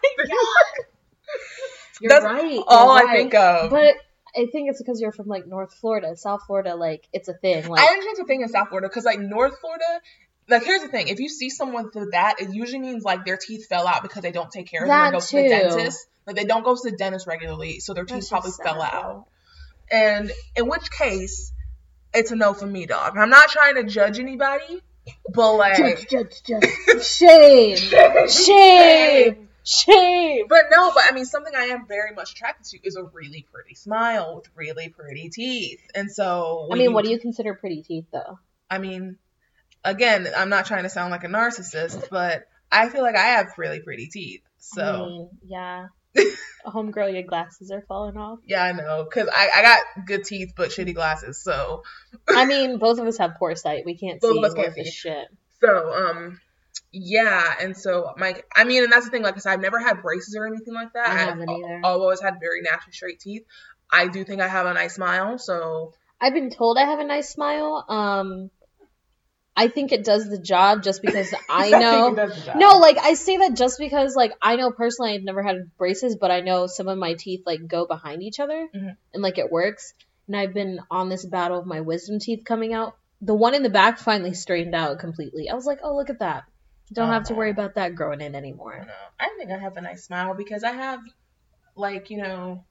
You're 2.00 2.08
That's 2.08 2.24
right. 2.24 2.52
you're 2.52 2.64
all 2.66 2.90
I 2.90 3.12
think 3.14 3.34
of. 3.34 3.70
But 3.70 3.96
I 4.36 4.46
think 4.52 4.70
it's 4.70 4.80
because 4.80 5.00
you're 5.00 5.12
from 5.12 5.26
like 5.26 5.46
North 5.46 5.74
Florida, 5.74 6.16
South 6.16 6.42
Florida. 6.46 6.74
Like 6.76 7.08
it's 7.12 7.28
a 7.28 7.34
thing. 7.34 7.66
Like 7.68 7.80
I 7.80 7.92
understand 7.92 8.16
the 8.18 8.24
thing 8.24 8.42
in 8.42 8.48
South 8.48 8.68
Florida 8.68 8.88
because 8.88 9.04
like 9.04 9.20
North 9.20 9.58
Florida, 9.60 9.84
like 10.48 10.64
here's 10.64 10.82
the 10.82 10.88
thing: 10.88 11.08
if 11.08 11.18
you 11.18 11.28
see 11.28 11.50
someone 11.50 11.90
with 11.94 12.12
that, 12.12 12.40
it 12.40 12.54
usually 12.54 12.80
means 12.80 13.04
like 13.04 13.24
their 13.24 13.36
teeth 13.36 13.66
fell 13.68 13.86
out 13.86 14.02
because 14.02 14.22
they 14.22 14.32
don't 14.32 14.50
take 14.50 14.68
care 14.70 14.84
of 14.84 14.88
them 14.88 15.00
and 15.02 15.12
go 15.12 15.20
to 15.20 15.36
the 15.36 15.42
too. 15.42 15.48
dentist. 15.48 16.06
Like 16.26 16.36
they 16.36 16.44
don't 16.44 16.64
go 16.64 16.74
to 16.74 16.90
the 16.90 16.96
dentist 16.96 17.26
regularly, 17.26 17.80
so 17.80 17.94
their 17.94 18.04
that's 18.04 18.26
teeth 18.26 18.30
probably 18.30 18.52
fell 18.62 18.82
out. 18.82 19.26
And 19.90 20.30
in 20.56 20.68
which 20.68 20.90
case, 20.90 21.52
it's 22.14 22.30
a 22.30 22.36
no 22.36 22.54
for 22.54 22.66
me, 22.66 22.86
dog. 22.86 23.16
I'm 23.16 23.30
not 23.30 23.48
trying 23.48 23.74
to 23.76 23.84
judge 23.84 24.18
anybody, 24.20 24.80
but 25.32 25.54
like, 25.54 25.76
Judge, 25.76 26.08
judge, 26.08 26.42
judge. 26.44 27.04
Shame, 27.04 27.76
shame, 28.28 28.28
shame. 28.28 29.48
But 30.48 30.64
no, 30.70 30.92
but 30.94 31.04
I 31.08 31.12
mean, 31.14 31.24
something 31.24 31.54
I 31.54 31.64
am 31.66 31.86
very 31.86 32.12
much 32.14 32.32
attracted 32.32 32.66
to 32.70 32.78
is 32.86 32.96
a 32.96 33.04
really 33.04 33.46
pretty 33.52 33.74
smile 33.74 34.36
with 34.36 34.48
really 34.54 34.88
pretty 34.88 35.28
teeth. 35.28 35.80
And 35.94 36.10
so, 36.10 36.68
I 36.72 36.76
mean, 36.76 36.92
what 36.92 37.04
do 37.04 37.10
you 37.10 37.18
consider 37.18 37.54
pretty 37.54 37.82
teeth 37.82 38.06
though? 38.12 38.38
I 38.70 38.78
mean, 38.78 39.16
again, 39.84 40.28
I'm 40.36 40.48
not 40.48 40.66
trying 40.66 40.84
to 40.84 40.88
sound 40.90 41.10
like 41.10 41.24
a 41.24 41.28
narcissist, 41.28 42.08
but 42.10 42.44
I 42.72 42.88
feel 42.88 43.02
like 43.02 43.16
I 43.16 43.26
have 43.36 43.48
really 43.58 43.80
pretty 43.80 44.06
teeth. 44.06 44.42
I 44.44 44.50
So 44.58 45.06
mean, 45.06 45.28
yeah. 45.46 45.86
Homegirl, 46.66 47.12
your 47.12 47.22
glasses 47.22 47.70
are 47.70 47.82
falling 47.82 48.16
off. 48.16 48.40
yeah, 48.46 48.62
I 48.64 48.72
know, 48.72 49.04
cause 49.12 49.28
I, 49.32 49.48
I 49.56 49.62
got 49.62 50.06
good 50.06 50.24
teeth 50.24 50.52
but 50.56 50.70
shitty 50.70 50.94
glasses. 50.94 51.38
So 51.42 51.82
I 52.28 52.44
mean, 52.46 52.78
both 52.78 52.98
of 52.98 53.06
us 53.06 53.18
have 53.18 53.36
poor 53.38 53.54
sight. 53.54 53.84
We 53.86 53.96
can't 53.96 54.20
Both 54.20 54.32
see 54.32 54.38
of 54.38 54.44
us 54.44 54.54
can't 54.54 54.74
see. 54.74 54.90
shit. 54.90 55.28
so 55.60 55.92
um. 55.94 56.40
Yeah, 56.92 57.54
and 57.60 57.76
so 57.76 58.12
my, 58.16 58.34
I 58.54 58.64
mean, 58.64 58.82
and 58.84 58.92
that's 58.92 59.04
the 59.04 59.10
thing. 59.10 59.22
Like 59.22 59.36
I 59.36 59.38
said, 59.38 59.52
I've 59.52 59.60
never 59.60 59.78
had 59.78 60.02
braces 60.02 60.34
or 60.36 60.46
anything 60.46 60.74
like 60.74 60.92
that. 60.94 61.08
I 61.08 61.30
I've 61.30 61.40
either. 61.40 61.80
I've 61.84 62.00
always 62.00 62.20
had 62.20 62.34
very 62.40 62.62
natural 62.62 62.92
straight 62.92 63.20
teeth. 63.20 63.42
I 63.92 64.08
do 64.08 64.24
think 64.24 64.40
I 64.40 64.48
have 64.48 64.66
a 64.66 64.74
nice 64.74 64.94
smile, 64.94 65.38
so 65.38 65.92
I've 66.20 66.34
been 66.34 66.50
told 66.50 66.78
I 66.78 66.84
have 66.84 66.98
a 66.98 67.04
nice 67.04 67.28
smile. 67.28 67.84
Um, 67.88 68.50
I 69.56 69.68
think 69.68 69.92
it 69.92 70.04
does 70.04 70.28
the 70.28 70.38
job 70.38 70.82
just 70.82 71.02
because 71.02 71.34
I 71.50 71.70
know. 71.70 72.14
No, 72.54 72.78
like 72.78 72.98
I 72.98 73.14
say 73.14 73.36
that 73.38 73.54
just 73.54 73.78
because 73.78 74.14
like 74.16 74.32
I 74.40 74.56
know 74.56 74.70
personally 74.70 75.14
I've 75.14 75.22
never 75.22 75.42
had 75.42 75.76
braces, 75.76 76.16
but 76.16 76.30
I 76.30 76.40
know 76.40 76.66
some 76.66 76.88
of 76.88 76.98
my 76.98 77.14
teeth 77.14 77.42
like 77.46 77.66
go 77.66 77.86
behind 77.86 78.22
each 78.22 78.40
other 78.40 78.68
Mhm. 78.74 78.96
and 79.12 79.22
like 79.22 79.38
it 79.38 79.50
works. 79.50 79.92
And 80.26 80.36
I've 80.36 80.54
been 80.54 80.80
on 80.90 81.08
this 81.08 81.24
battle 81.26 81.58
of 81.58 81.66
my 81.66 81.80
wisdom 81.80 82.20
teeth 82.20 82.44
coming 82.44 82.72
out. 82.72 82.96
The 83.20 83.34
one 83.34 83.54
in 83.54 83.62
the 83.62 83.70
back 83.70 83.98
finally 83.98 84.32
straightened 84.32 84.74
out 84.74 84.98
completely. 84.98 85.50
I 85.50 85.54
was 85.54 85.66
like, 85.66 85.80
oh 85.82 85.94
look 85.96 86.10
at 86.10 86.20
that. 86.20 86.44
Don't 86.92 87.08
have 87.10 87.24
to 87.24 87.34
worry 87.34 87.50
um, 87.50 87.56
about 87.56 87.74
that 87.76 87.94
growing 87.94 88.20
in 88.20 88.34
anymore. 88.34 88.84
No, 88.86 88.92
I 89.18 89.28
think 89.38 89.50
I 89.50 89.58
have 89.58 89.76
a 89.76 89.80
nice 89.80 90.04
smile 90.04 90.34
because 90.34 90.64
I 90.64 90.72
have, 90.72 91.00
like, 91.76 92.10
you 92.10 92.18
know, 92.18 92.64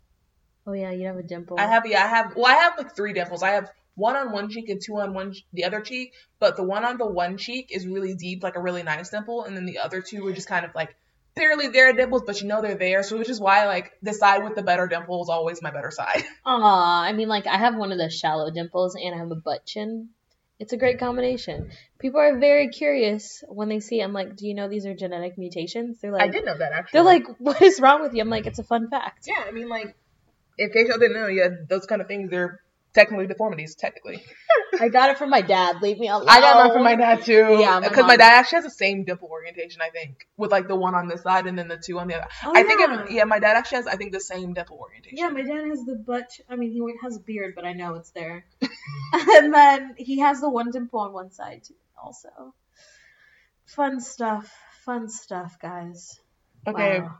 Oh 0.67 0.73
yeah, 0.73 0.91
you 0.91 1.07
have 1.07 1.17
a 1.17 1.23
dimple. 1.23 1.59
I 1.59 1.65
have, 1.65 1.85
yeah, 1.87 2.03
I 2.03 2.07
have, 2.07 2.35
well, 2.35 2.45
I 2.45 2.53
have 2.53 2.77
like 2.77 2.95
three 2.95 3.13
dimples. 3.13 3.41
I 3.41 3.51
have 3.51 3.71
one 3.95 4.15
on 4.15 4.31
one 4.31 4.49
cheek 4.49 4.69
and 4.69 4.79
two 4.79 4.99
on 4.99 5.13
one 5.13 5.33
the 5.51 5.65
other 5.65 5.81
cheek, 5.81 6.13
but 6.39 6.55
the 6.55 6.63
one 6.63 6.85
on 6.85 6.97
the 6.97 7.07
one 7.07 7.37
cheek 7.37 7.69
is 7.71 7.87
really 7.87 8.13
deep, 8.13 8.43
like 8.43 8.55
a 8.55 8.61
really 8.61 8.83
nice 8.83 9.09
dimple, 9.09 9.43
and 9.43 9.55
then 9.55 9.65
the 9.65 9.79
other 9.79 10.01
two 10.01 10.27
are 10.27 10.33
just 10.33 10.47
kind 10.47 10.65
of 10.65 10.75
like 10.75 10.95
barely 11.35 11.69
there 11.69 11.91
dimples, 11.93 12.23
but 12.25 12.41
you 12.41 12.47
know 12.47 12.61
they're 12.61 12.75
there. 12.75 13.03
So 13.03 13.17
which 13.17 13.29
is 13.29 13.39
why 13.39 13.65
like 13.65 13.91
the 14.01 14.13
side 14.13 14.43
with 14.43 14.55
the 14.55 14.61
better 14.61 14.87
dimple 14.87 15.21
is 15.23 15.29
always 15.29 15.61
my 15.61 15.71
better 15.71 15.91
side. 15.91 16.23
Aw, 16.45 17.03
I 17.03 17.13
mean, 17.13 17.27
like 17.27 17.47
I 17.47 17.57
have 17.57 17.75
one 17.75 17.91
of 17.91 17.97
the 17.97 18.09
shallow 18.09 18.51
dimples 18.51 18.95
and 18.95 19.15
I 19.15 19.17
have 19.17 19.31
a 19.31 19.35
butt 19.35 19.65
chin. 19.65 20.09
It's 20.59 20.73
a 20.73 20.77
great 20.77 20.99
combination. 20.99 21.71
People 21.99 22.19
are 22.19 22.37
very 22.37 22.67
curious 22.67 23.43
when 23.47 23.69
they 23.69 23.79
see. 23.79 24.01
it. 24.01 24.03
I'm 24.03 24.11
like, 24.11 24.35
do 24.35 24.45
you 24.45 24.53
know 24.53 24.67
these 24.67 24.85
are 24.85 24.93
genetic 24.93 25.37
mutations? 25.37 25.99
They're 26.01 26.11
like, 26.11 26.21
I 26.21 26.27
did 26.27 26.45
know 26.45 26.57
that 26.57 26.73
actually. 26.73 26.97
They're 26.97 27.03
like, 27.05 27.23
what 27.39 27.61
is 27.61 27.79
wrong 27.79 28.01
with 28.01 28.13
you? 28.13 28.21
I'm 28.21 28.29
like, 28.29 28.45
it's 28.45 28.59
a 28.59 28.63
fun 28.63 28.89
fact. 28.89 29.25
yeah, 29.25 29.43
I 29.47 29.51
mean 29.51 29.69
like, 29.69 29.95
in 30.57 30.69
case 30.71 30.89
y'all 30.89 30.97
didn't 30.97 31.15
know, 31.15 31.27
yeah, 31.27 31.47
those 31.69 31.85
kind 31.85 32.01
of 32.01 32.07
things 32.07 32.29
they're 32.29 32.59
technically 32.93 33.27
deformities, 33.27 33.75
technically. 33.75 34.23
I 34.79 34.89
got 34.89 35.09
it 35.09 35.17
from 35.17 35.29
my 35.29 35.41
dad. 35.41 35.81
Leave 35.81 35.99
me 35.99 36.07
alone. 36.07 36.25
I 36.27 36.39
got 36.39 36.63
mine 36.63 36.73
from 36.73 36.83
my 36.83 36.95
dad 36.95 37.23
too. 37.23 37.57
Yeah, 37.59 37.79
because 37.79 38.03
my 38.03 38.13
mom. 38.13 38.17
dad 38.17 38.33
actually 38.33 38.57
has 38.57 38.65
the 38.65 38.71
same 38.71 39.03
dimple 39.03 39.29
orientation, 39.29 39.81
I 39.81 39.89
think, 39.89 40.27
with 40.37 40.51
like 40.51 40.67
the 40.67 40.75
one 40.75 40.95
on 40.95 41.07
this 41.07 41.23
side 41.23 41.47
and 41.47 41.57
then 41.57 41.67
the 41.67 41.77
two 41.77 41.99
on 41.99 42.07
the 42.07 42.15
other. 42.15 42.27
Oh, 42.45 42.53
I 42.55 42.63
think, 42.63 42.79
yeah. 42.79 43.03
it, 43.03 43.11
yeah, 43.11 43.23
my 43.25 43.39
dad 43.39 43.55
actually 43.55 43.77
has, 43.77 43.87
I 43.87 43.95
think, 43.95 44.11
the 44.11 44.19
same 44.19 44.53
dimple 44.53 44.77
orientation. 44.79 45.17
Yeah, 45.17 45.29
my 45.29 45.41
dad 45.41 45.67
has 45.67 45.83
the 45.85 45.95
butt. 45.95 46.31
I 46.49 46.55
mean, 46.55 46.71
he 46.71 46.81
has 47.01 47.17
a 47.17 47.19
beard, 47.19 47.55
but 47.55 47.65
I 47.65 47.73
know 47.73 47.95
it's 47.95 48.11
there. 48.11 48.45
and 49.13 49.53
then 49.53 49.95
he 49.97 50.19
has 50.19 50.41
the 50.41 50.49
one 50.49 50.71
dimple 50.71 50.99
on 51.01 51.13
one 51.13 51.31
side 51.31 51.63
too, 51.63 51.75
also. 52.01 52.53
Fun 53.65 53.99
stuff. 54.01 54.51
Fun 54.85 55.09
stuff, 55.09 55.57
guys. 55.61 56.19
Okay, 56.67 57.01
Wow. 57.01 57.19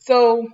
so 0.00 0.48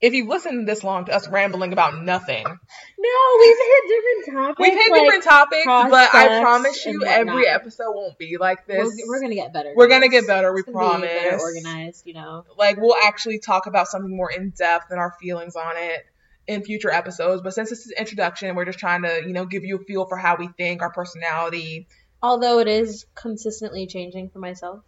if 0.00 0.14
you've 0.14 0.28
listened 0.28 0.68
this 0.68 0.84
long 0.84 1.06
to 1.06 1.12
us 1.12 1.28
rambling 1.28 1.72
about 1.72 2.02
nothing, 2.02 2.44
No, 2.44 3.38
we've 3.40 3.56
hit 3.56 3.84
different 3.88 4.38
topics. 4.38 4.60
we've 4.60 4.78
hit 4.78 4.90
like, 4.92 5.00
different 5.02 5.24
topics, 5.24 5.66
but 5.66 6.14
I 6.14 6.40
promise 6.40 6.84
you, 6.86 7.04
every 7.04 7.48
episode 7.48 7.92
won't 7.92 8.16
be 8.18 8.36
like 8.38 8.66
this. 8.66 8.78
We're, 8.78 9.08
we're 9.08 9.20
gonna 9.20 9.34
get 9.34 9.52
better. 9.52 9.72
We're 9.74 9.88
gonna 9.88 10.08
get 10.08 10.26
better, 10.26 10.52
we 10.52 10.62
be 10.62 10.72
better 10.72 10.78
promise. 10.78 11.42
organized, 11.42 12.06
you 12.06 12.14
know. 12.14 12.44
like 12.56 12.76
we'll 12.76 12.96
actually 12.96 13.40
talk 13.40 13.66
about 13.66 13.88
something 13.88 14.14
more 14.14 14.30
in 14.30 14.50
depth 14.50 14.90
and 14.90 15.00
our 15.00 15.14
feelings 15.20 15.56
on 15.56 15.74
it 15.76 16.06
in 16.46 16.62
future 16.64 16.90
episodes. 16.90 17.42
But 17.42 17.54
since 17.54 17.70
this 17.70 17.86
is 17.86 17.92
introduction, 17.92 18.54
we're 18.54 18.64
just 18.64 18.78
trying 18.78 19.02
to, 19.02 19.22
you 19.24 19.32
know, 19.32 19.46
give 19.46 19.64
you 19.64 19.76
a 19.76 19.84
feel 19.84 20.06
for 20.06 20.16
how 20.16 20.36
we 20.36 20.48
think, 20.56 20.80
our 20.80 20.90
personality. 20.92 21.86
Although 22.22 22.58
it 22.58 22.68
is 22.68 23.06
consistently 23.14 23.86
changing 23.86 24.30
for 24.30 24.38
myself, 24.38 24.82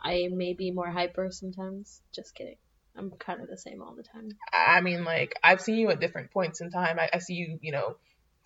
I 0.00 0.28
may 0.30 0.52
be 0.52 0.70
more 0.70 0.90
hyper 0.90 1.30
sometimes. 1.32 2.00
Just 2.14 2.34
kidding. 2.34 2.56
I'm 2.98 3.10
kind 3.12 3.40
of 3.40 3.48
the 3.48 3.56
same 3.56 3.80
all 3.82 3.94
the 3.94 4.02
time. 4.02 4.30
I 4.52 4.80
mean, 4.80 5.04
like 5.04 5.38
I've 5.42 5.60
seen 5.60 5.76
you 5.76 5.90
at 5.90 6.00
different 6.00 6.30
points 6.32 6.60
in 6.60 6.70
time. 6.70 6.98
I, 6.98 7.08
I 7.14 7.18
see 7.18 7.34
you, 7.34 7.58
you 7.62 7.72
know, 7.72 7.96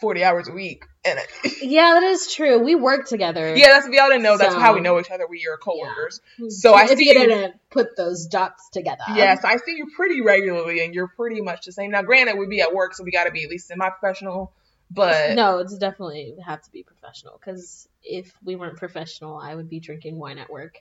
forty 0.01 0.23
hours 0.23 0.49
a 0.49 0.53
week, 0.53 0.85
and 1.05 1.19
Yeah, 1.63 1.95
that 1.95 2.03
is 2.03 2.33
true. 2.33 2.59
We 2.59 2.75
work 2.75 3.07
together. 3.07 3.57
yeah, 3.57 3.69
that's 3.69 3.87
if 3.87 3.93
y'all 3.93 4.09
didn't 4.09 4.23
know. 4.23 4.37
That's 4.37 4.55
how 4.55 4.75
we 4.75 4.81
know 4.81 5.01
each 5.01 5.11
other. 5.11 5.27
We 5.29 5.47
are 5.51 5.57
coworkers. 5.57 6.21
Yeah. 6.39 6.45
Hmm. 6.45 6.51
So 6.51 6.75
I 6.75 6.87
see 6.87 7.09
you 7.09 7.15
didn't 7.15 7.55
put 7.71 7.97
those 7.97 8.27
dots 8.27 8.69
together. 8.71 9.05
Yes, 9.15 9.45
I 9.45 9.57
see 9.57 9.77
you 9.77 9.87
pretty 9.97 10.21
regularly, 10.21 10.85
and 10.85 10.95
you're 10.95 11.09
pretty 11.09 11.41
much 11.41 11.65
the 11.65 11.73
same. 11.73 11.91
Now, 11.91 12.03
granted, 12.03 12.37
we'd 12.39 12.51
be 12.51 12.61
at 12.61 12.75
work, 12.75 12.95
so 12.95 13.05
we 13.05 13.11
got 13.11 13.25
to 13.25 13.31
be 13.31 13.45
at 13.45 13.51
least 13.51 13.69
semi-professional. 13.69 14.53
But 14.91 15.35
No, 15.37 15.59
it's 15.59 15.77
definitely 15.79 16.35
have 16.45 16.63
to 16.63 16.71
be 16.71 16.83
professional 16.83 17.39
because 17.39 17.89
if 18.03 18.33
we 18.45 18.57
weren't 18.57 18.77
professional, 18.77 19.39
I 19.39 19.55
would 19.55 19.71
be 19.71 19.81
drinking 19.81 20.19
wine 20.19 20.39
at 20.39 20.51
work. 20.51 20.79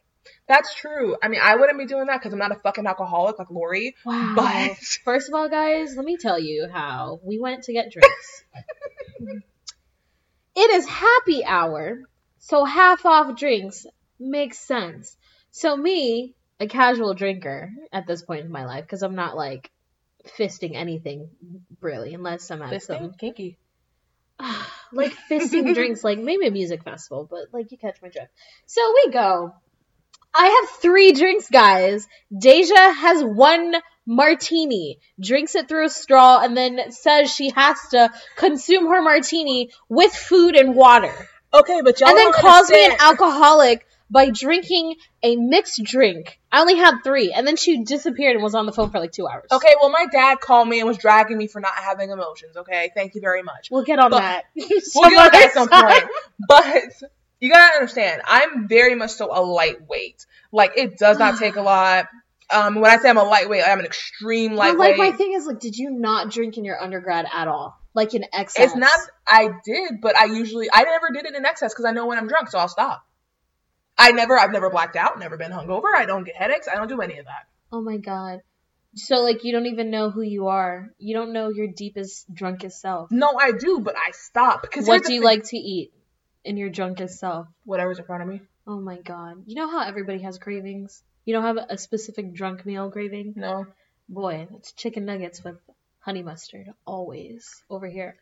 That's 0.47 0.75
true. 0.75 1.15
I 1.21 1.27
mean, 1.27 1.39
I 1.41 1.55
wouldn't 1.55 1.77
be 1.77 1.85
doing 1.85 2.07
that 2.07 2.19
because 2.19 2.33
I'm 2.33 2.39
not 2.39 2.51
a 2.51 2.55
fucking 2.55 2.85
alcoholic 2.85 3.39
like 3.39 3.49
Lori. 3.49 3.95
Wow. 4.05 4.33
But 4.35 4.77
First 5.03 5.29
of 5.29 5.35
all, 5.35 5.49
guys, 5.49 5.95
let 5.95 6.05
me 6.05 6.17
tell 6.17 6.39
you 6.39 6.67
how 6.71 7.19
we 7.23 7.39
went 7.39 7.63
to 7.63 7.73
get 7.73 7.91
drinks. 7.91 8.43
it 10.55 10.71
is 10.71 10.85
happy 10.85 11.45
hour, 11.45 12.01
so 12.39 12.65
half 12.65 13.05
off 13.05 13.37
drinks 13.37 13.85
makes 14.19 14.59
sense. 14.59 15.15
So 15.51 15.75
me, 15.75 16.35
a 16.59 16.67
casual 16.67 17.13
drinker 17.13 17.71
at 17.91 18.07
this 18.07 18.21
point 18.21 18.45
in 18.45 18.51
my 18.51 18.65
life, 18.65 18.83
because 18.83 19.03
I'm 19.03 19.15
not 19.15 19.35
like 19.35 19.71
fisting 20.37 20.75
anything 20.75 21.29
really, 21.79 22.13
unless 22.13 22.51
I'm 22.51 22.61
at 22.61 22.83
some 22.83 23.13
kinky. 23.13 23.57
like 24.91 25.13
fisting 25.29 25.73
drinks, 25.73 26.03
like 26.03 26.19
maybe 26.19 26.47
a 26.47 26.51
music 26.51 26.83
festival, 26.83 27.27
but 27.29 27.45
like 27.53 27.71
you 27.71 27.77
catch 27.77 28.01
my 28.01 28.09
drift. 28.09 28.31
So 28.65 28.81
we 29.05 29.11
go. 29.11 29.53
I 30.33 30.61
have 30.61 30.69
three 30.81 31.11
drinks, 31.13 31.49
guys. 31.49 32.07
Deja 32.37 32.73
has 32.93 33.23
one 33.23 33.75
martini, 34.05 34.99
drinks 35.19 35.55
it 35.55 35.67
through 35.67 35.85
a 35.85 35.89
straw, 35.89 36.39
and 36.41 36.55
then 36.55 36.91
says 36.91 37.33
she 37.33 37.49
has 37.51 37.77
to 37.91 38.11
consume 38.37 38.87
her 38.87 39.01
martini 39.01 39.71
with 39.89 40.13
food 40.13 40.55
and 40.55 40.75
water. 40.75 41.13
Okay, 41.53 41.81
but 41.83 41.99
y'all 41.99 42.09
and 42.09 42.17
then 42.17 42.31
calls 42.31 42.69
me 42.69 42.85
an 42.85 42.95
alcoholic 42.99 43.85
by 44.09 44.29
drinking 44.29 44.95
a 45.23 45.35
mixed 45.35 45.81
drink. 45.83 46.39
I 46.51 46.59
only 46.61 46.75
had 46.75 46.99
three, 47.03 47.31
and 47.33 47.45
then 47.47 47.55
she 47.55 47.83
disappeared 47.83 48.35
and 48.35 48.43
was 48.43 48.55
on 48.55 48.65
the 48.65 48.71
phone 48.73 48.89
for 48.89 48.99
like 48.99 49.11
two 49.11 49.27
hours. 49.27 49.47
Okay, 49.51 49.75
well, 49.79 49.89
my 49.89 50.05
dad 50.11 50.39
called 50.39 50.67
me 50.67 50.79
and 50.79 50.87
was 50.87 50.97
dragging 50.97 51.37
me 51.37 51.47
for 51.47 51.59
not 51.61 51.73
having 51.75 52.09
emotions. 52.09 52.57
Okay, 52.57 52.91
thank 52.95 53.15
you 53.15 53.21
very 53.21 53.43
much. 53.43 53.69
We'll 53.71 53.83
get 53.83 53.99
on 53.99 54.11
But- 54.11 54.19
that. 54.19 54.43
We'll 54.95 55.09
get 55.09 55.19
on 55.19 55.31
that 55.31 55.45
at 55.47 55.53
some 55.53 55.69
point. 55.69 56.03
But 56.47 57.11
you 57.41 57.51
gotta 57.51 57.73
understand, 57.75 58.21
I'm 58.25 58.69
very 58.69 58.95
much 58.95 59.11
so 59.11 59.27
a 59.37 59.41
lightweight. 59.43 60.25
Like 60.53 60.77
it 60.77 60.97
does 60.97 61.19
not 61.19 61.37
take 61.37 61.57
a 61.57 61.61
lot. 61.73 62.07
Um, 62.49 62.75
when 62.75 62.91
I 62.91 62.97
say 62.97 63.09
I'm 63.09 63.17
a 63.17 63.23
lightweight, 63.23 63.63
I'm 63.65 63.79
an 63.79 63.85
extreme 63.85 64.51
But 64.51 64.57
lightweight. 64.77 64.97
like 64.97 65.11
my 65.11 65.17
thing 65.17 65.33
is 65.33 65.45
like, 65.45 65.59
did 65.59 65.77
you 65.77 65.89
not 65.89 66.29
drink 66.31 66.57
in 66.57 66.65
your 66.65 66.81
undergrad 66.81 67.25
at 67.33 67.47
all? 67.47 67.77
Like 67.93 68.13
in 68.13 68.23
excess? 68.33 68.67
it's 68.67 68.75
not. 68.75 68.97
I 69.27 69.49
did, 69.65 69.99
but 70.01 70.15
I 70.15 70.25
usually 70.25 70.69
I 70.71 70.83
never 70.83 71.09
did 71.13 71.25
it 71.25 71.35
in 71.35 71.45
excess 71.45 71.73
because 71.73 71.85
I 71.85 71.91
know 71.91 72.05
when 72.07 72.17
I'm 72.17 72.27
drunk, 72.27 72.49
so 72.49 72.57
I'll 72.59 72.67
stop. 72.69 73.05
I 73.97 74.11
never, 74.13 74.37
I've 74.37 74.51
never 74.51 74.69
blacked 74.69 74.95
out, 74.95 75.19
never 75.19 75.37
been 75.37 75.51
hungover. 75.51 75.93
I 75.95 76.05
don't 76.05 76.23
get 76.23 76.35
headaches. 76.35 76.67
I 76.71 76.75
don't 76.75 76.87
do 76.87 77.01
any 77.01 77.19
of 77.19 77.25
that. 77.25 77.47
Oh 77.71 77.81
my 77.81 77.97
god. 77.97 78.39
So 78.95 79.17
like 79.17 79.43
you 79.43 79.53
don't 79.53 79.67
even 79.67 79.89
know 79.89 80.09
who 80.09 80.21
you 80.21 80.47
are. 80.47 80.89
You 80.97 81.15
don't 81.15 81.31
know 81.33 81.49
your 81.49 81.67
deepest, 81.67 82.33
drunkest 82.33 82.81
self. 82.81 83.11
No, 83.11 83.37
I 83.39 83.51
do, 83.53 83.79
but 83.79 83.95
I 83.95 84.11
stop 84.11 84.61
because 84.61 84.87
What 84.87 85.05
do 85.05 85.13
you 85.13 85.21
like 85.23 85.43
to 85.45 85.57
eat 85.57 85.91
in 86.43 86.57
your 86.57 86.69
drunkest 86.69 87.19
self? 87.19 87.47
Whatever's 87.65 87.99
in 87.99 88.05
front 88.05 88.23
of 88.23 88.29
me. 88.29 88.41
Oh 88.67 88.79
my 88.79 88.97
god. 88.97 89.43
You 89.45 89.55
know 89.55 89.69
how 89.69 89.81
everybody 89.87 90.19
has 90.19 90.37
cravings? 90.37 91.01
You 91.25 91.33
don't 91.33 91.43
have 91.43 91.57
a 91.69 91.77
specific 91.77 92.33
drunk 92.33 92.65
meal 92.65 92.89
craving? 92.91 93.33
No. 93.35 93.65
Boy, 94.09 94.47
it's 94.57 94.71
chicken 94.73 95.05
nuggets 95.05 95.43
with 95.43 95.57
honey 95.99 96.23
mustard 96.23 96.67
always 96.85 97.63
over 97.69 97.87
here. 97.87 98.15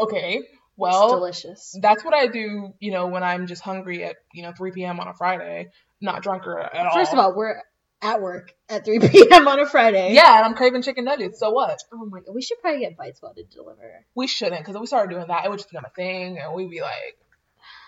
Okay. 0.00 0.36
it's 0.38 0.48
Well, 0.76 1.10
delicious. 1.10 1.76
that's 1.80 2.04
what 2.04 2.14
I 2.14 2.26
do. 2.26 2.72
You 2.80 2.92
know, 2.92 3.06
when 3.08 3.22
I'm 3.22 3.46
just 3.46 3.62
hungry 3.62 4.04
at 4.04 4.16
you 4.32 4.42
know 4.42 4.52
3 4.52 4.72
p.m. 4.72 5.00
on 5.00 5.08
a 5.08 5.14
Friday, 5.14 5.68
not 6.00 6.22
drunk 6.22 6.46
or 6.46 6.58
at 6.58 6.86
all. 6.86 6.94
First 6.94 7.12
of 7.12 7.18
all, 7.18 7.34
we're 7.34 7.60
at 8.00 8.20
work 8.22 8.52
at 8.68 8.84
3 8.84 8.98
p.m. 9.08 9.48
on 9.48 9.58
a 9.60 9.66
Friday. 9.66 10.12
yeah, 10.14 10.36
and 10.38 10.46
I'm 10.46 10.54
craving 10.54 10.82
chicken 10.82 11.04
nuggets. 11.04 11.40
So 11.40 11.50
what? 11.50 11.78
Oh 11.92 12.04
my 12.06 12.20
god. 12.20 12.34
We 12.34 12.42
should 12.42 12.58
probably 12.60 12.80
get 12.80 12.96
Bites 12.96 13.20
Well 13.22 13.34
to 13.34 13.42
deliver. 13.44 14.04
We 14.14 14.26
shouldn't, 14.26 14.60
because 14.60 14.74
if 14.74 14.80
we 14.80 14.86
started 14.86 15.12
doing 15.12 15.26
that, 15.28 15.44
it 15.44 15.48
would 15.50 15.58
just 15.58 15.70
become 15.70 15.84
a 15.84 15.90
thing, 15.90 16.38
and 16.38 16.54
we'd 16.54 16.70
be 16.70 16.80
like, 16.80 17.18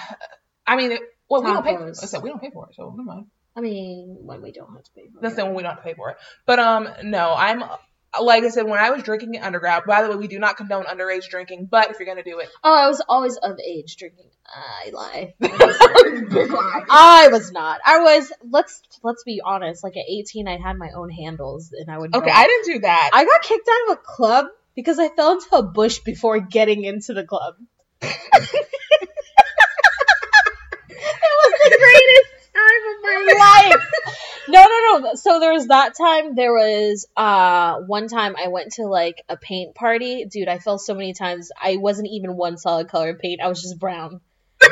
I 0.67 0.77
mean, 0.77 0.93
it, 0.93 1.01
well, 1.29 1.43
we 1.43 1.51
don't 1.53 1.65
pay. 1.65 1.77
For 1.77 1.89
it. 1.89 1.99
I 2.03 2.07
said 2.07 2.23
we 2.23 2.29
don't 2.31 2.41
pay 2.41 2.51
for 2.51 2.69
it, 2.69 2.75
so 2.75 2.91
never 2.91 3.03
mind. 3.03 3.27
I 3.57 3.61
mean, 3.61 4.17
when 4.21 4.41
we 4.41 4.53
don't 4.53 4.73
have 4.73 4.85
to 4.85 4.91
pay 4.93 5.09
for 5.13 5.21
That's 5.21 5.35
it. 5.35 5.37
the 5.39 5.45
when 5.47 5.55
we 5.55 5.63
don't 5.63 5.73
have 5.75 5.83
to 5.83 5.85
pay 5.85 5.95
for 5.95 6.11
it. 6.11 6.17
But 6.47 6.59
um, 6.59 6.89
no, 7.05 7.35
I'm 7.35 7.63
like 8.21 8.45
I 8.45 8.49
said 8.51 8.65
when 8.67 8.79
I 8.79 8.91
was 8.91 9.03
drinking 9.03 9.35
in 9.35 9.43
undergrad. 9.43 9.85
By 9.87 10.03
the 10.03 10.11
way, 10.11 10.17
we 10.17 10.29
do 10.29 10.39
not 10.39 10.57
condone 10.57 10.85
underage 10.85 11.29
drinking, 11.29 11.67
but 11.71 11.91
if 11.91 11.99
you're 11.99 12.07
gonna 12.07 12.23
do 12.23 12.39
it, 12.41 12.49
Oh, 12.63 12.75
I 12.75 12.87
was 12.89 13.03
always 13.09 13.37
of 13.39 13.59
age 13.59 13.97
drinking. 13.97 14.27
I 14.47 14.91
lie. 14.93 15.35
I 16.91 17.29
was 17.31 17.53
not. 17.53 17.81
I 17.87 18.01
was. 18.01 18.33
Let's 18.51 18.83
let's 19.03 19.23
be 19.25 19.41
honest. 19.45 19.83
Like 19.83 19.97
at 19.97 20.05
18, 20.09 20.47
I 20.49 20.59
had 20.59 20.77
my 20.77 20.91
own 20.95 21.11
handles, 21.11 21.73
and 21.73 21.91
I 21.91 21.99
would. 21.99 22.15
okay, 22.15 22.27
go- 22.27 22.33
I 22.33 22.47
didn't 22.47 22.75
do 22.75 22.81
that. 22.81 23.11
I 23.15 23.25
got 23.25 23.43
kicked 23.43 23.69
out 23.69 23.93
of 23.93 23.99
a 23.99 24.01
club 24.05 24.47
because 24.75 24.99
I 24.99 25.09
fell 25.09 25.33
into 25.33 25.57
a 25.57 25.63
bush 25.63 26.01
before 26.01 26.39
getting 26.41 26.85
into 26.85 27.15
the 27.15 27.25
club. 27.25 27.55
it 28.03 28.19
was 30.91 31.53
the 31.65 31.79
greatest 31.79 32.31
time 32.53 32.83
of 32.91 33.03
my 33.03 33.71
life. 33.71 33.92
No, 34.49 34.65
no, 34.65 34.99
no. 34.99 35.15
So 35.15 35.41
there 35.41 35.53
was 35.53 35.69
that 35.69 35.95
time. 35.97 36.35
There 36.35 36.53
was 36.53 37.07
uh 37.17 37.81
one 37.87 38.09
time 38.09 38.35
I 38.43 38.49
went 38.49 38.73
to 38.75 38.87
like 38.87 39.23
a 39.29 39.37
paint 39.37 39.75
party. 39.75 40.25
Dude, 40.25 40.49
I 40.49 40.59
fell 40.59 40.79
so 40.79 40.95
many 40.95 41.13
times. 41.15 41.51
I 41.61 41.77
wasn't 41.77 42.09
even 42.11 42.37
one 42.37 42.59
solid 42.59 42.89
color 42.89 43.11
of 43.11 43.19
paint. 43.19 43.41
I 43.41 43.49
was 43.49 43.63
just 43.63 43.79
brown. 43.79 44.21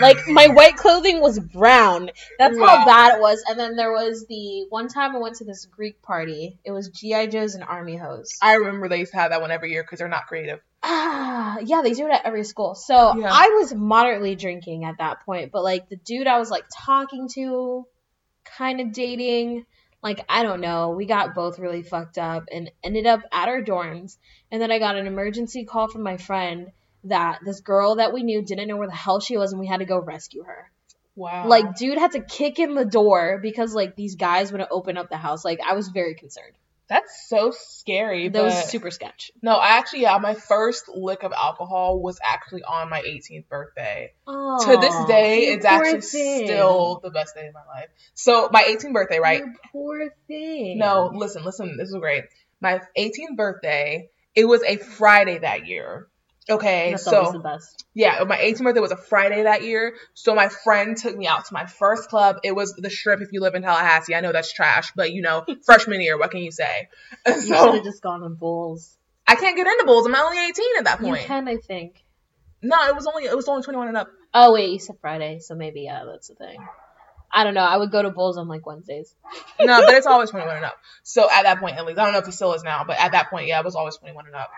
Like 0.01 0.19
my 0.29 0.47
white 0.49 0.77
clothing 0.77 1.21
was 1.21 1.39
brown. 1.39 2.11
That's 2.39 2.57
Wow. 2.57 2.67
how 2.67 2.85
bad 2.87 3.17
it 3.17 3.21
was. 3.21 3.43
And 3.49 3.59
then 3.59 3.75
there 3.75 3.91
was 3.93 4.25
the 4.29 4.67
one 4.71 4.87
time 4.89 5.17
I 5.17 5.19
went 5.19 5.37
to 5.37 5.45
this 5.45 5.67
Greek 5.67 6.01
party. 6.01 6.59
It 6.65 6.71
was 6.71 6.89
GI 6.91 7.27
Joes 7.27 7.55
and 7.57 7.65
Army 7.65 7.97
Hoes. 7.97 8.31
I 8.41 8.55
remember 8.55 8.89
they 8.89 8.99
used 9.01 9.11
to 9.13 9.19
have 9.19 9.31
that 9.33 9.41
one 9.41 9.51
every 9.51 9.73
year 9.73 9.83
because 9.83 9.99
they're 9.99 10.09
not 10.09 10.27
creative. 10.29 10.61
Ah, 10.83 11.59
yeah, 11.63 11.83
they 11.83 11.93
do 11.93 12.07
it 12.07 12.13
at 12.13 12.25
every 12.25 12.45
school. 12.45 12.75
So 12.77 12.95
Yeah. 13.17 13.31
I 13.33 13.57
was 13.61 13.75
moderately 13.75 14.37
drinking 14.37 14.85
at 14.85 14.99
that 14.99 15.25
point, 15.27 15.51
but 15.53 15.63
like 15.65 15.89
the 15.89 15.97
dude 15.97 16.27
I 16.29 16.39
was 16.39 16.51
like 16.51 16.65
talking 16.75 17.29
to, 17.35 17.85
kind 18.61 18.81
of 18.81 18.93
dating, 18.93 19.65
like 20.03 20.23
I 20.29 20.43
don't 20.43 20.61
know, 20.61 20.91
we 20.91 21.07
got 21.07 21.35
both 21.35 21.59
really 21.59 21.83
fucked 21.83 22.19
up 22.19 22.45
and 22.53 22.71
ended 22.85 23.07
up 23.07 23.23
at 23.33 23.49
our 23.49 23.63
dorms. 23.63 24.19
And 24.51 24.61
then 24.61 24.71
I 24.71 24.79
got 24.79 24.97
an 24.97 25.07
emergency 25.07 25.65
call 25.65 25.89
from 25.89 26.03
my 26.03 26.19
friend 26.19 26.71
that 27.05 27.39
this 27.43 27.61
girl 27.61 27.97
that 27.97 28.13
we 28.13 28.23
knew 28.23 28.43
didn't 28.43 28.69
know 28.69 28.77
where 28.77 28.87
the 28.87 28.95
hell 28.95 29.19
she 29.19 29.39
was 29.39 29.53
and 29.53 29.61
we 29.61 29.67
had 29.67 29.81
to 29.81 29.87
go 29.87 29.99
rescue 29.99 30.43
her. 30.43 30.71
Wow. 31.17 31.49
Like, 31.49 31.77
dude 31.77 31.97
had 31.97 32.13
to 32.13 32.21
kick 32.21 32.59
in 32.59 32.75
the 32.75 32.85
door 32.85 33.41
because 33.43 33.75
like 33.75 33.97
these 33.97 34.17
guys 34.17 34.53
wouldn't 34.53 34.71
open 34.71 34.99
up 34.99 35.09
the 35.09 35.17
house. 35.17 35.43
Like, 35.43 35.61
I 35.67 35.75
was 35.75 35.89
very 35.89 36.15
concerned. 36.15 36.55
That's 36.91 37.29
so 37.29 37.53
scary. 37.57 38.29
That 38.29 38.43
was 38.43 38.69
super 38.69 38.91
sketch. 38.91 39.31
No, 39.41 39.55
I 39.55 39.79
actually, 39.79 40.03
yeah, 40.03 40.19
my 40.19 40.35
first 40.35 40.89
lick 40.89 41.23
of 41.23 41.33
alcohol 41.33 42.01
was 42.01 42.19
actually 42.21 42.65
on 42.65 42.91
my 42.91 43.01
18th 43.01 43.49
birthday. 43.49 44.13
to 44.27 44.77
this 44.81 44.95
day, 45.07 45.45
it's 45.45 45.65
actually 45.65 46.01
thing. 46.01 46.47
still 46.47 47.01
the 47.01 47.11
best 47.11 47.37
day 47.37 47.47
of 47.47 47.55
my 47.55 47.65
life. 47.73 47.91
So, 48.15 48.49
my 48.53 48.65
18th 48.65 48.93
birthday, 48.93 49.21
right? 49.21 49.39
You 49.39 49.55
poor 49.71 50.11
thing. 50.27 50.79
No, 50.79 51.13
listen, 51.15 51.45
listen, 51.45 51.77
this 51.79 51.91
is 51.91 51.95
great. 51.95 52.25
My 52.61 52.81
18th 52.99 53.37
birthday, 53.37 54.11
it 54.35 54.45
was 54.47 54.63
a 54.65 54.77
Friday 54.77 55.39
that 55.39 55.69
year. 55.69 56.09
Okay, 56.49 56.91
That's 56.91 57.07
always 57.07 57.33
the 57.33 57.39
so 57.39 57.43
best. 57.43 57.85
yeah, 57.95 58.25
my 58.25 58.37
18th 58.37 58.63
birthday 58.63 58.81
was 58.81 58.91
a 58.91 58.97
Friday 58.97 59.43
that 59.45 59.63
year. 59.63 59.95
So 60.15 60.35
my 60.35 60.49
friend 60.49 60.97
took 60.97 61.17
me 61.17 61.27
out 61.27 61.45
to 61.45 61.55
my 61.55 61.67
first 61.67 62.09
club. 62.09 62.39
It 62.43 62.57
was 62.57 62.75
the 62.75 62.91
Strip. 62.91 63.21
If 63.21 63.29
you 63.33 63.41
live 63.41 63.55
in 63.55 63.63
Tallahassee, 63.63 64.15
I 64.15 64.21
know 64.21 64.33
that's 64.33 64.53
trash, 64.53 64.91
but 64.97 65.13
you 65.13 65.23
know, 65.23 65.45
freshman 65.65 66.01
year, 66.01 66.19
what 66.19 66.31
can 66.31 66.41
you 66.41 66.51
say? 66.51 66.89
You 67.27 67.43
should 67.43 67.75
have 67.75 67.85
just 67.85 68.03
gone 68.03 68.23
on 68.23 68.35
Bulls. 68.35 68.97
I 69.27 69.37
can't 69.37 69.55
get 69.57 69.67
into 69.67 69.85
Bulls. 69.85 70.07
I'm 70.07 70.15
only 70.17 70.39
18 70.39 70.65
at 70.79 70.85
that 70.85 70.99
point. 71.01 71.21
You 71.21 71.27
can, 71.27 71.47
I 71.47 71.57
think. 71.57 72.03
No, 72.63 72.77
it 72.89 72.95
was 72.95 73.07
only 73.07 73.25
it 73.25 73.37
was 73.37 73.49
only 73.49 73.63
21 73.63 73.89
and 73.89 73.97
up. 73.97 74.09
Oh 74.35 74.53
wait, 74.53 74.71
you 74.71 74.79
said 74.79 74.97
Friday, 75.01 75.39
so 75.41 75.55
maybe 75.55 75.83
yeah, 75.83 76.05
that's 76.05 76.29
the 76.29 76.35
thing. 76.35 76.59
I 77.33 77.45
don't 77.45 77.55
know. 77.55 77.61
I 77.63 77.77
would 77.77 77.93
go 77.93 78.03
to 78.03 78.11
Bulls 78.11 78.37
on 78.37 78.49
like 78.49 78.67
Wednesdays. 78.67 79.15
No, 79.61 79.81
but 79.85 79.95
it's 79.95 80.07
always 80.09 80.31
21 80.31 80.57
and 80.57 80.65
up. 80.65 80.77
So 81.05 81.29
at 81.31 81.45
that 81.45 81.61
point, 81.61 81.77
at 81.77 81.87
least, 81.87 81.99
I 81.99 82.05
don't 82.05 82.13
know 82.13 82.19
if 82.19 82.29
it 82.29 82.33
still 82.33 82.55
is 82.55 82.65
now, 82.65 82.83
but 82.85 82.99
at 82.99 83.13
that 83.13 83.31
point, 83.31 83.47
yeah, 83.47 83.61
it 83.61 83.65
was 83.65 83.77
always 83.77 83.97
21 83.97 84.27
and 84.27 84.35
up. 84.35 84.51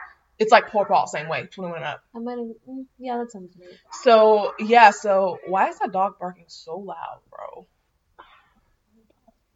It's 0.42 0.52
like 0.52 0.68
Paul 0.68 0.84
Paul, 0.84 1.06
same 1.06 1.28
way, 1.28 1.46
21 1.46 1.76
and 1.78 1.84
up. 1.84 2.02
I 2.14 2.18
might 2.18 2.38
have. 2.38 2.48
mm, 2.68 2.84
Yeah, 2.98 3.18
that 3.18 3.30
sounds 3.32 3.56
right. 3.58 3.78
So 4.02 4.52
yeah, 4.58 4.90
so 4.90 5.38
why 5.46 5.68
is 5.68 5.78
that 5.78 5.92
dog 5.92 6.18
barking 6.18 6.46
so 6.48 6.78
loud, 6.78 7.20
bro? 7.30 7.66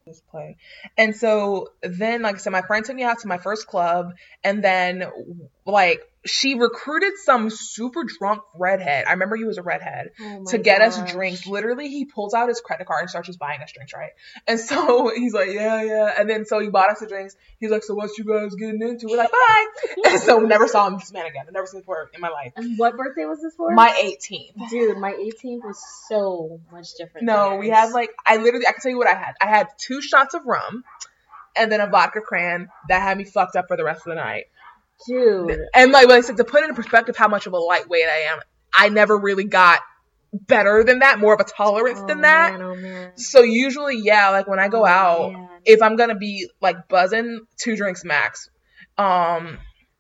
Just 0.07 0.27
play. 0.29 0.57
And 0.97 1.17
so 1.17 1.71
then, 1.83 2.23
like 2.23 2.37
I 2.37 2.39
said, 2.39 2.51
my 2.51 2.63
friend 2.63 2.85
took 2.85 2.95
me 2.95 3.03
out 3.03 3.19
to 3.21 3.29
my 3.29 3.39
first 3.39 3.67
club, 3.67 4.13
and 4.45 4.63
then 4.63 5.05
like 5.67 6.01
she 6.27 6.55
recruited 6.55 7.15
some 7.17 7.51
super 7.51 8.05
drunk 8.05 8.43
redhead. 8.59 9.07
I 9.07 9.13
remember 9.13 9.37
he 9.37 9.45
was 9.45 9.59
a 9.59 9.63
redhead 9.63 10.11
Oh 10.21 10.45
to 10.49 10.59
get 10.59 10.83
us 10.83 11.01
drinks. 11.11 11.47
Literally, 11.47 11.89
he 11.89 12.05
pulls 12.05 12.35
out 12.35 12.49
his 12.49 12.61
credit 12.61 12.87
card 12.87 13.03
and 13.03 13.11
starts 13.11 13.27
just 13.27 13.39
buying 13.39 13.61
us 13.63 13.73
drinks, 13.73 13.93
right? 13.95 14.11
And 14.47 14.61
so 14.61 15.11
he's 15.17 15.33
like, 15.33 15.51
yeah, 15.51 15.83
yeah. 15.83 16.13
And 16.19 16.29
then 16.29 16.45
so 16.45 16.59
he 16.61 16.69
bought 16.69 16.91
us 16.91 17.01
the 17.01 17.07
drinks. 17.07 17.37
He's 17.59 17.71
like, 17.71 17.83
so 17.83 17.95
what 17.95 18.11
you 18.19 18.25
guys 18.25 18.55
getting 18.55 18.83
into? 18.83 19.07
We're 19.09 19.17
like, 19.17 19.33
bye. 19.33 19.67
And 20.07 20.21
so 20.21 20.39
never 20.39 20.69
saw 20.69 20.87
him 20.87 20.99
this 20.99 21.13
man 21.13 21.27
again. 21.27 21.47
I 21.49 21.51
never 21.51 21.67
seen 21.67 21.79
him 21.79 21.83
before 21.83 22.11
in 22.15 22.21
my 22.21 22.29
life. 22.29 22.53
And 22.57 22.79
what 22.79 22.97
birthday 22.97 23.25
was 23.25 23.41
this 23.43 23.55
for? 23.57 23.71
My 23.73 23.91
18th. 23.91 24.71
dude, 24.71 24.99
my 24.99 25.13
18th 25.13 25.65
was 25.65 25.83
so 26.09 26.61
much 26.73 26.95
different. 26.99 27.27
No, 27.27 27.57
we 27.57 27.69
had 27.69 27.93
like 27.93 28.11
I 28.25 28.37
literally 28.37 28.67
I 28.67 28.73
can 28.73 28.81
tell 28.81 28.91
you 28.91 28.99
what 28.99 29.09
I 29.09 29.15
had. 29.15 29.35
I 29.41 29.47
had 29.47 29.69
two 29.79 30.01
shots 30.01 30.35
of 30.35 30.47
rum 30.47 30.85
and 31.57 31.73
then 31.73 31.81
a 31.81 31.87
vodka 31.89 32.21
cran 32.21 32.69
that 32.89 33.03
had 33.03 33.17
me 33.17 33.25
fucked 33.25 33.57
up 33.57 33.69
for 33.69 33.77
the 33.77 33.85
rest 33.85 34.07
of 34.07 34.11
the 34.11 34.17
night. 34.17 34.45
Dude. 35.07 35.59
And 35.75 35.93
like, 35.93 36.09
like 36.09 36.19
I 36.19 36.21
said, 36.23 36.37
to 36.39 36.45
put 36.45 36.63
it 36.63 36.69
in 36.69 36.75
perspective 36.75 37.17
how 37.17 37.29
much 37.29 37.47
of 37.47 37.53
a 37.53 37.59
lightweight 37.59 38.05
I 38.05 38.33
am, 38.33 38.39
I 38.75 38.89
never 38.89 39.17
really 39.19 39.45
got 39.45 39.81
better 40.33 40.85
than 40.85 40.99
that, 41.01 41.19
more 41.19 41.33
of 41.35 41.41
a 41.41 41.45
tolerance 41.45 42.01
Oh, 42.03 42.07
than 42.07 42.23
that. 42.23 42.53
Man, 42.53 42.63
oh 42.63 42.75
man. 42.75 43.17
So 43.17 43.43
usually, 43.43 43.99
yeah, 43.99 44.31
like 44.31 44.47
when 44.47 44.59
I 44.59 44.69
go 44.69 44.83
Oh, 44.83 44.87
out, 44.87 45.33
man. 45.33 45.49
if 45.65 45.83
I'm 45.83 45.97
gonna 45.97 46.17
be 46.17 46.49
like 46.61 46.89
buzzing, 46.89 47.41
two 47.57 47.77
drinks 47.77 48.05
max. 48.05 48.51
Um, 48.99 49.59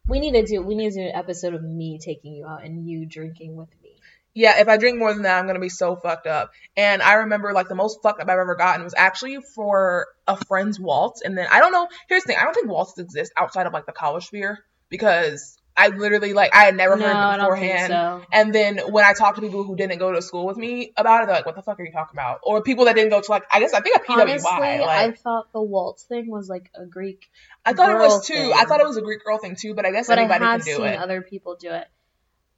we 0.08 0.20
need 0.20 0.32
to 0.32 0.42
do. 0.44 0.62
We 0.62 0.74
need 0.74 0.90
to 0.90 0.96
do 0.96 1.06
an 1.06 1.14
episode 1.14 1.54
of 1.54 1.62
me 1.62 1.98
taking 2.02 2.34
you 2.34 2.46
out 2.46 2.64
and 2.64 2.86
you 2.88 3.06
drinking 3.06 3.56
with 3.56 3.68
me. 3.82 3.90
yeah, 4.34 4.60
if 4.60 4.68
I 4.68 4.76
drink 4.76 4.98
more 4.98 5.12
than 5.14 5.22
that, 5.22 5.38
I'm 5.38 5.46
gonna 5.46 5.58
be 5.60 5.68
so 5.70 5.96
fucked 5.96 6.26
up. 6.26 6.50
And 6.76 7.00
I 7.02 7.14
remember 7.14 7.52
like 7.54 7.68
the 7.68 7.74
most 7.74 8.02
fucked 8.02 8.20
up 8.20 8.28
I've 8.28 8.38
ever 8.38 8.54
gotten 8.56 8.84
was 8.84 8.94
actually 8.96 9.38
for 9.54 10.08
a 10.26 10.36
friend's 10.46 10.78
waltz. 10.78 11.22
And 11.22 11.36
then 11.38 11.46
I 11.50 11.60
don't 11.60 11.72
know. 11.72 11.88
Here's 12.08 12.22
the 12.24 12.28
thing: 12.28 12.36
I 12.38 12.44
don't 12.44 12.52
think 12.54 12.68
waltzes 12.68 12.98
exist 12.98 13.32
outside 13.36 13.66
of 13.66 13.72
like 13.72 13.86
the 13.86 13.92
college 13.92 14.26
sphere 14.26 14.58
because 14.88 15.56
I 15.76 15.88
literally 15.88 16.32
like 16.32 16.54
I 16.54 16.64
had 16.64 16.74
never 16.74 16.96
no, 16.96 17.06
heard 17.06 17.38
beforehand. 17.38 17.88
so. 17.88 18.22
And 18.32 18.54
then 18.54 18.78
when 18.90 19.04
I 19.04 19.12
talked 19.12 19.36
to 19.36 19.42
people 19.42 19.62
who 19.62 19.76
didn't 19.76 19.98
go 19.98 20.12
to 20.12 20.22
school 20.22 20.46
with 20.46 20.56
me 20.56 20.92
about 20.96 21.22
it, 21.22 21.26
they're 21.26 21.36
like, 21.36 21.46
"What 21.46 21.54
the 21.54 21.62
fuck 21.62 21.78
are 21.78 21.84
you 21.84 21.92
talking 21.92 22.14
about?" 22.14 22.40
Or 22.42 22.62
people 22.62 22.86
that 22.86 22.94
didn't 22.94 23.10
go 23.10 23.20
to 23.20 23.30
like 23.30 23.44
I 23.52 23.60
guess 23.60 23.74
I 23.74 23.80
think 23.80 23.96
a 23.96 24.00
PWI. 24.00 24.20
Honestly, 24.22 24.48
I 24.50 25.12
thought 25.12 25.52
the 25.52 25.60
waltz 25.60 26.04
thing 26.04 26.30
was 26.30 26.48
like 26.48 26.70
a 26.74 26.86
Greek, 26.86 27.28
I 27.64 27.74
thought 27.74 27.90
it 27.90 27.98
was 27.98 28.26
too. 28.26 28.34
thing. 28.34 28.52
I 28.54 28.64
thought 28.64 28.80
it 28.80 28.86
was 28.86 28.96
a 28.96 29.02
Greek 29.02 29.22
girl 29.24 29.38
thing 29.38 29.56
too, 29.56 29.74
but 29.74 29.84
I 29.84 29.92
guess 29.92 30.06
but 30.06 30.18
I 30.18 30.22
have 30.22 30.40
can 30.40 30.58
do 30.60 30.76
seen 30.76 30.86
it. 30.86 30.98
other 30.98 31.20
people 31.20 31.56
do 31.60 31.70
it. 31.70 31.86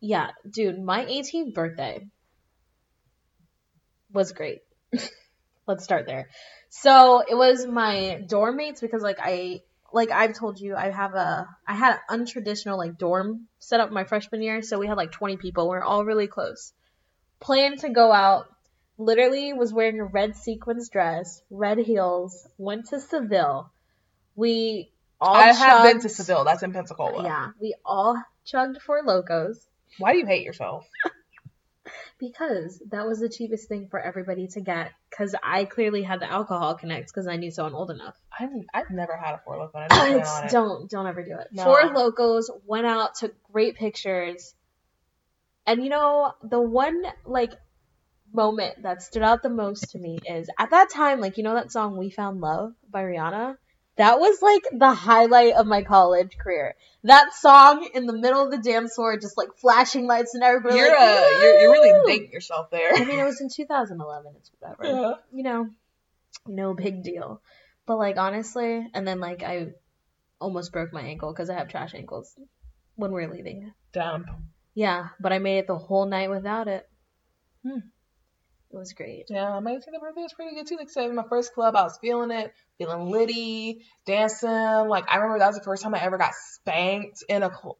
Yeah, 0.00 0.30
dude, 0.48 0.80
my 0.80 1.04
18th 1.04 1.54
birthday 1.54 2.06
was 4.12 4.30
great. 4.32 4.60
Let's 5.66 5.82
start 5.82 6.06
there. 6.06 6.28
So 6.70 7.20
it 7.28 7.34
was 7.34 7.66
my 7.66 8.22
dorm 8.28 8.56
mates 8.56 8.80
because 8.80 9.02
like 9.02 9.18
I 9.20 9.62
like 9.92 10.10
I've 10.10 10.34
told 10.34 10.60
you 10.60 10.76
I 10.76 10.90
have 10.90 11.14
a 11.14 11.48
I 11.66 11.74
had 11.74 11.98
an 12.08 12.20
untraditional 12.20 12.76
like 12.76 12.98
dorm 12.98 13.46
set 13.58 13.80
up 13.80 13.90
my 13.90 14.04
freshman 14.04 14.42
year, 14.42 14.62
so 14.62 14.78
we 14.78 14.86
had 14.86 14.96
like 14.96 15.12
20 15.12 15.36
people. 15.36 15.68
We're 15.68 15.82
all 15.82 16.04
really 16.04 16.26
close. 16.26 16.72
Planned 17.40 17.80
to 17.80 17.88
go 17.88 18.12
out. 18.12 18.46
Literally 18.98 19.52
was 19.52 19.72
wearing 19.72 20.00
a 20.00 20.04
red 20.04 20.36
sequins 20.36 20.88
dress, 20.88 21.40
red 21.50 21.78
heels. 21.78 22.46
Went 22.58 22.86
to 22.88 23.00
Seville. 23.00 23.70
We 24.34 24.90
all 25.20 25.36
I 25.36 25.52
have 25.52 25.84
been 25.84 26.00
to 26.00 26.08
Seville. 26.08 26.44
That's 26.44 26.62
in 26.62 26.72
Pensacola. 26.72 27.22
Yeah, 27.22 27.50
we 27.60 27.74
all 27.84 28.20
chugged 28.44 28.82
Four 28.82 29.04
Lokos 29.04 29.56
Why 29.98 30.12
do 30.12 30.18
you 30.18 30.26
hate 30.26 30.44
yourself? 30.44 30.86
because 32.18 32.82
that 32.90 33.06
was 33.06 33.20
the 33.20 33.28
cheapest 33.28 33.68
thing 33.68 33.88
for 33.88 34.00
everybody 34.00 34.48
to 34.48 34.60
get. 34.60 34.92
Because 35.10 35.34
I 35.42 35.64
clearly 35.64 36.02
had 36.02 36.20
the 36.20 36.30
alcohol 36.30 36.74
connect 36.74 37.08
because 37.08 37.26
I 37.26 37.36
knew 37.36 37.50
someone 37.50 37.74
old 37.74 37.90
enough. 37.90 38.16
I've, 38.38 38.50
I've 38.74 38.90
never 38.90 39.16
had 39.16 39.34
a 39.34 39.40
Four 39.44 39.56
Loko. 39.56 39.76
I 39.76 39.88
don't 39.88 40.22
plan 40.22 40.42
on 40.42 40.48
don't 40.48 40.90
don't 40.90 41.06
ever 41.06 41.22
do 41.22 41.36
it. 41.38 41.48
No. 41.52 41.64
Four 41.64 41.82
Lokos 41.82 42.44
went 42.66 42.86
out, 42.86 43.14
took 43.14 43.34
great 43.52 43.76
pictures, 43.76 44.54
and 45.66 45.82
you 45.82 45.90
know 45.90 46.32
the 46.42 46.60
one 46.60 47.02
like 47.24 47.52
moment 48.32 48.82
that 48.82 49.02
stood 49.02 49.22
out 49.22 49.42
the 49.42 49.48
most 49.48 49.92
to 49.92 49.98
me 49.98 50.18
is 50.26 50.48
at 50.58 50.70
that 50.70 50.90
time, 50.90 51.20
like 51.20 51.38
you 51.38 51.44
know 51.44 51.54
that 51.54 51.72
song 51.72 51.96
"We 51.96 52.10
Found 52.10 52.40
Love" 52.40 52.74
by 52.90 53.02
Rihanna. 53.02 53.56
That 53.98 54.20
was 54.20 54.40
like 54.40 54.62
the 54.72 54.94
highlight 54.94 55.54
of 55.54 55.66
my 55.66 55.82
college 55.82 56.38
career. 56.38 56.76
That 57.02 57.34
song 57.34 57.88
in 57.94 58.06
the 58.06 58.12
middle 58.12 58.44
of 58.44 58.52
the 58.52 58.58
dance 58.58 58.94
floor, 58.94 59.18
just 59.18 59.36
like 59.36 59.48
flashing 59.56 60.06
lights 60.06 60.34
and 60.34 60.42
everybody. 60.44 60.76
You're 60.76 60.88
like, 60.88 60.98
uh, 60.98 61.28
you're, 61.40 61.60
you're 61.60 61.72
really 61.72 62.06
dating 62.06 62.32
yourself 62.32 62.70
there. 62.70 62.92
I 62.94 63.04
mean, 63.04 63.18
it 63.18 63.24
was 63.24 63.40
in 63.40 63.48
2011. 63.48 64.32
It's 64.38 64.50
whatever. 64.60 64.84
Yeah. 64.84 65.14
You 65.32 65.42
know, 65.42 65.70
no 66.46 66.74
big 66.74 67.02
deal. 67.02 67.42
But 67.86 67.98
like 67.98 68.18
honestly, 68.18 68.86
and 68.94 69.06
then 69.06 69.18
like 69.18 69.42
I 69.42 69.72
almost 70.40 70.72
broke 70.72 70.92
my 70.92 71.02
ankle 71.02 71.32
because 71.32 71.50
I 71.50 71.54
have 71.54 71.68
trash 71.68 71.92
ankles 71.94 72.38
when 72.94 73.12
we 73.12 73.24
are 73.24 73.32
leaving. 73.32 73.72
Damn. 73.92 74.26
Yeah, 74.74 75.08
but 75.18 75.32
I 75.32 75.40
made 75.40 75.58
it 75.58 75.66
the 75.66 75.76
whole 75.76 76.06
night 76.06 76.30
without 76.30 76.68
it. 76.68 76.88
Hmm. 77.66 77.80
It 78.70 78.76
was 78.76 78.92
great. 78.92 79.26
Yeah, 79.30 79.58
my 79.60 79.72
18th 79.72 80.00
birthday 80.00 80.22
was 80.22 80.34
pretty 80.34 80.54
good 80.54 80.66
too. 80.66 80.76
Like 80.76 80.88
I 80.88 80.90
said, 80.90 81.14
my 81.14 81.24
first 81.28 81.54
club, 81.54 81.74
I 81.74 81.84
was 81.84 81.98
feeling 82.00 82.30
it, 82.30 82.52
feeling 82.76 83.10
litty, 83.10 83.80
dancing. 84.06 84.50
Like 84.50 85.04
I 85.08 85.16
remember 85.16 85.38
that 85.38 85.46
was 85.46 85.56
the 85.56 85.64
first 85.64 85.82
time 85.82 85.94
I 85.94 86.02
ever 86.02 86.18
got 86.18 86.32
spanked 86.34 87.24
in 87.28 87.42
a 87.42 87.50
club. 87.50 87.76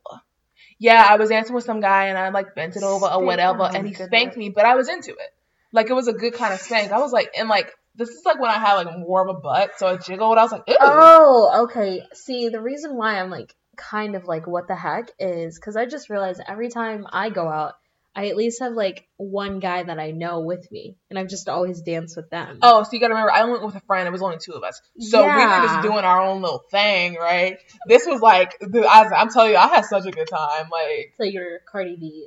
Yeah, 0.78 1.06
I 1.08 1.16
was 1.16 1.28
dancing 1.28 1.54
with 1.54 1.64
some 1.64 1.80
guy 1.80 2.06
and 2.06 2.16
I 2.16 2.30
like 2.30 2.54
bent 2.54 2.76
it 2.76 2.82
over 2.82 3.06
or 3.06 3.24
whatever, 3.24 3.62
oh, 3.62 3.66
and 3.66 3.86
he 3.86 3.94
spanked 3.94 4.36
me, 4.36 4.48
but 4.48 4.64
I 4.64 4.76
was 4.76 4.88
into 4.88 5.10
it. 5.10 5.34
Like 5.72 5.90
it 5.90 5.94
was 5.94 6.08
a 6.08 6.12
good 6.12 6.32
kind 6.32 6.54
of 6.54 6.60
spank. 6.60 6.90
I 6.90 6.98
was 6.98 7.12
like, 7.12 7.32
and 7.38 7.48
like 7.48 7.70
this 7.94 8.08
is 8.08 8.22
like 8.24 8.40
when 8.40 8.50
I 8.50 8.58
had 8.58 8.74
like 8.74 8.98
more 8.98 9.28
of 9.28 9.36
a 9.36 9.40
butt, 9.40 9.72
so 9.76 9.88
it 9.88 10.04
jiggled. 10.04 10.38
I 10.38 10.42
was 10.42 10.52
like, 10.52 10.64
ew. 10.68 10.76
Oh, 10.80 11.64
okay. 11.64 12.02
See, 12.14 12.48
the 12.48 12.62
reason 12.62 12.96
why 12.96 13.20
I'm 13.20 13.28
like 13.28 13.54
kind 13.76 14.16
of 14.16 14.24
like 14.24 14.46
what 14.46 14.68
the 14.68 14.74
heck 14.74 15.10
is 15.18 15.58
because 15.58 15.76
I 15.76 15.84
just 15.84 16.08
realized 16.08 16.40
every 16.46 16.70
time 16.70 17.06
I 17.10 17.30
go 17.30 17.48
out, 17.48 17.74
I 18.18 18.26
at 18.30 18.36
least 18.36 18.60
have 18.60 18.72
like 18.72 19.06
one 19.16 19.60
guy 19.60 19.80
that 19.84 20.00
I 20.00 20.10
know 20.10 20.40
with 20.40 20.72
me, 20.72 20.96
and 21.08 21.16
I've 21.16 21.28
just 21.28 21.48
always 21.48 21.82
danced 21.82 22.16
with 22.16 22.28
them. 22.30 22.58
Oh, 22.62 22.82
so 22.82 22.88
you 22.92 22.98
gotta 22.98 23.14
remember, 23.14 23.30
I 23.32 23.44
went 23.44 23.64
with 23.64 23.76
a 23.76 23.80
friend. 23.82 24.08
It 24.08 24.10
was 24.10 24.22
only 24.22 24.38
two 24.38 24.54
of 24.54 24.64
us, 24.64 24.82
so 24.98 25.20
we 25.24 25.28
were 25.32 25.66
just 25.68 25.82
doing 25.82 26.04
our 26.04 26.20
own 26.22 26.42
little 26.42 26.64
thing, 26.68 27.14
right? 27.14 27.58
This 27.86 28.06
was 28.06 28.20
like, 28.20 28.58
the- 28.60 28.84
I, 28.84 29.08
I'm 29.16 29.30
telling 29.30 29.52
you, 29.52 29.56
I 29.56 29.68
had 29.68 29.84
such 29.84 30.04
a 30.06 30.10
good 30.10 30.26
time. 30.28 30.68
Like, 30.68 31.14
So 31.16 31.22
you're 31.22 31.60
Cardi 31.70 31.94
B 31.94 32.26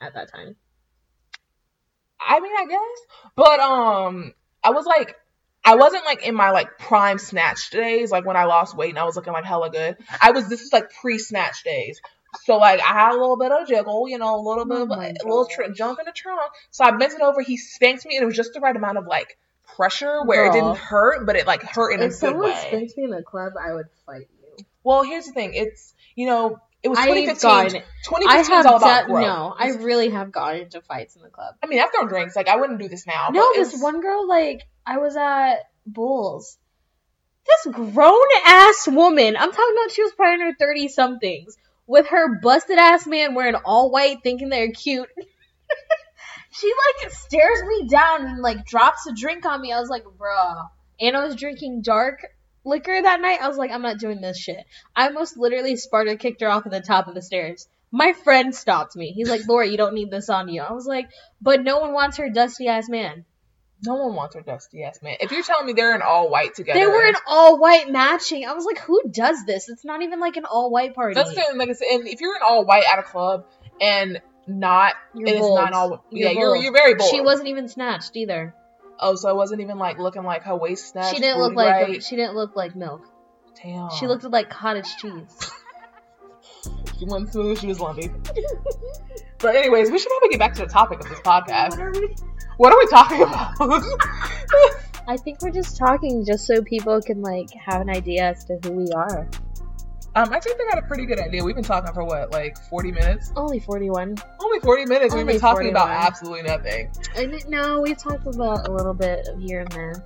at 0.00 0.14
that 0.14 0.32
time. 0.32 0.56
I 2.20 2.40
mean, 2.40 2.52
I 2.58 2.66
guess, 2.66 3.32
but 3.36 3.60
um, 3.60 4.34
I 4.64 4.70
was 4.70 4.86
like, 4.86 5.14
I 5.64 5.76
wasn't 5.76 6.04
like 6.04 6.26
in 6.26 6.34
my 6.34 6.50
like 6.50 6.78
prime 6.78 7.18
snatch 7.18 7.70
days, 7.70 8.10
like 8.10 8.24
when 8.26 8.36
I 8.36 8.44
lost 8.44 8.76
weight 8.76 8.90
and 8.90 8.98
I 8.98 9.04
was 9.04 9.14
looking 9.16 9.32
like 9.32 9.44
hella 9.44 9.70
good. 9.70 9.96
I 10.20 10.32
was. 10.32 10.48
This 10.48 10.62
is 10.62 10.72
like 10.72 10.90
pre 11.00 11.18
snatch 11.18 11.62
days. 11.62 12.00
So 12.44 12.56
like 12.58 12.80
I 12.80 12.92
had 12.92 13.12
a 13.12 13.18
little 13.18 13.36
bit 13.38 13.50
of 13.52 13.66
jiggle, 13.66 14.08
you 14.08 14.18
know, 14.18 14.36
a 14.36 14.42
little 14.42 14.64
bit 14.66 14.78
Oh 14.78 14.82
of 14.82 14.90
a 14.90 15.12
little 15.24 15.46
tr- 15.46 15.72
jump 15.74 15.98
in 15.98 16.04
the 16.06 16.12
trunk. 16.12 16.40
So 16.70 16.84
I 16.84 16.90
bent 16.92 17.12
it 17.14 17.20
over. 17.20 17.40
He 17.40 17.56
spanked 17.56 18.04
me, 18.06 18.16
and 18.16 18.22
it 18.22 18.26
was 18.26 18.36
just 18.36 18.52
the 18.52 18.60
right 18.60 18.74
amount 18.76 18.98
of 18.98 19.06
like 19.06 19.38
pressure 19.76 20.22
where 20.24 20.46
it 20.46 20.52
didn't 20.52 20.76
hurt, 20.76 21.24
but 21.26 21.36
it 21.36 21.46
like 21.46 21.62
hurt 21.62 21.92
in 21.92 22.00
a 22.02 22.08
good 22.08 22.10
way. 22.10 22.12
If 22.12 22.14
someone 22.14 22.54
spanked 22.56 22.96
me 22.96 23.04
in 23.04 23.10
the 23.10 23.22
club, 23.22 23.52
I 23.60 23.72
would 23.74 23.86
fight 24.06 24.28
you. 24.58 24.64
Well, 24.84 25.02
here's 25.02 25.26
the 25.26 25.32
thing. 25.32 25.54
It's 25.54 25.94
you 26.16 26.26
know 26.26 26.58
It 26.82 26.88
was 26.88 26.98
I've 26.98 27.06
2015. 27.06 27.48
gotten- 27.50 27.82
2015 28.04 28.54
I 28.54 28.68
all 28.70 28.76
about 28.76 29.00
de- 29.02 29.06
growth. 29.12 29.22
no, 29.22 29.54
I 29.58 29.68
really 29.82 30.10
have 30.10 30.30
gotten 30.30 30.62
into 30.62 30.80
fights 30.82 31.16
in 31.16 31.22
the 31.22 31.30
club. 31.30 31.54
I 31.62 31.66
mean, 31.66 31.80
I've 31.80 31.90
thrown 31.92 32.08
drinks. 32.08 32.36
Like 32.36 32.48
I 32.48 32.56
wouldn't 32.56 32.78
do 32.78 32.88
this 32.88 33.06
now. 33.06 33.28
No, 33.32 33.40
but 33.54 33.58
this 33.58 33.68
it's- 33.68 33.82
one 33.82 34.00
girl, 34.00 34.28
like, 34.28 34.62
I 34.86 34.98
was 34.98 35.16
at 35.16 35.56
Bulls. 35.86 36.58
This 37.46 37.74
grown 37.74 38.20
ass 38.46 38.86
woman, 38.86 39.34
I'm 39.38 39.50
talking 39.50 39.74
about 39.74 39.90
she 39.92 40.02
was 40.02 40.12
probably 40.12 40.34
in 40.34 40.40
her 40.52 40.54
30 40.58 40.88
somethings, 40.88 41.56
with 41.88 42.06
her 42.08 42.38
busted 42.40 42.78
ass 42.78 43.06
man 43.06 43.34
wearing 43.34 43.56
all 43.64 43.90
white, 43.90 44.18
thinking 44.22 44.50
they're 44.50 44.70
cute. 44.70 45.08
she, 46.52 46.72
like, 47.02 47.10
stares 47.10 47.62
me 47.66 47.88
down 47.88 48.26
and, 48.26 48.42
like, 48.42 48.64
drops 48.66 49.06
a 49.08 49.14
drink 49.14 49.46
on 49.46 49.60
me. 49.60 49.72
I 49.72 49.80
was 49.80 49.88
like, 49.88 50.04
bruh. 50.04 50.68
And 51.00 51.16
I 51.16 51.24
was 51.24 51.34
drinking 51.34 51.82
dark 51.82 52.20
liquor 52.64 53.00
that 53.02 53.20
night. 53.20 53.40
I 53.40 53.48
was 53.48 53.56
like, 53.56 53.70
I'm 53.70 53.82
not 53.82 53.98
doing 53.98 54.20
this 54.20 54.38
shit. 54.38 54.64
I 54.94 55.06
almost 55.06 55.38
literally 55.38 55.76
Sparta 55.76 56.16
kicked 56.16 56.42
her 56.42 56.48
off 56.48 56.66
at 56.66 56.72
the 56.72 56.80
top 56.80 57.08
of 57.08 57.14
the 57.14 57.22
stairs. 57.22 57.66
My 57.90 58.12
friend 58.12 58.54
stopped 58.54 58.94
me. 58.94 59.12
He's 59.12 59.30
like, 59.30 59.48
Laura, 59.48 59.66
you 59.66 59.78
don't 59.78 59.94
need 59.94 60.10
this 60.10 60.28
on 60.28 60.48
you. 60.48 60.60
I 60.60 60.72
was 60.72 60.86
like, 60.86 61.08
but 61.40 61.62
no 61.62 61.78
one 61.78 61.94
wants 61.94 62.18
her 62.18 62.28
dusty 62.28 62.68
ass 62.68 62.88
man. 62.88 63.24
No 63.84 63.94
one 63.94 64.14
wants 64.14 64.34
her 64.34 64.42
dusty 64.42 64.82
ass 64.82 65.00
man. 65.02 65.16
If 65.20 65.30
you're 65.30 65.42
telling 65.42 65.66
me 65.66 65.72
they're 65.72 65.94
in 65.94 66.02
all 66.02 66.30
white 66.30 66.54
together, 66.54 66.80
They 66.80 66.86
were 66.86 67.06
in 67.06 67.14
all 67.26 67.58
white 67.58 67.88
matching. 67.88 68.44
I 68.44 68.52
was 68.52 68.64
like, 68.64 68.78
who 68.78 69.02
does 69.10 69.44
this? 69.46 69.68
It's 69.68 69.84
not 69.84 70.02
even 70.02 70.18
like 70.18 70.36
an 70.36 70.44
all 70.44 70.70
white 70.70 70.94
party. 70.94 71.14
That's 71.14 71.30
the 71.30 71.36
thing, 71.36 71.56
like 71.56 71.68
I 71.68 71.72
said, 71.72 71.86
and 71.92 72.08
if 72.08 72.20
you're 72.20 72.34
in 72.34 72.42
all 72.42 72.64
white 72.64 72.84
at 72.90 72.98
a 72.98 73.04
club 73.04 73.46
and 73.80 74.20
not, 74.48 74.94
You're 75.14 75.28
it's 75.28 75.40
not 75.40 75.72
all, 75.72 76.04
You're 76.10 76.30
yeah, 76.30 76.38
you're 76.38 76.56
you're 76.56 76.72
very 76.72 76.94
bold. 76.94 77.10
She 77.10 77.20
wasn't 77.20 77.48
even 77.48 77.68
snatched 77.68 78.16
either. 78.16 78.54
Oh, 78.98 79.14
so 79.14 79.28
it 79.28 79.36
wasn't 79.36 79.60
even 79.60 79.78
like 79.78 79.98
looking 79.98 80.24
like 80.24 80.42
her 80.42 80.56
waist 80.56 80.88
snatched. 80.88 81.14
she 81.14 81.20
didn't 81.20 81.38
look 81.38 81.54
like 81.54 81.88
right. 81.88 82.02
she 82.02 82.16
didn't 82.16 82.34
look 82.34 82.56
like 82.56 82.74
milk. 82.74 83.02
Damn. 83.62 83.90
She 83.90 84.06
looked 84.06 84.24
like 84.24 84.50
cottage 84.50 84.96
cheese. 84.96 85.52
She 86.98 87.04
wasn't 87.04 87.32
smooth. 87.32 87.60
She 87.60 87.66
was 87.68 87.80
lumpy. 87.80 88.10
but 89.38 89.54
anyways, 89.54 89.90
we 89.90 89.98
should 89.98 90.08
probably 90.08 90.28
get 90.30 90.38
back 90.38 90.54
to 90.54 90.62
the 90.62 90.68
topic 90.68 91.00
of 91.00 91.08
this 91.08 91.20
podcast. 91.20 91.78
are 91.78 91.92
we? 91.92 92.14
What 92.56 92.72
are 92.72 92.78
we 92.78 92.86
talking 92.88 93.22
about? 93.22 93.54
I 95.08 95.16
think 95.16 95.40
we're 95.40 95.50
just 95.50 95.76
talking 95.76 96.24
just 96.26 96.44
so 96.46 96.60
people 96.62 97.00
can 97.00 97.22
like 97.22 97.50
have 97.52 97.80
an 97.80 97.88
idea 97.88 98.24
as 98.30 98.44
to 98.46 98.58
who 98.64 98.72
we 98.72 98.86
are. 98.92 99.28
um, 100.16 100.32
I 100.32 100.40
think 100.40 100.58
they 100.58 100.64
got 100.68 100.78
a 100.78 100.86
pretty 100.86 101.06
good 101.06 101.20
idea. 101.20 101.44
We've 101.44 101.54
been 101.54 101.64
talking 101.64 101.94
for 101.94 102.04
what, 102.04 102.32
like 102.32 102.58
40 102.68 102.92
minutes? 102.92 103.32
Only 103.36 103.60
forty 103.60 103.88
one. 103.90 104.16
Only 104.40 104.58
40 104.60 104.86
minutes. 104.86 105.14
We've 105.14 105.24
been 105.26 105.38
talking 105.40 105.70
about 105.70 105.88
absolutely 105.88 106.42
nothing. 106.42 106.90
I 107.14 107.24
didn't 107.26 107.48
know 107.48 107.80
we 107.80 107.94
talked 107.94 108.26
about 108.26 108.68
a 108.68 108.72
little 108.72 108.92
bit 108.94 109.28
of 109.28 109.40
here 109.40 109.60
and 109.60 109.70
there. 109.72 110.04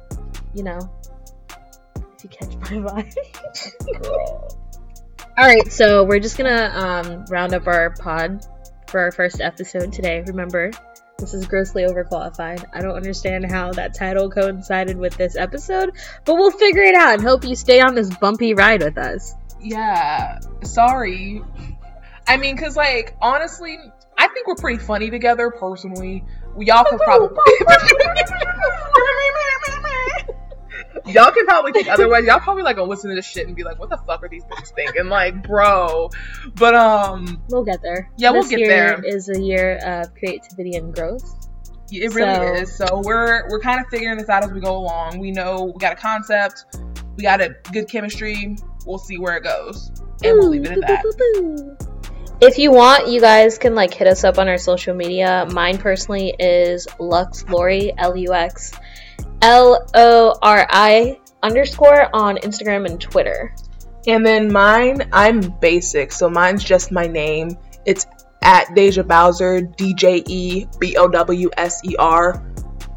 You 0.55 0.65
know, 0.65 0.79
if 2.15 2.23
you 2.23 2.29
catch 2.29 2.55
my 2.57 2.69
vibe. 3.13 4.59
All 5.39 5.47
right, 5.47 5.73
so 5.73 6.05
we're 6.05 6.21
just 6.21 6.37
gonna 6.37 6.71
um, 6.75 7.25
round 7.31 7.55
up 7.55 7.67
our 7.67 7.91
pod 7.91 8.47
for 8.87 9.01
our 9.01 9.11
first 9.11 9.41
episode 9.41 9.91
today. 9.91 10.23
Remember, 10.27 10.71
this 11.17 11.33
is 11.33 11.47
grossly 11.47 11.85
overqualified. 11.85 12.67
I 12.75 12.83
don't 12.83 12.95
understand 12.95 13.51
how 13.51 13.73
that 13.73 13.95
title 13.95 14.29
coincided 14.29 14.99
with 14.99 15.17
this 15.17 15.35
episode, 15.35 15.93
but 16.27 16.35
we'll 16.35 16.51
figure 16.51 16.83
it 16.83 16.95
out 16.95 17.15
and 17.15 17.23
hope 17.23 17.45
you 17.45 17.55
stay 17.55 17.81
on 17.81 17.95
this 17.95 18.15
bumpy 18.19 18.53
ride 18.53 18.83
with 18.83 18.99
us. 18.99 19.35
Yeah, 19.59 20.39
sorry. 20.65 21.43
I 22.29 22.37
mean, 22.37 22.59
cause 22.59 22.77
like 22.77 23.17
honestly, 23.23 23.79
I 24.19 24.29
think 24.29 24.47
we're 24.47 24.57
pretty 24.57 24.85
funny 24.85 25.09
together. 25.09 25.51
Personally, 25.51 26.25
we 26.55 26.67
y'all 26.67 26.85
could 26.85 27.01
probably 27.05 27.39
y'all 31.07 31.31
can 31.33 31.45
probably 31.47 31.73
think 31.73 31.89
otherwise. 31.89 32.25
Y'all 32.25 32.39
probably 32.41 32.63
like 32.63 32.77
gonna 32.77 32.89
listen 32.89 33.11
to 33.11 33.17
this 33.17 33.27
shit 33.27 33.47
and 33.47 33.55
be 33.57 33.65
like, 33.65 33.79
"What 33.79 33.91
the 33.91 33.97
fuck 33.99 34.23
are 34.23 34.29
these 34.29 34.45
bitches 34.45 34.75
thinking?" 34.75 35.07
Like, 35.07 35.43
bro. 35.47 36.11
But 36.57 36.75
um, 36.75 37.43
We'll 37.49 37.65
get 37.65 37.83
there. 37.83 38.11
Yeah, 38.17 38.31
we'll 38.31 38.49
get 38.49 38.59
year 38.61 38.69
there. 38.69 39.03
Is 39.05 39.29
a 39.29 39.41
year 39.41 39.79
of 39.85 40.15
creativity 40.15 40.77
and 40.77 40.95
growth. 40.95 41.49
it 41.91 42.15
really 42.15 42.35
So- 42.35 42.53
is. 42.63 42.77
So 42.77 43.03
we're 43.05 43.49
we're 43.51 43.61
kind 43.61 43.81
of 43.81 43.87
figuring 43.91 44.19
this 44.19 44.29
out 44.29 44.45
as 44.45 44.51
we 44.53 44.61
go 44.61 44.77
along. 44.77 45.19
We 45.19 45.31
know 45.31 45.73
we 45.75 45.79
got 45.79 45.93
a 45.93 45.97
concept, 45.97 46.65
we 47.17 47.23
got 47.23 47.41
a 47.41 47.55
good 47.73 47.89
chemistry. 47.89 48.57
We'll 48.87 48.99
see 48.99 49.19
where 49.19 49.37
it 49.37 49.45
goes, 49.45 49.91
and 50.25 50.39
we'll 50.39 50.49
leave 50.49 50.65
it 50.65 50.73
at 50.73 50.81
that. 50.81 51.77
If 52.41 52.59
you 52.59 52.73
want, 52.73 53.07
you 53.07 53.21
guys 53.21 53.57
can 53.57 53.77
like 53.77 53.95
hit 53.95 54.09
us 54.09 54.25
up 54.25 54.37
on 54.39 54.49
our 54.49 54.59
social 54.59 54.95
media. 54.97 55.47
Mine 55.53 55.79
personally 55.79 56.35
is 56.41 56.89
Lux 56.99 57.45
Lori 57.49 57.93
L 57.97 58.17
U 58.17 58.33
X 58.35 58.73
L 59.43 59.87
O 59.95 60.39
R 60.41 60.67
I 60.71 61.19
underscore 61.43 62.09
on 62.15 62.37
Instagram 62.39 62.87
and 62.87 63.01
Twitter. 63.01 63.55
And 64.07 64.25
then 64.25 64.53
mine, 64.53 65.09
I'm 65.13 65.41
basic, 65.41 66.13
so 66.13 66.31
mine's 66.31 66.65
just 66.65 66.91
my 66.91 67.07
name. 67.07 67.57
It's 67.85 68.07
at 68.43 68.75
Deja 68.75 69.03
Bowser, 69.03 69.61
D 69.61 69.95
J 69.95 70.23
E 70.27 70.67
B 70.79 70.97
O 70.97 71.09
W 71.09 71.51
S 71.57 71.81
E 71.85 71.95
R. 71.99 72.45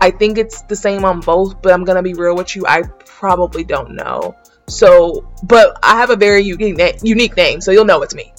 I 0.02 0.12
think 0.12 0.38
it's 0.38 0.62
the 0.64 0.76
same 0.76 1.06
on 1.06 1.20
both, 1.20 1.62
but 1.62 1.74
I'm 1.74 1.84
gonna 1.84 2.04
be 2.04 2.14
real 2.14 2.36
with 2.36 2.56
you, 2.56 2.66
I 2.68 2.84
probably 3.06 3.64
don't 3.64 3.96
know. 3.96 4.36
So, 4.68 5.32
but 5.44 5.78
I 5.84 5.98
have 5.98 6.10
a 6.10 6.16
very 6.16 6.42
unique 6.42 6.78
na- 6.78 6.98
unique 7.04 7.36
name, 7.36 7.62
so 7.62 7.72
you'll 7.72 7.86
know 7.86 8.02
it's 8.02 8.16
me. 8.16 8.34